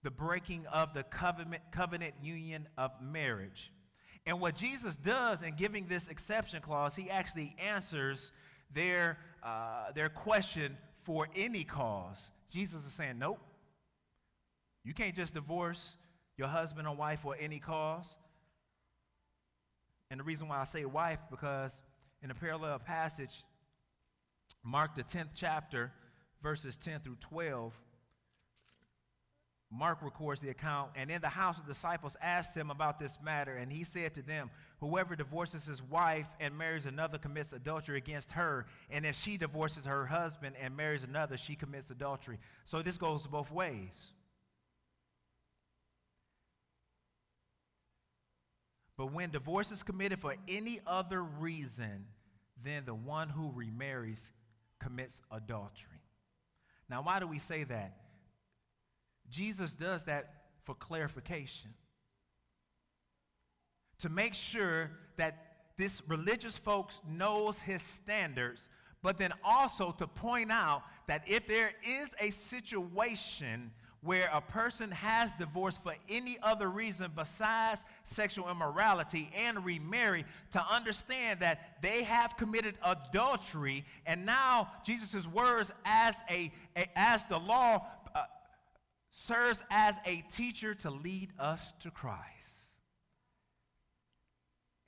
the 0.03 0.11
breaking 0.11 0.67
of 0.67 0.95
the 0.95 1.05
covenant, 1.05 1.63
covenant 1.71 2.15
union 2.21 2.67
of 2.77 2.91
marriage. 3.01 3.73
And 4.27 4.41
what 4.41 4.57
Jesus 4.57 4.97
does 4.97 5.45
in 5.45 5.55
giving 5.55 5.87
this 5.87 6.09
exception 6.09 6.61
clause, 6.61 6.97
he 6.97 7.09
actually 7.09 7.55
answers 7.65 8.33
their, 8.75 9.19
uh, 9.45 9.93
their 9.95 10.09
question 10.09 10.77
for 11.05 11.29
any 11.37 11.63
cause. 11.63 12.33
Jesus 12.53 12.85
is 12.85 12.93
saying, 12.93 13.21
nope. 13.21 13.39
You 14.85 14.95
can't 14.95 15.15
just 15.15 15.35
divorce 15.35 15.95
your 16.37 16.49
husband 16.49 16.89
or 16.89 16.97
wife 16.97 17.21
for 17.21 17.37
any 17.39 17.61
cause. 17.61 18.19
And 20.11 20.21
the 20.21 20.25
reason 20.25 20.49
why 20.49 20.61
I 20.61 20.65
say 20.65 20.85
wife, 20.85 21.19
because 21.31 21.83
in 22.23 22.31
a 22.31 22.35
parallel 22.35 22.79
passage, 22.79 23.45
Mark 24.63 24.95
the 24.95 25.05
10th 25.05 25.31
chapter, 25.35 25.93
verses 26.43 26.77
10 26.77 27.01
through 27.01 27.17
12, 27.21 27.79
Mark 29.71 30.03
records 30.03 30.41
the 30.41 30.49
account, 30.49 30.91
and 30.97 31.11
in 31.11 31.21
the 31.21 31.29
house, 31.29 31.59
the 31.61 31.67
disciples 31.67 32.17
asked 32.23 32.55
him 32.55 32.71
about 32.71 32.99
this 32.99 33.19
matter, 33.23 33.55
and 33.55 33.71
he 33.71 33.85
said 33.85 34.15
to 34.15 34.23
them, 34.23 34.51
Whoever 34.81 35.15
divorces 35.15 35.67
his 35.67 35.83
wife 35.83 36.27
and 36.41 36.57
marries 36.57 36.87
another 36.87 37.19
commits 37.19 37.53
adultery 37.53 37.99
against 37.99 38.33
her, 38.33 38.65
and 38.91 39.05
if 39.05 39.15
she 39.15 39.37
divorces 39.37 39.85
her 39.85 40.07
husband 40.07 40.57
and 40.59 40.75
marries 40.75 41.05
another, 41.05 41.37
she 41.37 41.55
commits 41.55 41.91
adultery. 41.91 42.39
So 42.65 42.81
this 42.81 42.97
goes 42.97 43.27
both 43.27 43.51
ways. 43.51 44.13
But 48.99 49.13
when 49.13 49.31
divorce 49.31 49.73
is 49.73 49.83
committed 49.83 50.21
for 50.21 50.35
any 50.47 50.81
other 50.87 51.23
reason 51.23 52.05
then 52.63 52.85
the 52.85 52.95
one 52.95 53.29
who 53.29 53.53
remarries 53.55 54.33
commits 54.81 55.21
adultery. 55.31 56.03
Now, 56.89 57.03
why 57.03 57.21
do 57.21 57.27
we 57.27 57.39
say 57.39 57.65
that? 57.65 57.97
Jesus 59.29 59.75
does 59.75 60.05
that 60.05 60.33
for 60.65 60.75
clarification. 60.75 61.75
To 64.01 64.09
make 64.09 64.35
sure 64.35 64.91
that 65.17 65.45
this 65.77 66.03
religious 66.09 66.57
folks 66.57 67.01
knows 67.09 67.61
his 67.61 67.83
standards, 67.83 68.69
but 69.03 69.19
then 69.19 69.33
also 69.45 69.93
to 69.93 70.07
point 70.07 70.51
out 70.51 70.83
that 71.07 71.23
if 71.27 71.47
there 71.47 71.73
is 71.87 72.11
a 72.21 72.31
situation 72.31 73.71
where 74.03 74.31
a 74.33 74.41
person 74.41 74.91
has 74.91 75.33
divorced 75.39 75.83
for 75.83 75.95
any 76.09 76.39
other 76.43 76.69
reason 76.69 77.11
besides 77.15 77.85
sexual 78.05 78.49
immorality 78.49 79.31
and 79.37 79.65
remarry, 79.65 80.25
to 80.53 80.63
understand 80.71 81.41
that 81.41 81.83
they 81.83 82.05
have 82.05 82.37
committed 82.37 82.75
adultery, 82.85 83.85
and 84.07 84.25
now 84.25 84.71
Jesus' 84.85 85.27
words 85.27 85.73
as 85.85 86.17
a, 86.31 86.53
a 86.77 86.87
as 86.97 87.27
the 87.27 87.39
law 87.39 87.85
uh, 88.15 88.23
serves 89.11 89.63
as 89.71 89.97
a 90.07 90.23
teacher 90.31 90.75
to 90.75 90.91
lead 90.91 91.33
us 91.39 91.73
to 91.81 91.91
Christ 91.91 92.73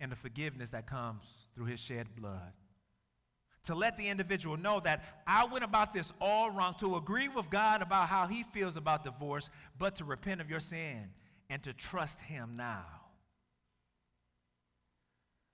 and 0.00 0.10
the 0.10 0.16
forgiveness 0.16 0.70
that 0.70 0.86
comes 0.86 1.48
through 1.54 1.66
his 1.66 1.78
shed 1.78 2.08
blood. 2.16 2.52
To 3.64 3.74
let 3.74 3.98
the 3.98 4.08
individual 4.08 4.56
know 4.56 4.80
that 4.80 5.04
I 5.26 5.44
went 5.44 5.64
about 5.64 5.92
this 5.92 6.12
all 6.20 6.50
wrong, 6.50 6.74
to 6.80 6.96
agree 6.96 7.28
with 7.28 7.50
God 7.50 7.82
about 7.82 8.08
how 8.08 8.26
he 8.26 8.42
feels 8.42 8.76
about 8.76 9.04
divorce, 9.04 9.50
but 9.78 9.96
to 9.96 10.04
repent 10.04 10.40
of 10.40 10.48
your 10.48 10.60
sin 10.60 11.10
and 11.50 11.62
to 11.64 11.72
trust 11.72 12.20
him 12.20 12.56
now. 12.56 12.86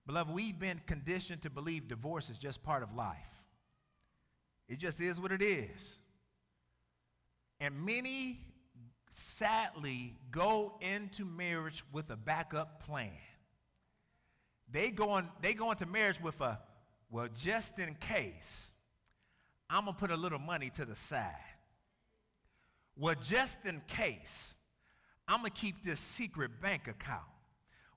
Beloved, 0.07 0.33
we've 0.33 0.59
been 0.59 0.81
conditioned 0.87 1.43
to 1.43 1.51
believe 1.51 1.89
divorce 1.89 2.31
is 2.31 2.39
just 2.39 2.63
part 2.63 2.85
of 2.85 2.95
life. 2.95 3.19
It 4.69 4.79
just 4.79 5.01
is 5.01 5.19
what 5.21 5.33
it 5.33 5.43
is. 5.43 5.99
And 7.59 7.85
many 7.85 8.41
sadly 9.11 10.15
go 10.31 10.75
into 10.81 11.25
marriage 11.25 11.83
with 11.93 12.11
a 12.11 12.17
backup 12.17 12.85
plan. 12.85 13.11
They 14.71 14.91
go, 14.91 15.11
on, 15.11 15.29
they 15.41 15.55
go 15.55 15.71
into 15.71 15.87
marriage 15.87 16.21
with 16.21 16.41
a, 16.41 16.59
well, 17.11 17.29
just 17.35 17.79
in 17.79 17.95
case, 17.95 18.71
I'm 19.71 19.85
going 19.85 19.95
to 19.95 20.01
put 20.01 20.11
a 20.11 20.17
little 20.17 20.39
money 20.39 20.71
to 20.71 20.85
the 20.85 20.97
side. 20.97 21.33
Well, 22.97 23.15
just 23.21 23.65
in 23.65 23.83
case, 23.87 24.55
I'm 25.29 25.41
going 25.41 25.51
to 25.51 25.61
keep 25.61 25.85
this 25.85 26.01
secret 26.01 26.61
bank 26.61 26.89
account. 26.89 27.23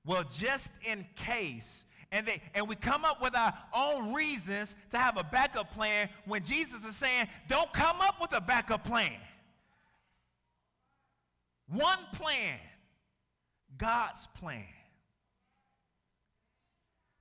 Well, 0.06 0.24
just 0.32 0.72
in 0.84 1.06
case, 1.16 1.86
and 2.12 2.26
they 2.26 2.42
and 2.56 2.68
we 2.68 2.76
come 2.76 3.06
up 3.06 3.22
with 3.22 3.36
our 3.36 3.54
own 3.74 4.14
reasons 4.14 4.76
to 4.92 4.98
have 4.98 5.18
a 5.18 5.24
backup 5.24 5.72
plan 5.74 6.10
when 6.26 6.44
Jesus 6.44 6.84
is 6.86 6.96
saying, 6.96 7.28
don't 7.48 7.72
come 7.74 7.98
up 8.02 8.20
with 8.20 8.36
a 8.36 8.42
backup 8.42 8.84
plan. 8.84 9.14
One 11.68 12.00
plan, 12.14 12.58
God's 13.78 14.28
plan. 14.40 14.66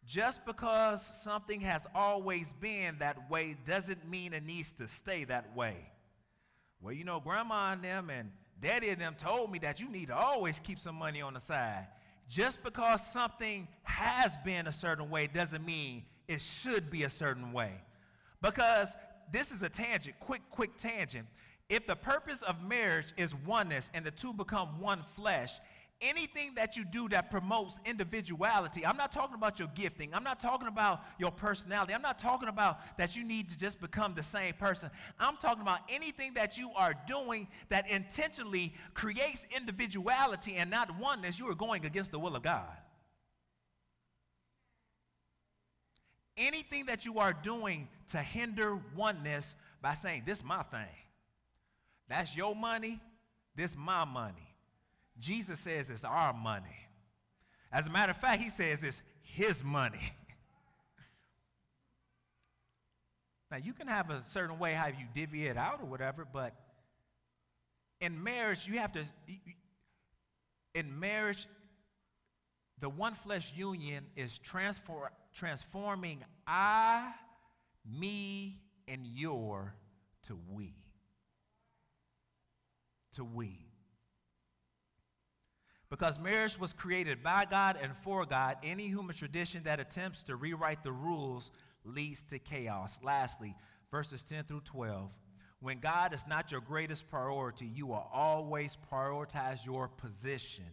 Just 0.08 0.46
because 0.46 1.04
something 1.04 1.60
has 1.60 1.86
always 1.94 2.54
been 2.54 2.96
that 3.00 3.30
way 3.30 3.56
doesn't 3.66 4.08
mean 4.08 4.32
it 4.32 4.42
needs 4.42 4.72
to 4.72 4.88
stay 4.88 5.24
that 5.24 5.54
way. 5.54 5.76
Well, 6.80 6.94
you 6.94 7.04
know, 7.04 7.20
grandma 7.20 7.72
and 7.72 7.84
them 7.84 8.08
and 8.08 8.32
daddy 8.58 8.88
and 8.88 8.98
them 8.98 9.16
told 9.18 9.52
me 9.52 9.58
that 9.58 9.80
you 9.80 9.90
need 9.90 10.08
to 10.08 10.16
always 10.16 10.60
keep 10.60 10.78
some 10.78 10.94
money 10.94 11.20
on 11.20 11.34
the 11.34 11.40
side. 11.40 11.88
Just 12.26 12.62
because 12.62 13.06
something 13.06 13.68
has 13.82 14.34
been 14.38 14.66
a 14.66 14.72
certain 14.72 15.10
way 15.10 15.26
doesn't 15.26 15.64
mean 15.66 16.04
it 16.26 16.40
should 16.40 16.90
be 16.90 17.02
a 17.02 17.10
certain 17.10 17.52
way. 17.52 17.72
Because 18.40 18.96
this 19.30 19.52
is 19.52 19.62
a 19.62 19.68
tangent, 19.68 20.18
quick, 20.20 20.40
quick 20.50 20.78
tangent. 20.78 21.26
If 21.68 21.86
the 21.86 21.96
purpose 21.96 22.40
of 22.40 22.66
marriage 22.66 23.12
is 23.18 23.34
oneness 23.34 23.90
and 23.92 24.06
the 24.06 24.10
two 24.10 24.32
become 24.32 24.80
one 24.80 25.02
flesh, 25.14 25.60
anything 26.00 26.54
that 26.54 26.76
you 26.76 26.84
do 26.84 27.08
that 27.08 27.30
promotes 27.30 27.80
individuality, 27.84 28.86
I'm 28.86 28.96
not 28.96 29.12
talking 29.12 29.34
about 29.34 29.58
your 29.58 29.68
gifting. 29.74 30.14
I'm 30.14 30.22
not 30.22 30.38
talking 30.38 30.68
about 30.68 31.02
your 31.18 31.30
personality. 31.30 31.94
I'm 31.94 32.02
not 32.02 32.18
talking 32.18 32.48
about 32.48 32.96
that 32.98 33.16
you 33.16 33.24
need 33.24 33.48
to 33.50 33.58
just 33.58 33.80
become 33.80 34.14
the 34.14 34.22
same 34.22 34.54
person. 34.54 34.90
I'm 35.18 35.36
talking 35.36 35.62
about 35.62 35.80
anything 35.88 36.34
that 36.34 36.56
you 36.56 36.70
are 36.76 36.94
doing 37.06 37.48
that 37.68 37.88
intentionally 37.90 38.74
creates 38.94 39.46
individuality 39.56 40.54
and 40.54 40.70
not 40.70 40.98
oneness. 40.98 41.38
You 41.38 41.48
are 41.48 41.54
going 41.54 41.84
against 41.84 42.12
the 42.12 42.18
will 42.18 42.36
of 42.36 42.42
God. 42.42 42.76
Anything 46.36 46.86
that 46.86 47.04
you 47.04 47.18
are 47.18 47.32
doing 47.32 47.88
to 48.08 48.18
hinder 48.18 48.78
oneness 48.94 49.56
by 49.82 49.94
saying, 49.94 50.22
This 50.24 50.38
is 50.38 50.44
my 50.44 50.62
thing. 50.62 50.86
That's 52.08 52.36
your 52.36 52.54
money. 52.54 53.00
This 53.56 53.72
is 53.72 53.76
my 53.76 54.04
money 54.04 54.47
Jesus 55.18 55.60
says 55.60 55.90
it's 55.90 56.04
our 56.04 56.32
money. 56.32 56.76
As 57.72 57.86
a 57.86 57.90
matter 57.90 58.10
of 58.10 58.16
fact, 58.16 58.42
he 58.42 58.50
says 58.50 58.82
it's 58.82 59.02
his 59.22 59.62
money. 59.62 59.98
now, 63.50 63.58
you 63.58 63.72
can 63.72 63.88
have 63.88 64.10
a 64.10 64.22
certain 64.24 64.58
way 64.58 64.72
how 64.72 64.86
you 64.86 65.06
divvy 65.14 65.46
it 65.46 65.56
out 65.56 65.80
or 65.82 65.86
whatever, 65.86 66.26
but 66.30 66.54
in 68.00 68.22
marriage, 68.22 68.66
you 68.66 68.78
have 68.78 68.92
to, 68.92 69.04
in 70.74 70.98
marriage, 70.98 71.48
the 72.80 72.88
one 72.88 73.14
flesh 73.14 73.52
union 73.56 74.06
is 74.16 74.38
transfer, 74.38 75.10
transforming 75.34 76.22
I, 76.46 77.12
me, 77.84 78.60
and 78.86 79.04
your 79.04 79.74
to 80.28 80.38
we. 80.52 80.74
To 83.14 83.24
we. 83.24 83.67
Because 85.90 86.18
marriage 86.18 86.58
was 86.58 86.72
created 86.72 87.22
by 87.22 87.46
God 87.46 87.78
and 87.80 87.96
for 87.96 88.26
God, 88.26 88.56
any 88.62 88.88
human 88.88 89.16
tradition 89.16 89.62
that 89.62 89.80
attempts 89.80 90.22
to 90.24 90.36
rewrite 90.36 90.82
the 90.82 90.92
rules 90.92 91.50
leads 91.84 92.22
to 92.24 92.38
chaos. 92.38 92.98
Lastly, 93.02 93.54
verses 93.90 94.22
10 94.22 94.44
through 94.44 94.60
12. 94.62 95.10
When 95.60 95.80
God 95.80 96.14
is 96.14 96.26
not 96.28 96.52
your 96.52 96.60
greatest 96.60 97.08
priority, 97.08 97.66
you 97.66 97.86
will 97.86 98.06
always 98.12 98.76
prioritize 98.92 99.64
your 99.64 99.88
position. 99.88 100.66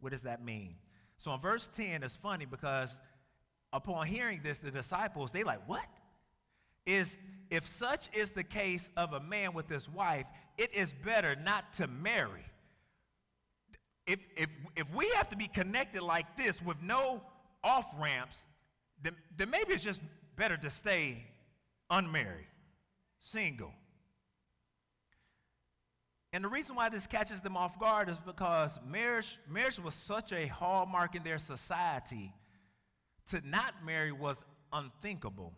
What 0.00 0.12
does 0.12 0.22
that 0.22 0.44
mean? 0.44 0.76
So 1.16 1.32
in 1.32 1.40
verse 1.40 1.68
10, 1.74 2.02
it's 2.02 2.14
funny 2.14 2.44
because 2.44 3.00
upon 3.72 4.06
hearing 4.06 4.40
this, 4.44 4.58
the 4.58 4.70
disciples, 4.70 5.32
they 5.32 5.42
like, 5.42 5.66
what? 5.66 5.86
Is 6.84 7.18
if 7.50 7.66
such 7.66 8.08
is 8.12 8.32
the 8.32 8.44
case 8.44 8.90
of 8.96 9.14
a 9.14 9.20
man 9.20 9.54
with 9.54 9.68
his 9.68 9.88
wife, 9.88 10.26
it 10.58 10.72
is 10.74 10.92
better 11.04 11.34
not 11.34 11.72
to 11.74 11.86
marry 11.86 12.44
if, 14.06 14.20
if, 14.36 14.48
if 14.76 14.94
we 14.94 15.08
have 15.16 15.28
to 15.30 15.36
be 15.36 15.48
connected 15.48 16.02
like 16.02 16.36
this 16.36 16.62
with 16.62 16.80
no 16.82 17.22
off 17.64 17.86
ramps, 17.98 18.46
then, 19.02 19.14
then 19.36 19.50
maybe 19.50 19.72
it's 19.72 19.82
just 19.82 20.00
better 20.36 20.56
to 20.56 20.70
stay 20.70 21.24
unmarried, 21.90 22.46
single. 23.18 23.72
And 26.32 26.44
the 26.44 26.48
reason 26.48 26.76
why 26.76 26.88
this 26.88 27.06
catches 27.06 27.40
them 27.40 27.56
off 27.56 27.78
guard 27.80 28.08
is 28.08 28.18
because 28.18 28.78
marriage, 28.86 29.38
marriage 29.50 29.78
was 29.78 29.94
such 29.94 30.32
a 30.32 30.46
hallmark 30.46 31.14
in 31.14 31.22
their 31.22 31.38
society. 31.38 32.32
To 33.30 33.40
not 33.48 33.74
marry 33.84 34.12
was 34.12 34.44
unthinkable. 34.72 35.52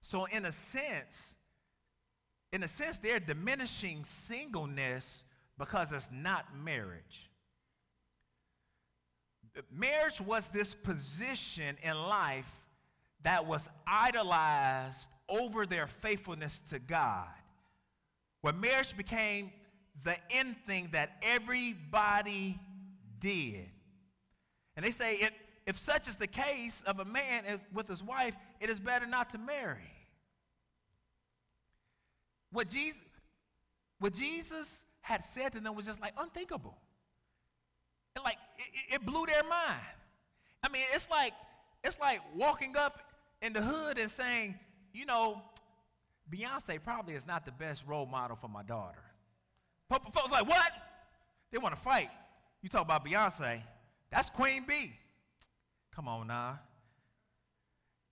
So, 0.00 0.26
in 0.26 0.46
a 0.46 0.52
sense, 0.52 1.34
in 2.52 2.62
a 2.62 2.68
sense, 2.68 2.98
they're 2.98 3.20
diminishing 3.20 4.04
singleness 4.04 5.24
because 5.58 5.92
it's 5.92 6.10
not 6.12 6.46
marriage 6.56 7.28
marriage 9.72 10.20
was 10.20 10.50
this 10.50 10.74
position 10.74 11.76
in 11.82 11.94
life 11.94 12.50
that 13.22 13.46
was 13.46 13.68
idolized 13.86 15.08
over 15.28 15.66
their 15.66 15.86
faithfulness 15.86 16.60
to 16.70 16.78
God. 16.78 17.28
Where 18.42 18.52
marriage 18.52 18.96
became 18.96 19.50
the 20.04 20.16
end 20.30 20.56
thing 20.66 20.90
that 20.92 21.16
everybody 21.22 22.58
did. 23.18 23.66
And 24.76 24.84
they 24.84 24.90
say, 24.90 25.16
if, 25.16 25.30
if 25.66 25.78
such 25.78 26.06
is 26.06 26.16
the 26.16 26.26
case 26.26 26.82
of 26.86 27.00
a 27.00 27.04
man 27.04 27.60
with 27.72 27.88
his 27.88 28.02
wife, 28.02 28.34
it 28.60 28.70
is 28.70 28.78
better 28.78 29.06
not 29.06 29.30
to 29.30 29.38
marry. 29.38 29.90
What 32.52 32.68
Jesus, 32.68 33.02
what 33.98 34.12
Jesus 34.12 34.84
had 35.00 35.24
said 35.24 35.52
to 35.52 35.60
them 35.60 35.74
was 35.74 35.86
just 35.86 36.00
like 36.00 36.12
unthinkable 36.18 36.76
like 38.24 38.38
it, 38.58 38.94
it 38.94 39.06
blew 39.06 39.26
their 39.26 39.42
mind. 39.42 39.80
I 40.62 40.68
mean, 40.68 40.84
it's 40.94 41.08
like 41.10 41.32
it's 41.84 41.98
like 42.00 42.20
walking 42.34 42.76
up 42.76 43.00
in 43.42 43.52
the 43.52 43.62
hood 43.62 43.98
and 43.98 44.10
saying, 44.10 44.58
you 44.92 45.06
know, 45.06 45.42
Beyonce 46.30 46.82
probably 46.82 47.14
is 47.14 47.26
not 47.26 47.44
the 47.44 47.52
best 47.52 47.84
role 47.86 48.06
model 48.06 48.36
for 48.36 48.48
my 48.48 48.62
daughter. 48.62 48.98
Folks 49.88 50.30
like, 50.32 50.48
what? 50.48 50.72
They 51.52 51.58
want 51.58 51.74
to 51.74 51.80
fight. 51.80 52.10
You 52.62 52.68
talk 52.68 52.82
about 52.82 53.04
Beyonce. 53.04 53.62
That's 54.10 54.30
Queen 54.30 54.64
B. 54.66 54.92
Come 55.94 56.08
on 56.08 56.26
now. 56.26 56.58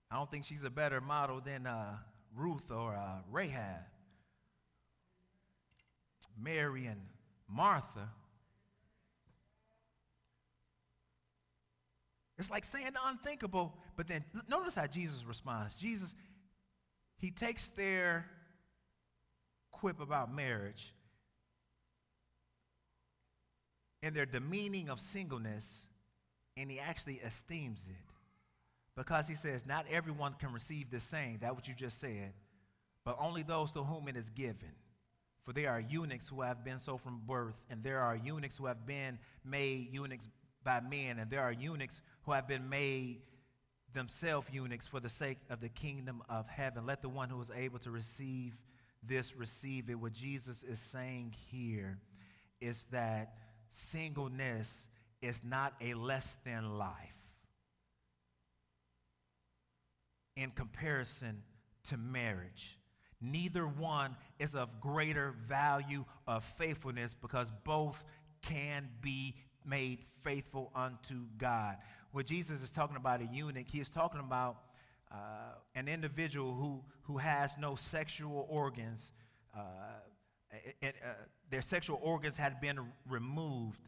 I 0.09 0.15
don't 0.15 0.31
think 0.31 0.45
she's 0.45 0.63
a 0.63 0.69
better 0.69 1.01
model 1.01 1.41
than 1.41 1.67
uh, 1.67 1.97
Ruth 2.35 2.71
or 2.71 2.95
uh, 2.95 3.19
Rahab. 3.31 3.81
Mary 6.41 6.85
and 6.85 7.01
Martha 7.49 8.09
It's 12.37 12.51
like 12.51 12.63
saying 12.63 12.91
the 12.93 12.99
unthinkable, 13.05 13.73
but 13.95 14.07
then 14.07 14.23
notice 14.49 14.75
how 14.75 14.87
Jesus 14.87 15.23
responds. 15.25 15.75
Jesus, 15.75 16.13
he 17.17 17.31
takes 17.31 17.69
their 17.69 18.25
quip 19.71 19.99
about 20.01 20.33
marriage 20.33 20.93
and 24.03 24.13
their 24.15 24.25
demeaning 24.25 24.89
of 24.89 24.99
singleness, 24.99 25.87
and 26.57 26.69
he 26.69 26.79
actually 26.79 27.15
esteems 27.15 27.87
it. 27.89 27.95
Because 28.95 29.27
he 29.27 29.35
says, 29.35 29.65
Not 29.65 29.85
everyone 29.89 30.33
can 30.33 30.53
receive 30.53 30.89
the 30.89 30.99
same, 30.99 31.39
that 31.41 31.55
what 31.55 31.67
you 31.67 31.73
just 31.73 31.99
said, 31.99 32.33
but 33.03 33.17
only 33.19 33.43
those 33.43 33.71
to 33.73 33.83
whom 33.83 34.07
it 34.07 34.15
is 34.15 34.29
given. 34.29 34.71
For 35.43 35.53
there 35.53 35.69
are 35.69 35.79
eunuchs 35.79 36.27
who 36.27 36.41
have 36.41 36.63
been 36.63 36.79
so 36.79 36.97
from 36.97 37.21
birth, 37.25 37.55
and 37.69 37.83
there 37.83 37.99
are 37.99 38.15
eunuchs 38.15 38.57
who 38.57 38.65
have 38.65 38.85
been 38.85 39.19
made 39.43 39.89
eunuchs 39.91 40.27
by 40.65 40.81
men, 40.81 41.19
and 41.19 41.31
there 41.31 41.41
are 41.41 41.53
eunuchs 41.53 42.01
who 42.23 42.33
have 42.33 42.47
been 42.47 42.67
made 42.67 43.21
themselves 43.93 44.47
eunuchs 44.51 44.85
for 44.85 44.99
the 44.99 45.09
sake 45.09 45.37
of 45.49 45.61
the 45.61 45.69
kingdom 45.69 46.21
of 46.27 46.47
heaven. 46.49 46.85
Let 46.85 47.01
the 47.01 47.07
one 47.07 47.29
who 47.29 47.39
is 47.39 47.51
able 47.55 47.79
to 47.79 47.91
receive 47.91 48.57
this 49.01 49.35
receive 49.35 49.89
it. 49.89 49.95
What 49.95 50.11
Jesus 50.11 50.63
is 50.63 50.79
saying 50.79 51.33
here 51.49 51.99
is 52.59 52.87
that 52.87 53.35
singleness 53.69 54.89
is 55.21 55.43
not 55.43 55.73
a 55.79 55.93
less 55.93 56.37
than 56.43 56.77
life 56.77 57.15
in 60.35 60.51
comparison 60.51 61.43
to 61.89 61.97
marriage. 61.97 62.77
Neither 63.21 63.65
one 63.65 64.15
is 64.39 64.55
of 64.55 64.81
greater 64.81 65.33
value 65.47 66.03
of 66.27 66.43
faithfulness 66.57 67.13
because 67.13 67.51
both 67.63 68.03
can 68.41 68.89
be 69.01 69.35
made 69.67 69.99
faithful 70.23 70.71
unto 70.75 71.25
God. 71.37 71.77
What 72.11 72.25
Jesus 72.25 72.61
is 72.61 72.71
talking 72.71 72.95
about 72.95 73.21
a 73.21 73.25
eunuch, 73.25 73.67
he 73.67 73.79
is 73.79 73.89
talking 73.89 74.19
about 74.19 74.57
uh, 75.11 75.55
an 75.75 75.87
individual 75.87 76.53
who, 76.53 76.81
who 77.03 77.17
has 77.17 77.57
no 77.57 77.75
sexual 77.75 78.47
organs. 78.49 79.13
Uh, 79.55 79.59
it, 80.81 80.95
uh, 81.03 81.09
their 81.49 81.61
sexual 81.61 81.99
organs 82.01 82.37
had 82.37 82.59
been 82.61 82.79
removed. 83.09 83.79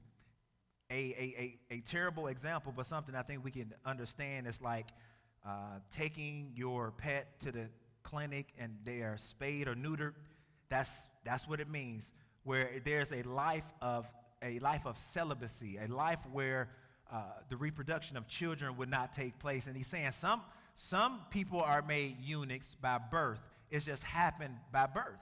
A, 0.89 0.95
a, 0.95 1.59
a, 1.71 1.75
a, 1.75 1.79
terrible 1.81 2.27
example, 2.27 2.73
but 2.73 2.85
something 2.85 3.13
I 3.13 3.21
think 3.21 3.43
we 3.43 3.51
can 3.51 3.73
understand 3.85 4.47
is 4.47 4.61
like 4.61 4.87
uh, 5.45 5.79
taking 5.91 6.53
your 6.55 6.91
pet 6.91 7.39
to 7.41 7.51
the 7.51 7.67
clinic 8.03 8.53
and 8.57 8.77
they 8.85 9.01
are 9.01 9.17
spayed 9.17 9.67
or 9.67 9.75
neutered. 9.75 10.13
That's, 10.69 11.07
that's 11.25 11.47
what 11.47 11.59
it 11.59 11.69
means. 11.69 12.13
Where 12.43 12.81
there's 12.85 13.11
a 13.11 13.21
life 13.23 13.65
of 13.81 14.07
a 14.41 14.59
life 14.59 14.85
of 14.85 14.97
celibacy, 14.97 15.77
a 15.77 15.87
life 15.87 16.19
where 16.31 16.69
uh, 17.11 17.21
the 17.49 17.57
reproduction 17.57 18.17
of 18.17 18.27
children 18.27 18.77
would 18.77 18.89
not 18.89 19.13
take 19.13 19.39
place. 19.39 19.67
And 19.67 19.75
he's 19.75 19.87
saying 19.87 20.11
some, 20.11 20.41
some 20.75 21.21
people 21.31 21.61
are 21.61 21.81
made 21.81 22.17
eunuchs 22.21 22.75
by 22.79 22.99
birth. 22.99 23.39
It's 23.69 23.85
just 23.85 24.03
happened 24.03 24.55
by 24.71 24.87
birth. 24.87 25.19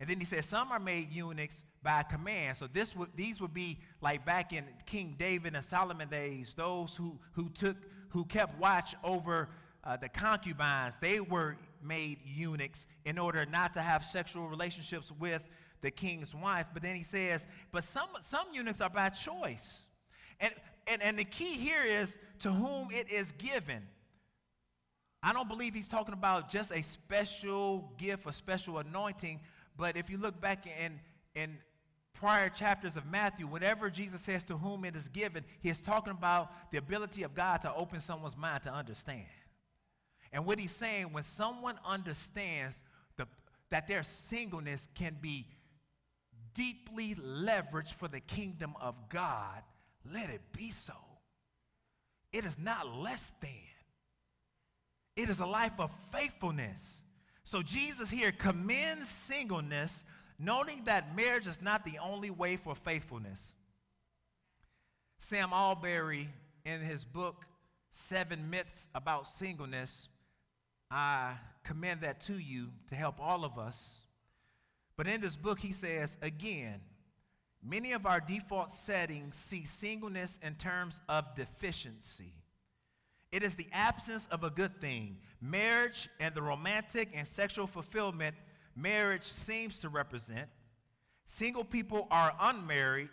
And 0.00 0.10
then 0.10 0.18
he 0.18 0.26
says 0.26 0.46
some 0.46 0.72
are 0.72 0.80
made 0.80 1.12
eunuchs 1.12 1.64
by 1.82 2.02
command. 2.02 2.56
So 2.56 2.66
this 2.66 2.96
would, 2.96 3.10
these 3.14 3.40
would 3.40 3.54
be 3.54 3.78
like 4.00 4.26
back 4.26 4.52
in 4.52 4.64
King 4.84 5.14
David 5.18 5.54
and 5.54 5.64
Solomon 5.64 6.08
days, 6.08 6.54
those 6.54 6.96
who, 6.96 7.18
who 7.32 7.48
took, 7.50 7.76
who 8.08 8.24
kept 8.24 8.58
watch 8.58 8.96
over 9.04 9.48
uh, 9.84 9.96
the 9.96 10.08
concubines. 10.08 10.98
They 10.98 11.20
were 11.20 11.56
made 11.82 12.18
eunuchs 12.24 12.86
in 13.04 13.18
order 13.18 13.46
not 13.46 13.74
to 13.74 13.80
have 13.80 14.04
sexual 14.04 14.48
relationships 14.48 15.12
with 15.18 15.42
the 15.82 15.90
king's 15.90 16.34
wife. 16.34 16.66
But 16.72 16.82
then 16.82 16.96
he 16.96 17.02
says, 17.02 17.46
but 17.70 17.84
some, 17.84 18.08
some 18.20 18.46
eunuchs 18.52 18.80
are 18.80 18.90
by 18.90 19.10
choice. 19.10 19.86
And, 20.40 20.52
and, 20.86 21.02
and 21.02 21.18
the 21.18 21.24
key 21.24 21.54
here 21.54 21.84
is 21.84 22.16
to 22.40 22.50
whom 22.50 22.88
it 22.90 23.10
is 23.10 23.32
given. 23.32 23.86
I 25.22 25.32
don't 25.32 25.48
believe 25.48 25.74
he's 25.74 25.88
talking 25.88 26.14
about 26.14 26.48
just 26.48 26.72
a 26.72 26.82
special 26.82 27.92
gift 27.96 28.26
or 28.26 28.32
special 28.32 28.78
anointing, 28.78 29.40
but 29.76 29.96
if 29.96 30.10
you 30.10 30.18
look 30.18 30.40
back 30.40 30.66
in, 30.66 30.98
in 31.34 31.58
prior 32.12 32.48
chapters 32.48 32.96
of 32.96 33.06
Matthew, 33.06 33.46
whenever 33.46 33.88
Jesus 33.88 34.20
says 34.20 34.42
to 34.44 34.56
whom 34.56 34.84
it 34.84 34.96
is 34.96 35.08
given, 35.08 35.44
he 35.60 35.68
is 35.68 35.80
talking 35.80 36.12
about 36.12 36.70
the 36.72 36.78
ability 36.78 37.22
of 37.22 37.34
God 37.34 37.62
to 37.62 37.74
open 37.74 38.00
someone's 38.00 38.36
mind 38.36 38.64
to 38.64 38.72
understand. 38.72 39.26
And 40.32 40.44
what 40.44 40.58
he's 40.58 40.72
saying, 40.72 41.12
when 41.12 41.24
someone 41.24 41.78
understands 41.84 42.82
the, 43.16 43.26
that 43.70 43.86
their 43.86 44.02
singleness 44.02 44.88
can 44.94 45.16
be 45.20 45.46
deeply 46.54 47.14
leveraged 47.14 47.94
for 47.94 48.08
the 48.08 48.20
kingdom 48.20 48.74
of 48.80 48.94
God, 49.08 49.62
let 50.12 50.30
it 50.30 50.40
be 50.56 50.70
so. 50.70 50.94
It 52.32 52.44
is 52.44 52.58
not 52.58 52.96
less 52.96 53.34
than. 53.40 53.50
It 55.16 55.28
is 55.28 55.40
a 55.40 55.46
life 55.46 55.78
of 55.78 55.90
faithfulness. 56.10 57.02
So 57.44 57.62
Jesus 57.62 58.08
here 58.08 58.32
commends 58.32 59.08
singleness, 59.10 60.04
noting 60.38 60.82
that 60.84 61.14
marriage 61.16 61.46
is 61.46 61.60
not 61.60 61.84
the 61.84 61.98
only 61.98 62.30
way 62.30 62.56
for 62.56 62.74
faithfulness. 62.74 63.52
Sam 65.18 65.50
Allberry, 65.52 66.28
in 66.64 66.80
his 66.80 67.04
book, 67.04 67.44
Seven 67.92 68.48
Myths 68.48 68.88
About 68.94 69.28
Singleness, 69.28 70.08
I 70.90 71.34
commend 71.64 72.00
that 72.00 72.20
to 72.22 72.38
you 72.38 72.68
to 72.88 72.94
help 72.94 73.20
all 73.20 73.44
of 73.44 73.58
us 73.58 74.01
but 75.02 75.10
in 75.10 75.20
this 75.20 75.34
book, 75.34 75.58
he 75.58 75.72
says, 75.72 76.16
again, 76.22 76.80
many 77.60 77.90
of 77.90 78.06
our 78.06 78.20
default 78.20 78.70
settings 78.70 79.34
see 79.34 79.64
singleness 79.64 80.38
in 80.44 80.54
terms 80.54 81.00
of 81.08 81.34
deficiency. 81.34 82.34
It 83.32 83.42
is 83.42 83.56
the 83.56 83.66
absence 83.72 84.26
of 84.26 84.44
a 84.44 84.50
good 84.50 84.80
thing. 84.80 85.16
Marriage 85.40 86.08
and 86.20 86.32
the 86.36 86.42
romantic 86.42 87.08
and 87.14 87.26
sexual 87.26 87.66
fulfillment 87.66 88.36
marriage 88.76 89.24
seems 89.24 89.80
to 89.80 89.88
represent. 89.88 90.48
Single 91.26 91.64
people 91.64 92.06
are 92.12 92.32
unmarried, 92.40 93.08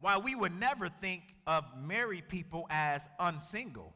while 0.00 0.20
we 0.20 0.34
would 0.34 0.58
never 0.58 0.88
think 0.88 1.22
of 1.46 1.62
married 1.80 2.28
people 2.28 2.66
as 2.70 3.08
unsingle. 3.20 3.94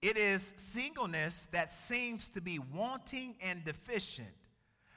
It 0.00 0.16
is 0.16 0.54
singleness 0.56 1.46
that 1.52 1.74
seems 1.74 2.30
to 2.30 2.40
be 2.40 2.58
wanting 2.58 3.34
and 3.42 3.62
deficient. 3.66 4.28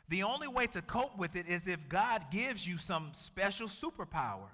The 0.09 0.23
only 0.23 0.47
way 0.47 0.67
to 0.67 0.81
cope 0.81 1.17
with 1.17 1.35
it 1.35 1.47
is 1.47 1.67
if 1.67 1.79
God 1.89 2.25
gives 2.31 2.65
you 2.65 2.77
some 2.77 3.09
special 3.11 3.67
superpower. 3.67 4.47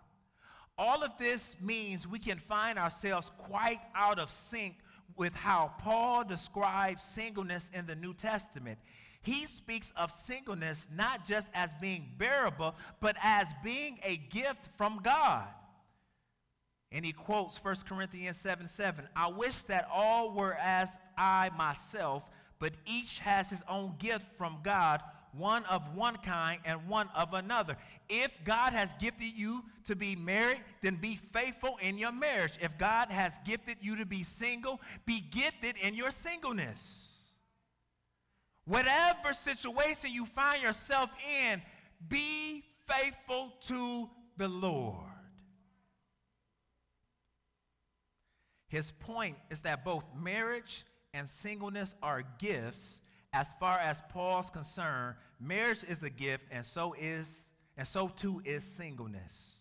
All 0.77 1.03
of 1.03 1.11
this 1.19 1.55
means 1.61 2.07
we 2.07 2.17
can 2.17 2.39
find 2.39 2.79
ourselves 2.79 3.31
quite 3.37 3.79
out 3.93 4.17
of 4.17 4.31
sync 4.31 4.75
with 5.15 5.35
how 5.35 5.71
Paul 5.79 6.23
describes 6.23 7.03
singleness 7.03 7.69
in 7.73 7.85
the 7.85 7.95
New 7.95 8.15
Testament. 8.15 8.79
He 9.21 9.45
speaks 9.45 9.91
of 9.95 10.11
singleness 10.11 10.87
not 10.95 11.25
just 11.25 11.49
as 11.53 11.71
being 11.79 12.09
bearable, 12.17 12.75
but 12.99 13.15
as 13.21 13.53
being 13.63 13.99
a 14.03 14.17
gift 14.17 14.67
from 14.75 14.99
God. 15.03 15.45
And 16.91 17.05
he 17.05 17.11
quotes 17.11 17.63
1 17.63 17.75
Corinthians 17.87 18.37
7 18.37 18.67
7. 18.67 19.07
I 19.15 19.27
wish 19.27 19.63
that 19.63 19.87
all 19.93 20.33
were 20.33 20.55
as 20.55 20.97
I 21.17 21.51
myself, 21.57 22.23
but 22.59 22.73
each 22.85 23.19
has 23.19 23.49
his 23.49 23.63
own 23.69 23.95
gift 23.99 24.25
from 24.37 24.57
God 24.63 25.01
one 25.33 25.65
of 25.65 25.95
one 25.95 26.15
kind 26.17 26.59
and 26.65 26.87
one 26.87 27.09
of 27.15 27.33
another. 27.33 27.77
If 28.09 28.31
God 28.43 28.73
has 28.73 28.93
gifted 28.99 29.33
you 29.35 29.63
to 29.85 29.95
be 29.95 30.15
married, 30.15 30.61
then 30.81 30.95
be 30.95 31.15
faithful 31.15 31.77
in 31.81 31.97
your 31.97 32.11
marriage. 32.11 32.53
If 32.61 32.77
God 32.77 33.09
has 33.09 33.37
gifted 33.45 33.77
you 33.81 33.95
to 33.97 34.05
be 34.05 34.23
single, 34.23 34.79
be 35.05 35.21
gifted 35.21 35.75
in 35.81 35.95
your 35.95 36.11
singleness. 36.11 37.17
Whatever 38.65 39.33
situation 39.33 40.11
you 40.11 40.25
find 40.25 40.61
yourself 40.61 41.09
in, 41.41 41.61
be 42.07 42.63
faithful 42.87 43.53
to 43.61 44.09
the 44.37 44.47
Lord. 44.47 44.97
His 48.67 48.91
point 48.91 49.37
is 49.51 49.61
that 49.61 49.85
both 49.85 50.03
marriage 50.19 50.85
and 51.13 51.29
singleness 51.29 51.93
are 52.01 52.23
gifts 52.39 53.01
as 53.33 53.51
far 53.59 53.79
as 53.79 54.01
Paul's 54.09 54.49
concerned, 54.49 55.15
marriage 55.39 55.83
is 55.83 56.03
a 56.03 56.09
gift, 56.09 56.45
and 56.51 56.63
so 56.63 56.95
is, 56.99 57.49
and 57.75 57.87
so 57.87 58.07
too 58.07 58.41
is 58.45 58.63
singleness. 58.63 59.59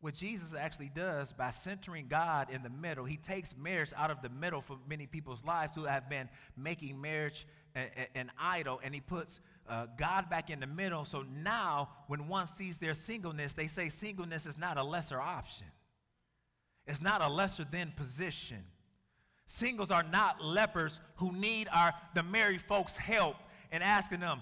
What 0.00 0.14
Jesus 0.14 0.54
actually 0.54 0.92
does 0.94 1.32
by 1.32 1.50
centering 1.50 2.06
God 2.06 2.50
in 2.50 2.62
the 2.62 2.70
middle, 2.70 3.04
he 3.04 3.16
takes 3.16 3.56
marriage 3.56 3.90
out 3.96 4.12
of 4.12 4.22
the 4.22 4.28
middle 4.28 4.60
for 4.60 4.78
many 4.88 5.06
people's 5.06 5.44
lives 5.44 5.74
who 5.74 5.84
have 5.84 6.08
been 6.08 6.28
making 6.56 7.00
marriage 7.00 7.46
an 8.14 8.30
idol, 8.38 8.80
and 8.82 8.94
he 8.94 9.00
puts 9.00 9.40
uh, 9.68 9.86
God 9.96 10.30
back 10.30 10.50
in 10.50 10.60
the 10.60 10.66
middle. 10.66 11.04
So 11.04 11.24
now, 11.42 11.90
when 12.06 12.28
one 12.28 12.46
sees 12.46 12.78
their 12.78 12.94
singleness, 12.94 13.54
they 13.54 13.66
say 13.66 13.88
singleness 13.88 14.46
is 14.46 14.56
not 14.56 14.78
a 14.78 14.82
lesser 14.82 15.20
option. 15.20 15.66
It's 16.86 17.02
not 17.02 17.22
a 17.22 17.28
lesser 17.28 17.64
than 17.64 17.92
position. 17.96 18.64
Singles 19.48 19.90
are 19.90 20.02
not 20.02 20.44
lepers 20.44 21.00
who 21.16 21.32
need 21.32 21.68
our, 21.72 21.94
the 22.14 22.22
married 22.22 22.60
folks' 22.60 22.96
help 22.96 23.34
and 23.72 23.82
asking 23.82 24.20
them, 24.20 24.40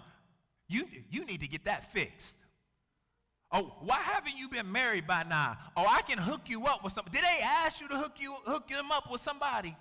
you, 0.69 0.85
you 1.11 1.25
need 1.25 1.41
to 1.41 1.49
get 1.49 1.65
that 1.65 1.93
fixed. 1.93 2.37
Oh, 3.53 3.73
why 3.81 4.01
haven't 4.01 4.37
you 4.37 4.49
been 4.49 4.71
married 4.71 5.07
by 5.07 5.23
now? 5.23 5.57
Oh, 5.77 5.87
I 5.89 6.03
can 6.03 6.19
hook 6.19 6.43
you 6.47 6.67
up 6.67 6.83
with 6.83 6.93
somebody. 6.93 7.19
Did 7.19 7.25
they 7.25 7.43
ask 7.45 7.81
you 7.81 7.87
to 7.89 7.97
hook 7.97 8.15
you 8.19 8.35
hook 8.45 8.67
them 8.69 8.91
up 8.91 9.11
with 9.11 9.21
somebody? 9.21 9.77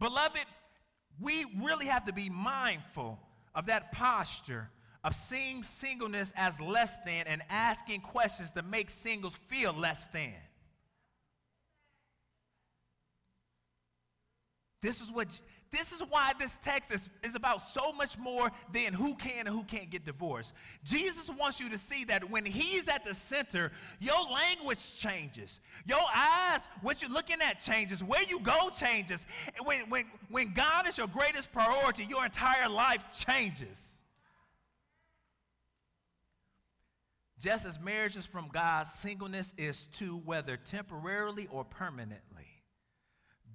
Beloved, 0.00 0.44
we 1.20 1.46
really 1.62 1.86
have 1.86 2.04
to 2.06 2.12
be 2.12 2.28
mindful 2.28 3.20
of 3.54 3.66
that 3.66 3.92
posture 3.92 4.68
of 5.04 5.14
seeing 5.14 5.62
singleness 5.62 6.32
as 6.34 6.60
less 6.60 6.96
than 7.06 7.28
and 7.28 7.42
asking 7.48 8.00
questions 8.00 8.50
to 8.50 8.62
make 8.64 8.90
singles 8.90 9.36
feel 9.46 9.72
less 9.72 10.08
than. 10.08 10.34
This 14.84 15.00
is 15.00 15.10
what 15.10 15.40
this 15.70 15.92
is 15.92 16.02
why 16.10 16.34
this 16.38 16.58
text 16.62 16.92
is, 16.92 17.08
is 17.24 17.34
about 17.34 17.62
so 17.62 17.90
much 17.94 18.18
more 18.18 18.50
than 18.72 18.92
who 18.92 19.14
can 19.14 19.46
and 19.46 19.48
who 19.48 19.64
can't 19.64 19.90
get 19.90 20.04
divorced. 20.04 20.52
Jesus 20.84 21.30
wants 21.30 21.58
you 21.58 21.70
to 21.70 21.78
see 21.78 22.04
that 22.04 22.30
when 22.30 22.44
he's 22.44 22.86
at 22.86 23.02
the 23.02 23.14
center, 23.14 23.72
your 23.98 24.22
language 24.30 24.94
changes. 24.96 25.58
Your 25.86 26.04
eyes, 26.14 26.68
what 26.82 27.00
you're 27.02 27.10
looking 27.10 27.40
at 27.40 27.60
changes. 27.60 28.04
Where 28.04 28.22
you 28.22 28.38
go 28.40 28.68
changes. 28.68 29.26
When, 29.64 29.88
when, 29.88 30.04
when 30.28 30.52
God 30.52 30.86
is 30.86 30.98
your 30.98 31.08
greatest 31.08 31.50
priority, 31.50 32.04
your 32.04 32.24
entire 32.24 32.68
life 32.68 33.04
changes. 33.26 33.96
Just 37.40 37.66
as 37.66 37.80
marriage 37.80 38.16
is 38.16 38.26
from 38.26 38.48
God, 38.52 38.86
singleness 38.86 39.54
is 39.56 39.84
too, 39.86 40.18
whether 40.24 40.56
temporarily 40.56 41.48
or 41.50 41.64
permanently. 41.64 42.33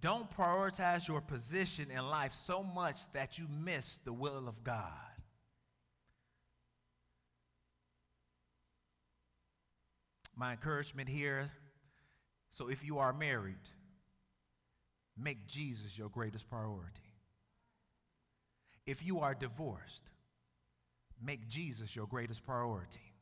Don't 0.02 0.30
prioritize 0.32 1.08
your 1.08 1.22
position 1.22 1.92
in 1.92 2.10
life 2.10 2.34
so 2.34 2.64
much 2.64 3.12
that 3.14 3.38
you 3.38 3.48
miss 3.64 4.00
the 4.06 4.14
will 4.14 4.48
of 4.48 4.64
God. 4.64 4.84
My 10.36 10.52
encouragement 10.52 11.10
here 11.10 11.52
so 12.52 12.68
if 12.68 12.84
you 12.84 13.00
are 13.00 13.14
married, 13.14 13.56
make 15.18 15.48
Jesus 15.48 15.98
your 15.98 16.10
greatest 16.10 16.50
priority. 16.50 17.14
If 18.86 19.06
you 19.06 19.20
are 19.20 19.34
divorced, 19.34 20.04
make 21.24 21.48
Jesus 21.48 21.96
your 21.96 22.08
greatest 22.08 22.46
priority. 22.46 23.14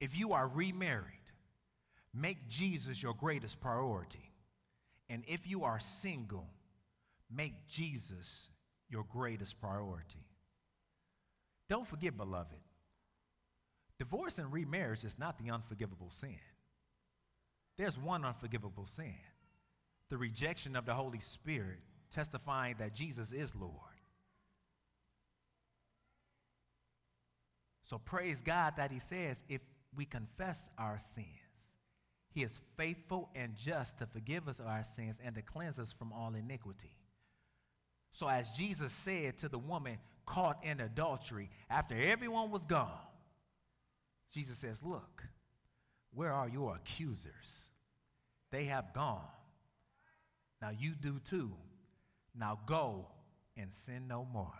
If 0.00 0.18
you 0.18 0.32
are 0.32 0.48
remarried, 0.48 1.04
make 2.14 2.48
Jesus 2.48 3.02
your 3.02 3.14
greatest 3.14 3.60
priority. 3.60 4.29
And 5.10 5.24
if 5.26 5.46
you 5.46 5.64
are 5.64 5.80
single, 5.80 6.46
make 7.30 7.68
Jesus 7.68 8.48
your 8.88 9.04
greatest 9.04 9.60
priority. 9.60 10.24
Don't 11.68 11.86
forget, 11.86 12.16
beloved, 12.16 12.60
divorce 13.98 14.38
and 14.38 14.52
remarriage 14.52 15.04
is 15.04 15.18
not 15.18 15.36
the 15.38 15.50
unforgivable 15.50 16.10
sin. 16.10 16.38
There's 17.76 17.98
one 17.98 18.24
unforgivable 18.24 18.86
sin 18.86 19.14
the 20.10 20.18
rejection 20.18 20.74
of 20.74 20.86
the 20.86 20.94
Holy 20.94 21.20
Spirit, 21.20 21.78
testifying 22.12 22.74
that 22.78 22.92
Jesus 22.92 23.32
is 23.32 23.54
Lord. 23.54 23.74
So 27.84 27.98
praise 27.98 28.42
God 28.42 28.74
that 28.76 28.90
He 28.90 28.98
says, 28.98 29.42
if 29.48 29.60
we 29.96 30.04
confess 30.04 30.68
our 30.76 30.98
sins, 30.98 31.26
he 32.32 32.42
is 32.42 32.60
faithful 32.76 33.28
and 33.34 33.56
just 33.56 33.98
to 33.98 34.06
forgive 34.06 34.48
us 34.48 34.60
our 34.64 34.84
sins 34.84 35.20
and 35.24 35.34
to 35.34 35.42
cleanse 35.42 35.78
us 35.78 35.92
from 35.92 36.12
all 36.12 36.34
iniquity. 36.34 36.92
So, 38.12 38.28
as 38.28 38.48
Jesus 38.50 38.92
said 38.92 39.38
to 39.38 39.48
the 39.48 39.58
woman 39.58 39.98
caught 40.26 40.64
in 40.64 40.80
adultery 40.80 41.50
after 41.68 41.96
everyone 41.96 42.50
was 42.50 42.64
gone, 42.64 42.88
Jesus 44.32 44.58
says, 44.58 44.82
Look, 44.82 45.24
where 46.12 46.32
are 46.32 46.48
your 46.48 46.76
accusers? 46.76 47.68
They 48.50 48.64
have 48.64 48.92
gone. 48.94 49.22
Now 50.60 50.70
you 50.70 50.92
do 51.00 51.20
too. 51.20 51.52
Now 52.34 52.58
go 52.66 53.06
and 53.56 53.74
sin 53.74 54.06
no 54.08 54.26
more. 54.32 54.54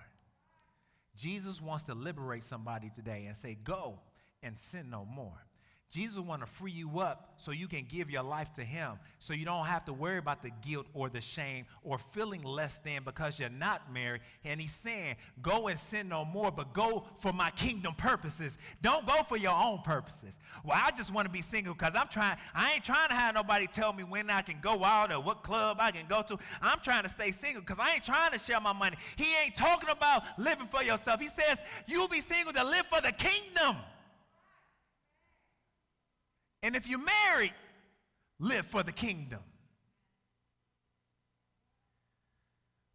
Jesus 1.16 1.60
wants 1.60 1.84
to 1.84 1.94
liberate 1.94 2.44
somebody 2.44 2.90
today 2.94 3.26
and 3.26 3.36
say, 3.36 3.56
Go 3.62 4.00
and 4.42 4.58
sin 4.58 4.90
no 4.90 5.04
more. 5.04 5.44
Jesus 5.91 6.18
want 6.18 6.41
to 6.43 6.47
free 6.47 6.70
you 6.70 7.01
up 7.01 7.34
so 7.36 7.51
you 7.51 7.66
can 7.66 7.84
give 7.88 8.11
your 8.11 8.22
life 8.22 8.53
to 8.53 8.62
him. 8.62 8.93
So 9.18 9.34
you 9.34 9.45
don't 9.45 9.66
have 9.66 9.84
to 9.86 9.93
worry 9.93 10.18
about 10.18 10.41
the 10.41 10.51
guilt 10.62 10.86
or 10.95 11.09
the 11.09 11.20
shame 11.20 11.64
or 11.82 11.99
feeling 11.99 12.43
less 12.43 12.78
than 12.78 13.03
because 13.05 13.41
you're 13.41 13.49
not 13.49 13.93
married. 13.93 14.20
And 14.45 14.61
he's 14.61 14.72
saying 14.72 15.16
go 15.43 15.66
and 15.66 15.78
sin 15.78 16.09
no 16.09 16.24
more 16.24 16.53
but 16.53 16.72
go 16.72 17.05
for 17.18 17.32
my 17.32 17.51
kingdom 17.51 17.95
purposes. 17.95 18.57
Don't 18.82 19.05
go 19.05 19.24
for 19.24 19.36
your 19.36 19.53
own 19.53 19.80
purposes. 19.82 20.38
Well 20.64 20.78
i 20.80 20.93
just 20.93 21.12
want 21.12 21.26
to 21.26 21.32
be 21.32 21.43
single 21.43 21.74
because 21.74 21.95
i'm 21.97 22.09
trying 22.09 22.36
i 22.55 22.74
ain't 22.74 22.84
trying 22.84 23.09
to 23.09 23.14
have 23.14 23.34
nobody 23.34 23.66
tell 23.66 23.93
me 23.93 24.05
when 24.05 24.30
i 24.30 24.43
can 24.43 24.59
go 24.61 24.84
out 24.84 25.12
or 25.12 25.20
what 25.20 25.43
club 25.43 25.78
i 25.80 25.91
can 25.91 26.07
go 26.09 26.22
to. 26.22 26.38
I'm 26.62 26.78
trying 26.80 27.03
to 27.03 27.09
stay 27.09 27.32
single 27.32 27.62
because 27.62 27.78
i 27.80 27.95
ain't 27.95 28.05
trying 28.05 28.30
to 28.30 28.38
share 28.38 28.61
my 28.61 28.72
money. 28.72 28.97
He 29.16 29.26
ain't 29.45 29.57
talking 29.57 29.91
about 29.91 30.22
living 30.38 30.68
for 30.68 30.84
yourself. 30.84 31.20
He 31.20 31.28
says 31.28 31.62
you'll 31.86 32.09
be 32.09 32.20
single 32.20 32.53
to 32.53 32.64
live 32.64 32.86
for 32.86 33.01
the 33.01 33.12
kingdom 33.12 33.76
and 36.62 36.76
if 36.76 36.86
you're 36.86 36.98
married, 36.98 37.54
live 38.38 38.66
for 38.66 38.82
the 38.82 38.92
kingdom. 38.92 39.40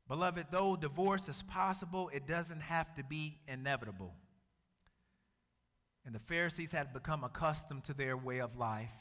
Beloved, 0.07 0.47
though 0.51 0.75
divorce 0.75 1.27
is 1.27 1.41
possible, 1.43 2.09
it 2.13 2.27
doesn't 2.27 2.61
have 2.61 2.93
to 2.95 3.03
be 3.03 3.39
inevitable. 3.47 4.13
And 6.05 6.13
the 6.13 6.19
Pharisees 6.19 6.71
had 6.71 6.93
become 6.93 7.23
accustomed 7.23 7.85
to 7.85 7.93
their 7.95 8.15
way 8.15 8.39
of 8.39 8.55
life. 8.55 8.91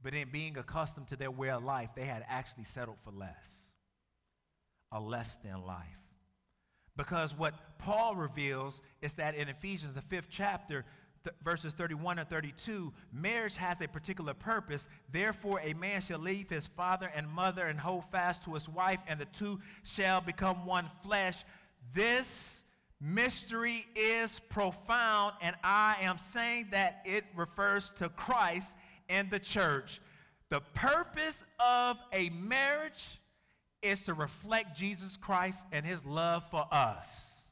But 0.00 0.14
in 0.14 0.28
being 0.30 0.56
accustomed 0.56 1.08
to 1.08 1.16
their 1.16 1.30
way 1.30 1.50
of 1.50 1.64
life, 1.64 1.90
they 1.96 2.04
had 2.04 2.24
actually 2.28 2.64
settled 2.64 2.98
for 3.02 3.10
less, 3.10 3.64
a 4.92 5.00
less 5.00 5.36
than 5.36 5.64
life. 5.64 5.98
Because 6.96 7.36
what 7.36 7.78
Paul 7.78 8.14
reveals 8.14 8.80
is 9.02 9.14
that 9.14 9.34
in 9.34 9.48
Ephesians, 9.48 9.94
the 9.94 10.02
fifth 10.02 10.28
chapter, 10.30 10.84
th- 11.24 11.34
verses 11.42 11.72
31 11.74 12.18
and 12.18 12.28
32, 12.28 12.92
marriage 13.12 13.56
has 13.56 13.80
a 13.80 13.88
particular 13.88 14.34
purpose. 14.34 14.88
Therefore, 15.10 15.60
a 15.62 15.74
man 15.74 16.00
shall 16.00 16.18
leave 16.18 16.48
his 16.48 16.66
father 16.68 17.10
and 17.14 17.28
mother 17.28 17.66
and 17.66 17.78
hold 17.78 18.04
fast 18.10 18.44
to 18.44 18.54
his 18.54 18.68
wife, 18.68 19.00
and 19.08 19.18
the 19.18 19.26
two 19.26 19.60
shall 19.82 20.20
become 20.20 20.66
one 20.66 20.90
flesh. 21.02 21.44
This 21.92 22.64
mystery 23.00 23.86
is 23.96 24.40
profound, 24.48 25.34
and 25.40 25.56
I 25.64 25.96
am 26.02 26.18
saying 26.18 26.68
that 26.70 27.00
it 27.04 27.24
refers 27.34 27.90
to 27.96 28.08
Christ 28.10 28.74
and 29.08 29.30
the 29.30 29.38
church. 29.38 30.00
The 30.50 30.60
purpose 30.74 31.44
of 31.58 31.96
a 32.12 32.30
marriage 32.30 33.20
is 33.82 34.00
to 34.04 34.14
reflect 34.14 34.76
Jesus 34.76 35.16
Christ 35.16 35.66
and 35.72 35.84
his 35.84 36.04
love 36.04 36.44
for 36.50 36.66
us. 36.70 37.44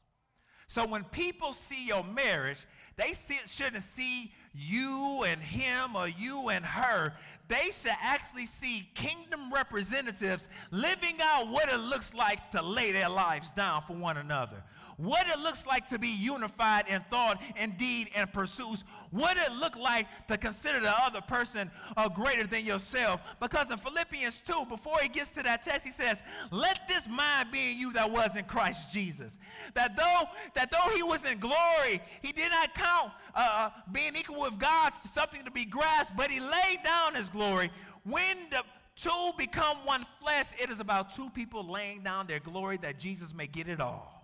So 0.67 0.87
when 0.87 1.05
people 1.05 1.53
see 1.53 1.87
your 1.87 2.03
marriage, 2.03 2.67
they 2.97 3.13
shouldn't 3.47 3.83
see 3.83 4.33
you 4.55 5.25
and 5.27 5.41
him 5.41 5.97
or 5.97 6.09
you 6.09 6.49
and 6.51 6.65
her. 6.65 7.15
They 7.49 7.71
should 7.71 7.93
actually 8.03 8.47
see 8.47 8.89
kingdom 8.95 9.53
representatives 9.53 10.47
living 10.71 11.17
out 11.23 11.49
what 11.49 11.69
it 11.69 11.79
looks 11.79 12.15
like 12.15 12.51
to 12.53 12.63
lay 12.63 12.93
their 12.93 13.09
lives 13.09 13.51
down 13.51 13.83
for 13.87 13.95
one 13.95 14.17
another 14.17 14.63
what 14.97 15.27
it 15.29 15.39
looks 15.39 15.67
like 15.67 15.89
to 15.89 15.99
be 15.99 16.09
unified 16.09 16.87
in 16.89 17.01
thought 17.03 17.41
and 17.57 17.77
deed 17.77 18.09
and 18.15 18.33
pursuits, 18.33 18.85
what 19.11 19.37
it 19.37 19.53
look 19.53 19.77
like 19.77 20.07
to 20.29 20.37
consider 20.37 20.81
the 20.81 20.93
other 21.03 21.21
person 21.21 21.71
uh, 21.97 22.09
greater 22.09 22.47
than 22.47 22.65
yourself. 22.65 23.21
Because 23.41 23.71
in 23.71 23.79
Philippians 23.79 24.41
2, 24.41 24.67
before 24.69 24.97
he 25.01 25.09
gets 25.09 25.31
to 25.33 25.43
that 25.43 25.63
text, 25.63 25.87
he 25.87 25.93
says, 25.93 26.23
let 26.51 26.89
this 26.89 27.09
mind 27.09 27.51
be 27.51 27.73
in 27.73 27.79
you 27.79 27.93
that 27.93 28.11
was 28.11 28.37
in 28.37 28.45
Christ 28.45 28.93
Jesus. 28.93 29.39
That 29.75 29.97
though, 29.97 30.29
that 30.55 30.71
though 30.71 30.95
he 30.95 31.03
was 31.03 31.25
in 31.25 31.39
glory, 31.39 32.01
he 32.23 32.33
did 32.33 32.51
not 32.51 32.75
count 32.75 33.13
uh, 33.35 33.39
uh 33.39 33.71
being 33.93 34.17
equal 34.17 34.41
with 34.41 34.59
God 34.59 34.93
something 35.11 35.45
to 35.45 35.51
be 35.51 35.65
grasped, 35.65 36.17
but 36.17 36.31
he 36.31 36.41
laid 36.41 36.79
down 36.85 37.15
his 37.15 37.29
glory. 37.29 37.71
When 38.05 38.37
the 38.51 38.63
two 38.97 39.33
become 39.37 39.79
one 39.85 40.07
flesh, 40.21 40.47
it 40.59 40.71
is 40.71 40.81
about 40.81 41.15
two 41.15 41.31
people 41.31 41.67
laying 41.67 42.03
down 42.03 42.27
their 42.27 42.41
glory 42.41 42.77
that 42.79 42.99
Jesus 42.99 43.35
may 43.35 43.47
get 43.47 43.69
it 43.69 43.81
all. 43.81 44.22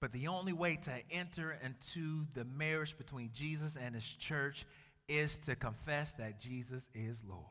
But 0.00 0.12
the 0.12 0.28
only 0.28 0.52
way 0.52 0.76
to 0.76 0.92
enter 1.10 1.58
into 1.62 2.26
the 2.32 2.44
marriage 2.44 2.96
between 2.96 3.30
Jesus 3.32 3.76
and 3.76 3.94
his 3.94 4.06
church 4.06 4.64
is 5.08 5.38
to 5.40 5.54
confess 5.56 6.12
that 6.14 6.40
Jesus 6.40 6.88
is 6.94 7.20
Lord. 7.28 7.44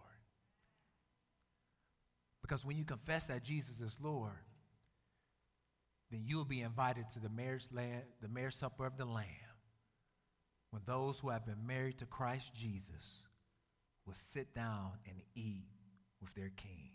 Because 2.42 2.66
when 2.66 2.78
you 2.78 2.86
confess 2.86 3.28
that 3.28 3.44
Jesus 3.44 3.80
is 3.82 3.98
Lord, 4.02 4.32
then 6.10 6.22
you'll 6.26 6.46
be 6.46 6.62
invited 6.62 7.08
to 7.14 7.20
the 7.20 7.30
marriage, 7.30 7.66
land, 7.72 8.02
the 8.22 8.28
marriage 8.28 8.56
supper 8.56 8.86
of 8.86 8.98
the 8.98 9.06
Lamb. 9.06 9.26
When 10.72 10.82
those 10.86 11.20
who 11.20 11.30
have 11.30 11.46
been 11.46 11.68
married 11.68 12.00
to 12.00 12.06
Christ 12.06 12.52
Jesus 12.56 13.22
will 14.08 14.16
sit 14.16 14.56
down 14.56 14.94
and 15.08 15.18
eat 15.36 15.68
with 16.22 16.34
their 16.34 16.52
king. 16.56 16.92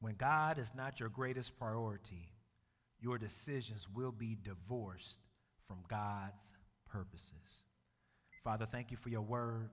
When 0.00 0.14
God 0.14 0.58
is 0.58 0.72
not 0.76 1.00
your 1.00 1.08
greatest 1.08 1.58
priority, 1.58 2.33
your 3.04 3.18
decisions 3.18 3.86
will 3.94 4.10
be 4.10 4.36
divorced 4.42 5.18
from 5.68 5.76
God's 5.88 6.54
purposes. 6.90 7.62
Father, 8.42 8.64
thank 8.64 8.90
you 8.90 8.96
for 8.96 9.10
your 9.10 9.22
word. 9.22 9.68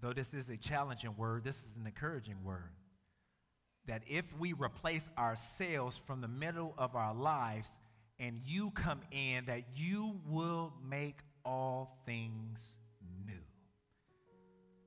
Though 0.00 0.12
this 0.12 0.34
is 0.34 0.50
a 0.50 0.56
challenging 0.56 1.16
word, 1.16 1.44
this 1.44 1.62
is 1.64 1.76
an 1.76 1.86
encouraging 1.86 2.42
word. 2.42 2.72
That 3.86 4.02
if 4.08 4.24
we 4.36 4.52
replace 4.52 5.08
ourselves 5.16 5.96
from 5.96 6.20
the 6.20 6.28
middle 6.28 6.74
of 6.76 6.96
our 6.96 7.14
lives 7.14 7.78
and 8.18 8.40
you 8.44 8.72
come 8.72 9.00
in, 9.12 9.44
that 9.44 9.62
you 9.76 10.18
will 10.26 10.72
make 10.84 11.18
all 11.44 12.00
things 12.04 12.76
new. 13.26 13.34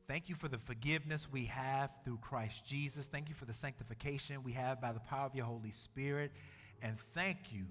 Thank 0.08 0.28
you 0.28 0.36
for 0.36 0.48
the 0.50 0.58
forgiveness 0.58 1.28
we 1.32 1.45
have 1.45 1.91
through 2.04 2.18
Christ 2.22 2.66
Jesus. 2.66 3.08
Thank 3.08 3.30
you 3.30 3.36
for 3.36 3.45
the 3.45 3.54
sanctification 3.54 4.43
we 4.43 4.54
have 4.54 4.82
by 4.82 4.91
the 4.91 5.00
power 5.00 5.26
of 5.26 5.36
your 5.36 5.45
Holy 5.45 5.72
Spirit. 5.72 6.32
And 6.82 6.97
thank 7.13 7.38
you 7.51 7.65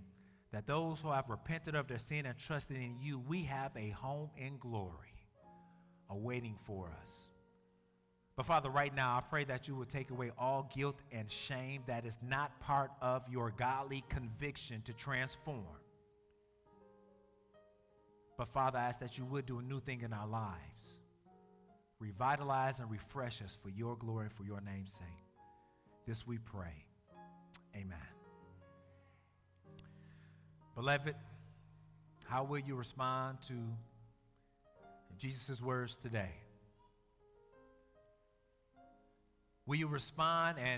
that 0.53 0.67
those 0.67 1.01
who 1.01 1.11
have 1.11 1.29
repented 1.29 1.75
of 1.75 1.87
their 1.87 1.99
sin 1.99 2.27
and 2.27 2.37
trusted 2.37 2.77
in 2.77 2.97
you, 3.01 3.19
we 3.19 3.43
have 3.45 3.73
a 3.77 3.91
home 3.91 4.31
in 4.37 4.59
glory 4.59 5.17
awaiting 6.11 6.57
for 6.65 6.91
us. 7.03 7.31
But 8.37 8.47
Father, 8.47 8.69
right 8.69 8.95
now, 8.95 9.17
I 9.17 9.23
pray 9.23 9.45
that 9.45 9.67
you 9.67 9.75
would 9.77 9.89
take 9.89 10.11
away 10.11 10.31
all 10.39 10.71
guilt 10.75 11.01
and 11.11 11.31
shame 11.31 11.83
that 11.87 12.05
is 12.05 12.19
not 12.23 12.59
part 12.61 12.91
of 13.01 13.23
your 13.31 13.51
godly 13.57 14.05
conviction 14.11 14.83
to 14.83 14.93
transform. 14.93 15.65
But 18.37 18.49
Father, 18.49 18.79
I 18.79 18.89
ask 18.89 19.01
that 19.01 19.17
you 19.17 19.25
would 19.25 19.47
do 19.47 19.59
a 19.59 19.63
new 19.63 19.81
thing 19.81 20.03
in 20.03 20.13
our 20.13 20.27
lives. 20.27 20.99
Revitalize 21.99 22.81
and 22.81 22.91
refresh 22.91 23.41
us 23.41 23.57
for 23.63 23.71
your 23.71 23.97
glory 23.97 24.27
and 24.27 24.35
for 24.35 24.45
your 24.45 24.61
name's 24.61 24.93
sake. 24.93 25.07
This 26.07 26.27
we 26.27 26.37
pray. 26.37 26.85
Amen. 27.75 28.16
Beloved, 30.77 31.15
how 32.27 32.45
will 32.45 32.59
you 32.59 32.75
respond 32.75 33.39
to 33.49 33.55
Jesus' 35.17 35.63
words 35.63 35.97
today? 35.97 36.29
Will 39.65 39.77
you 39.77 39.89
respond 39.89 40.59
and 40.59 40.69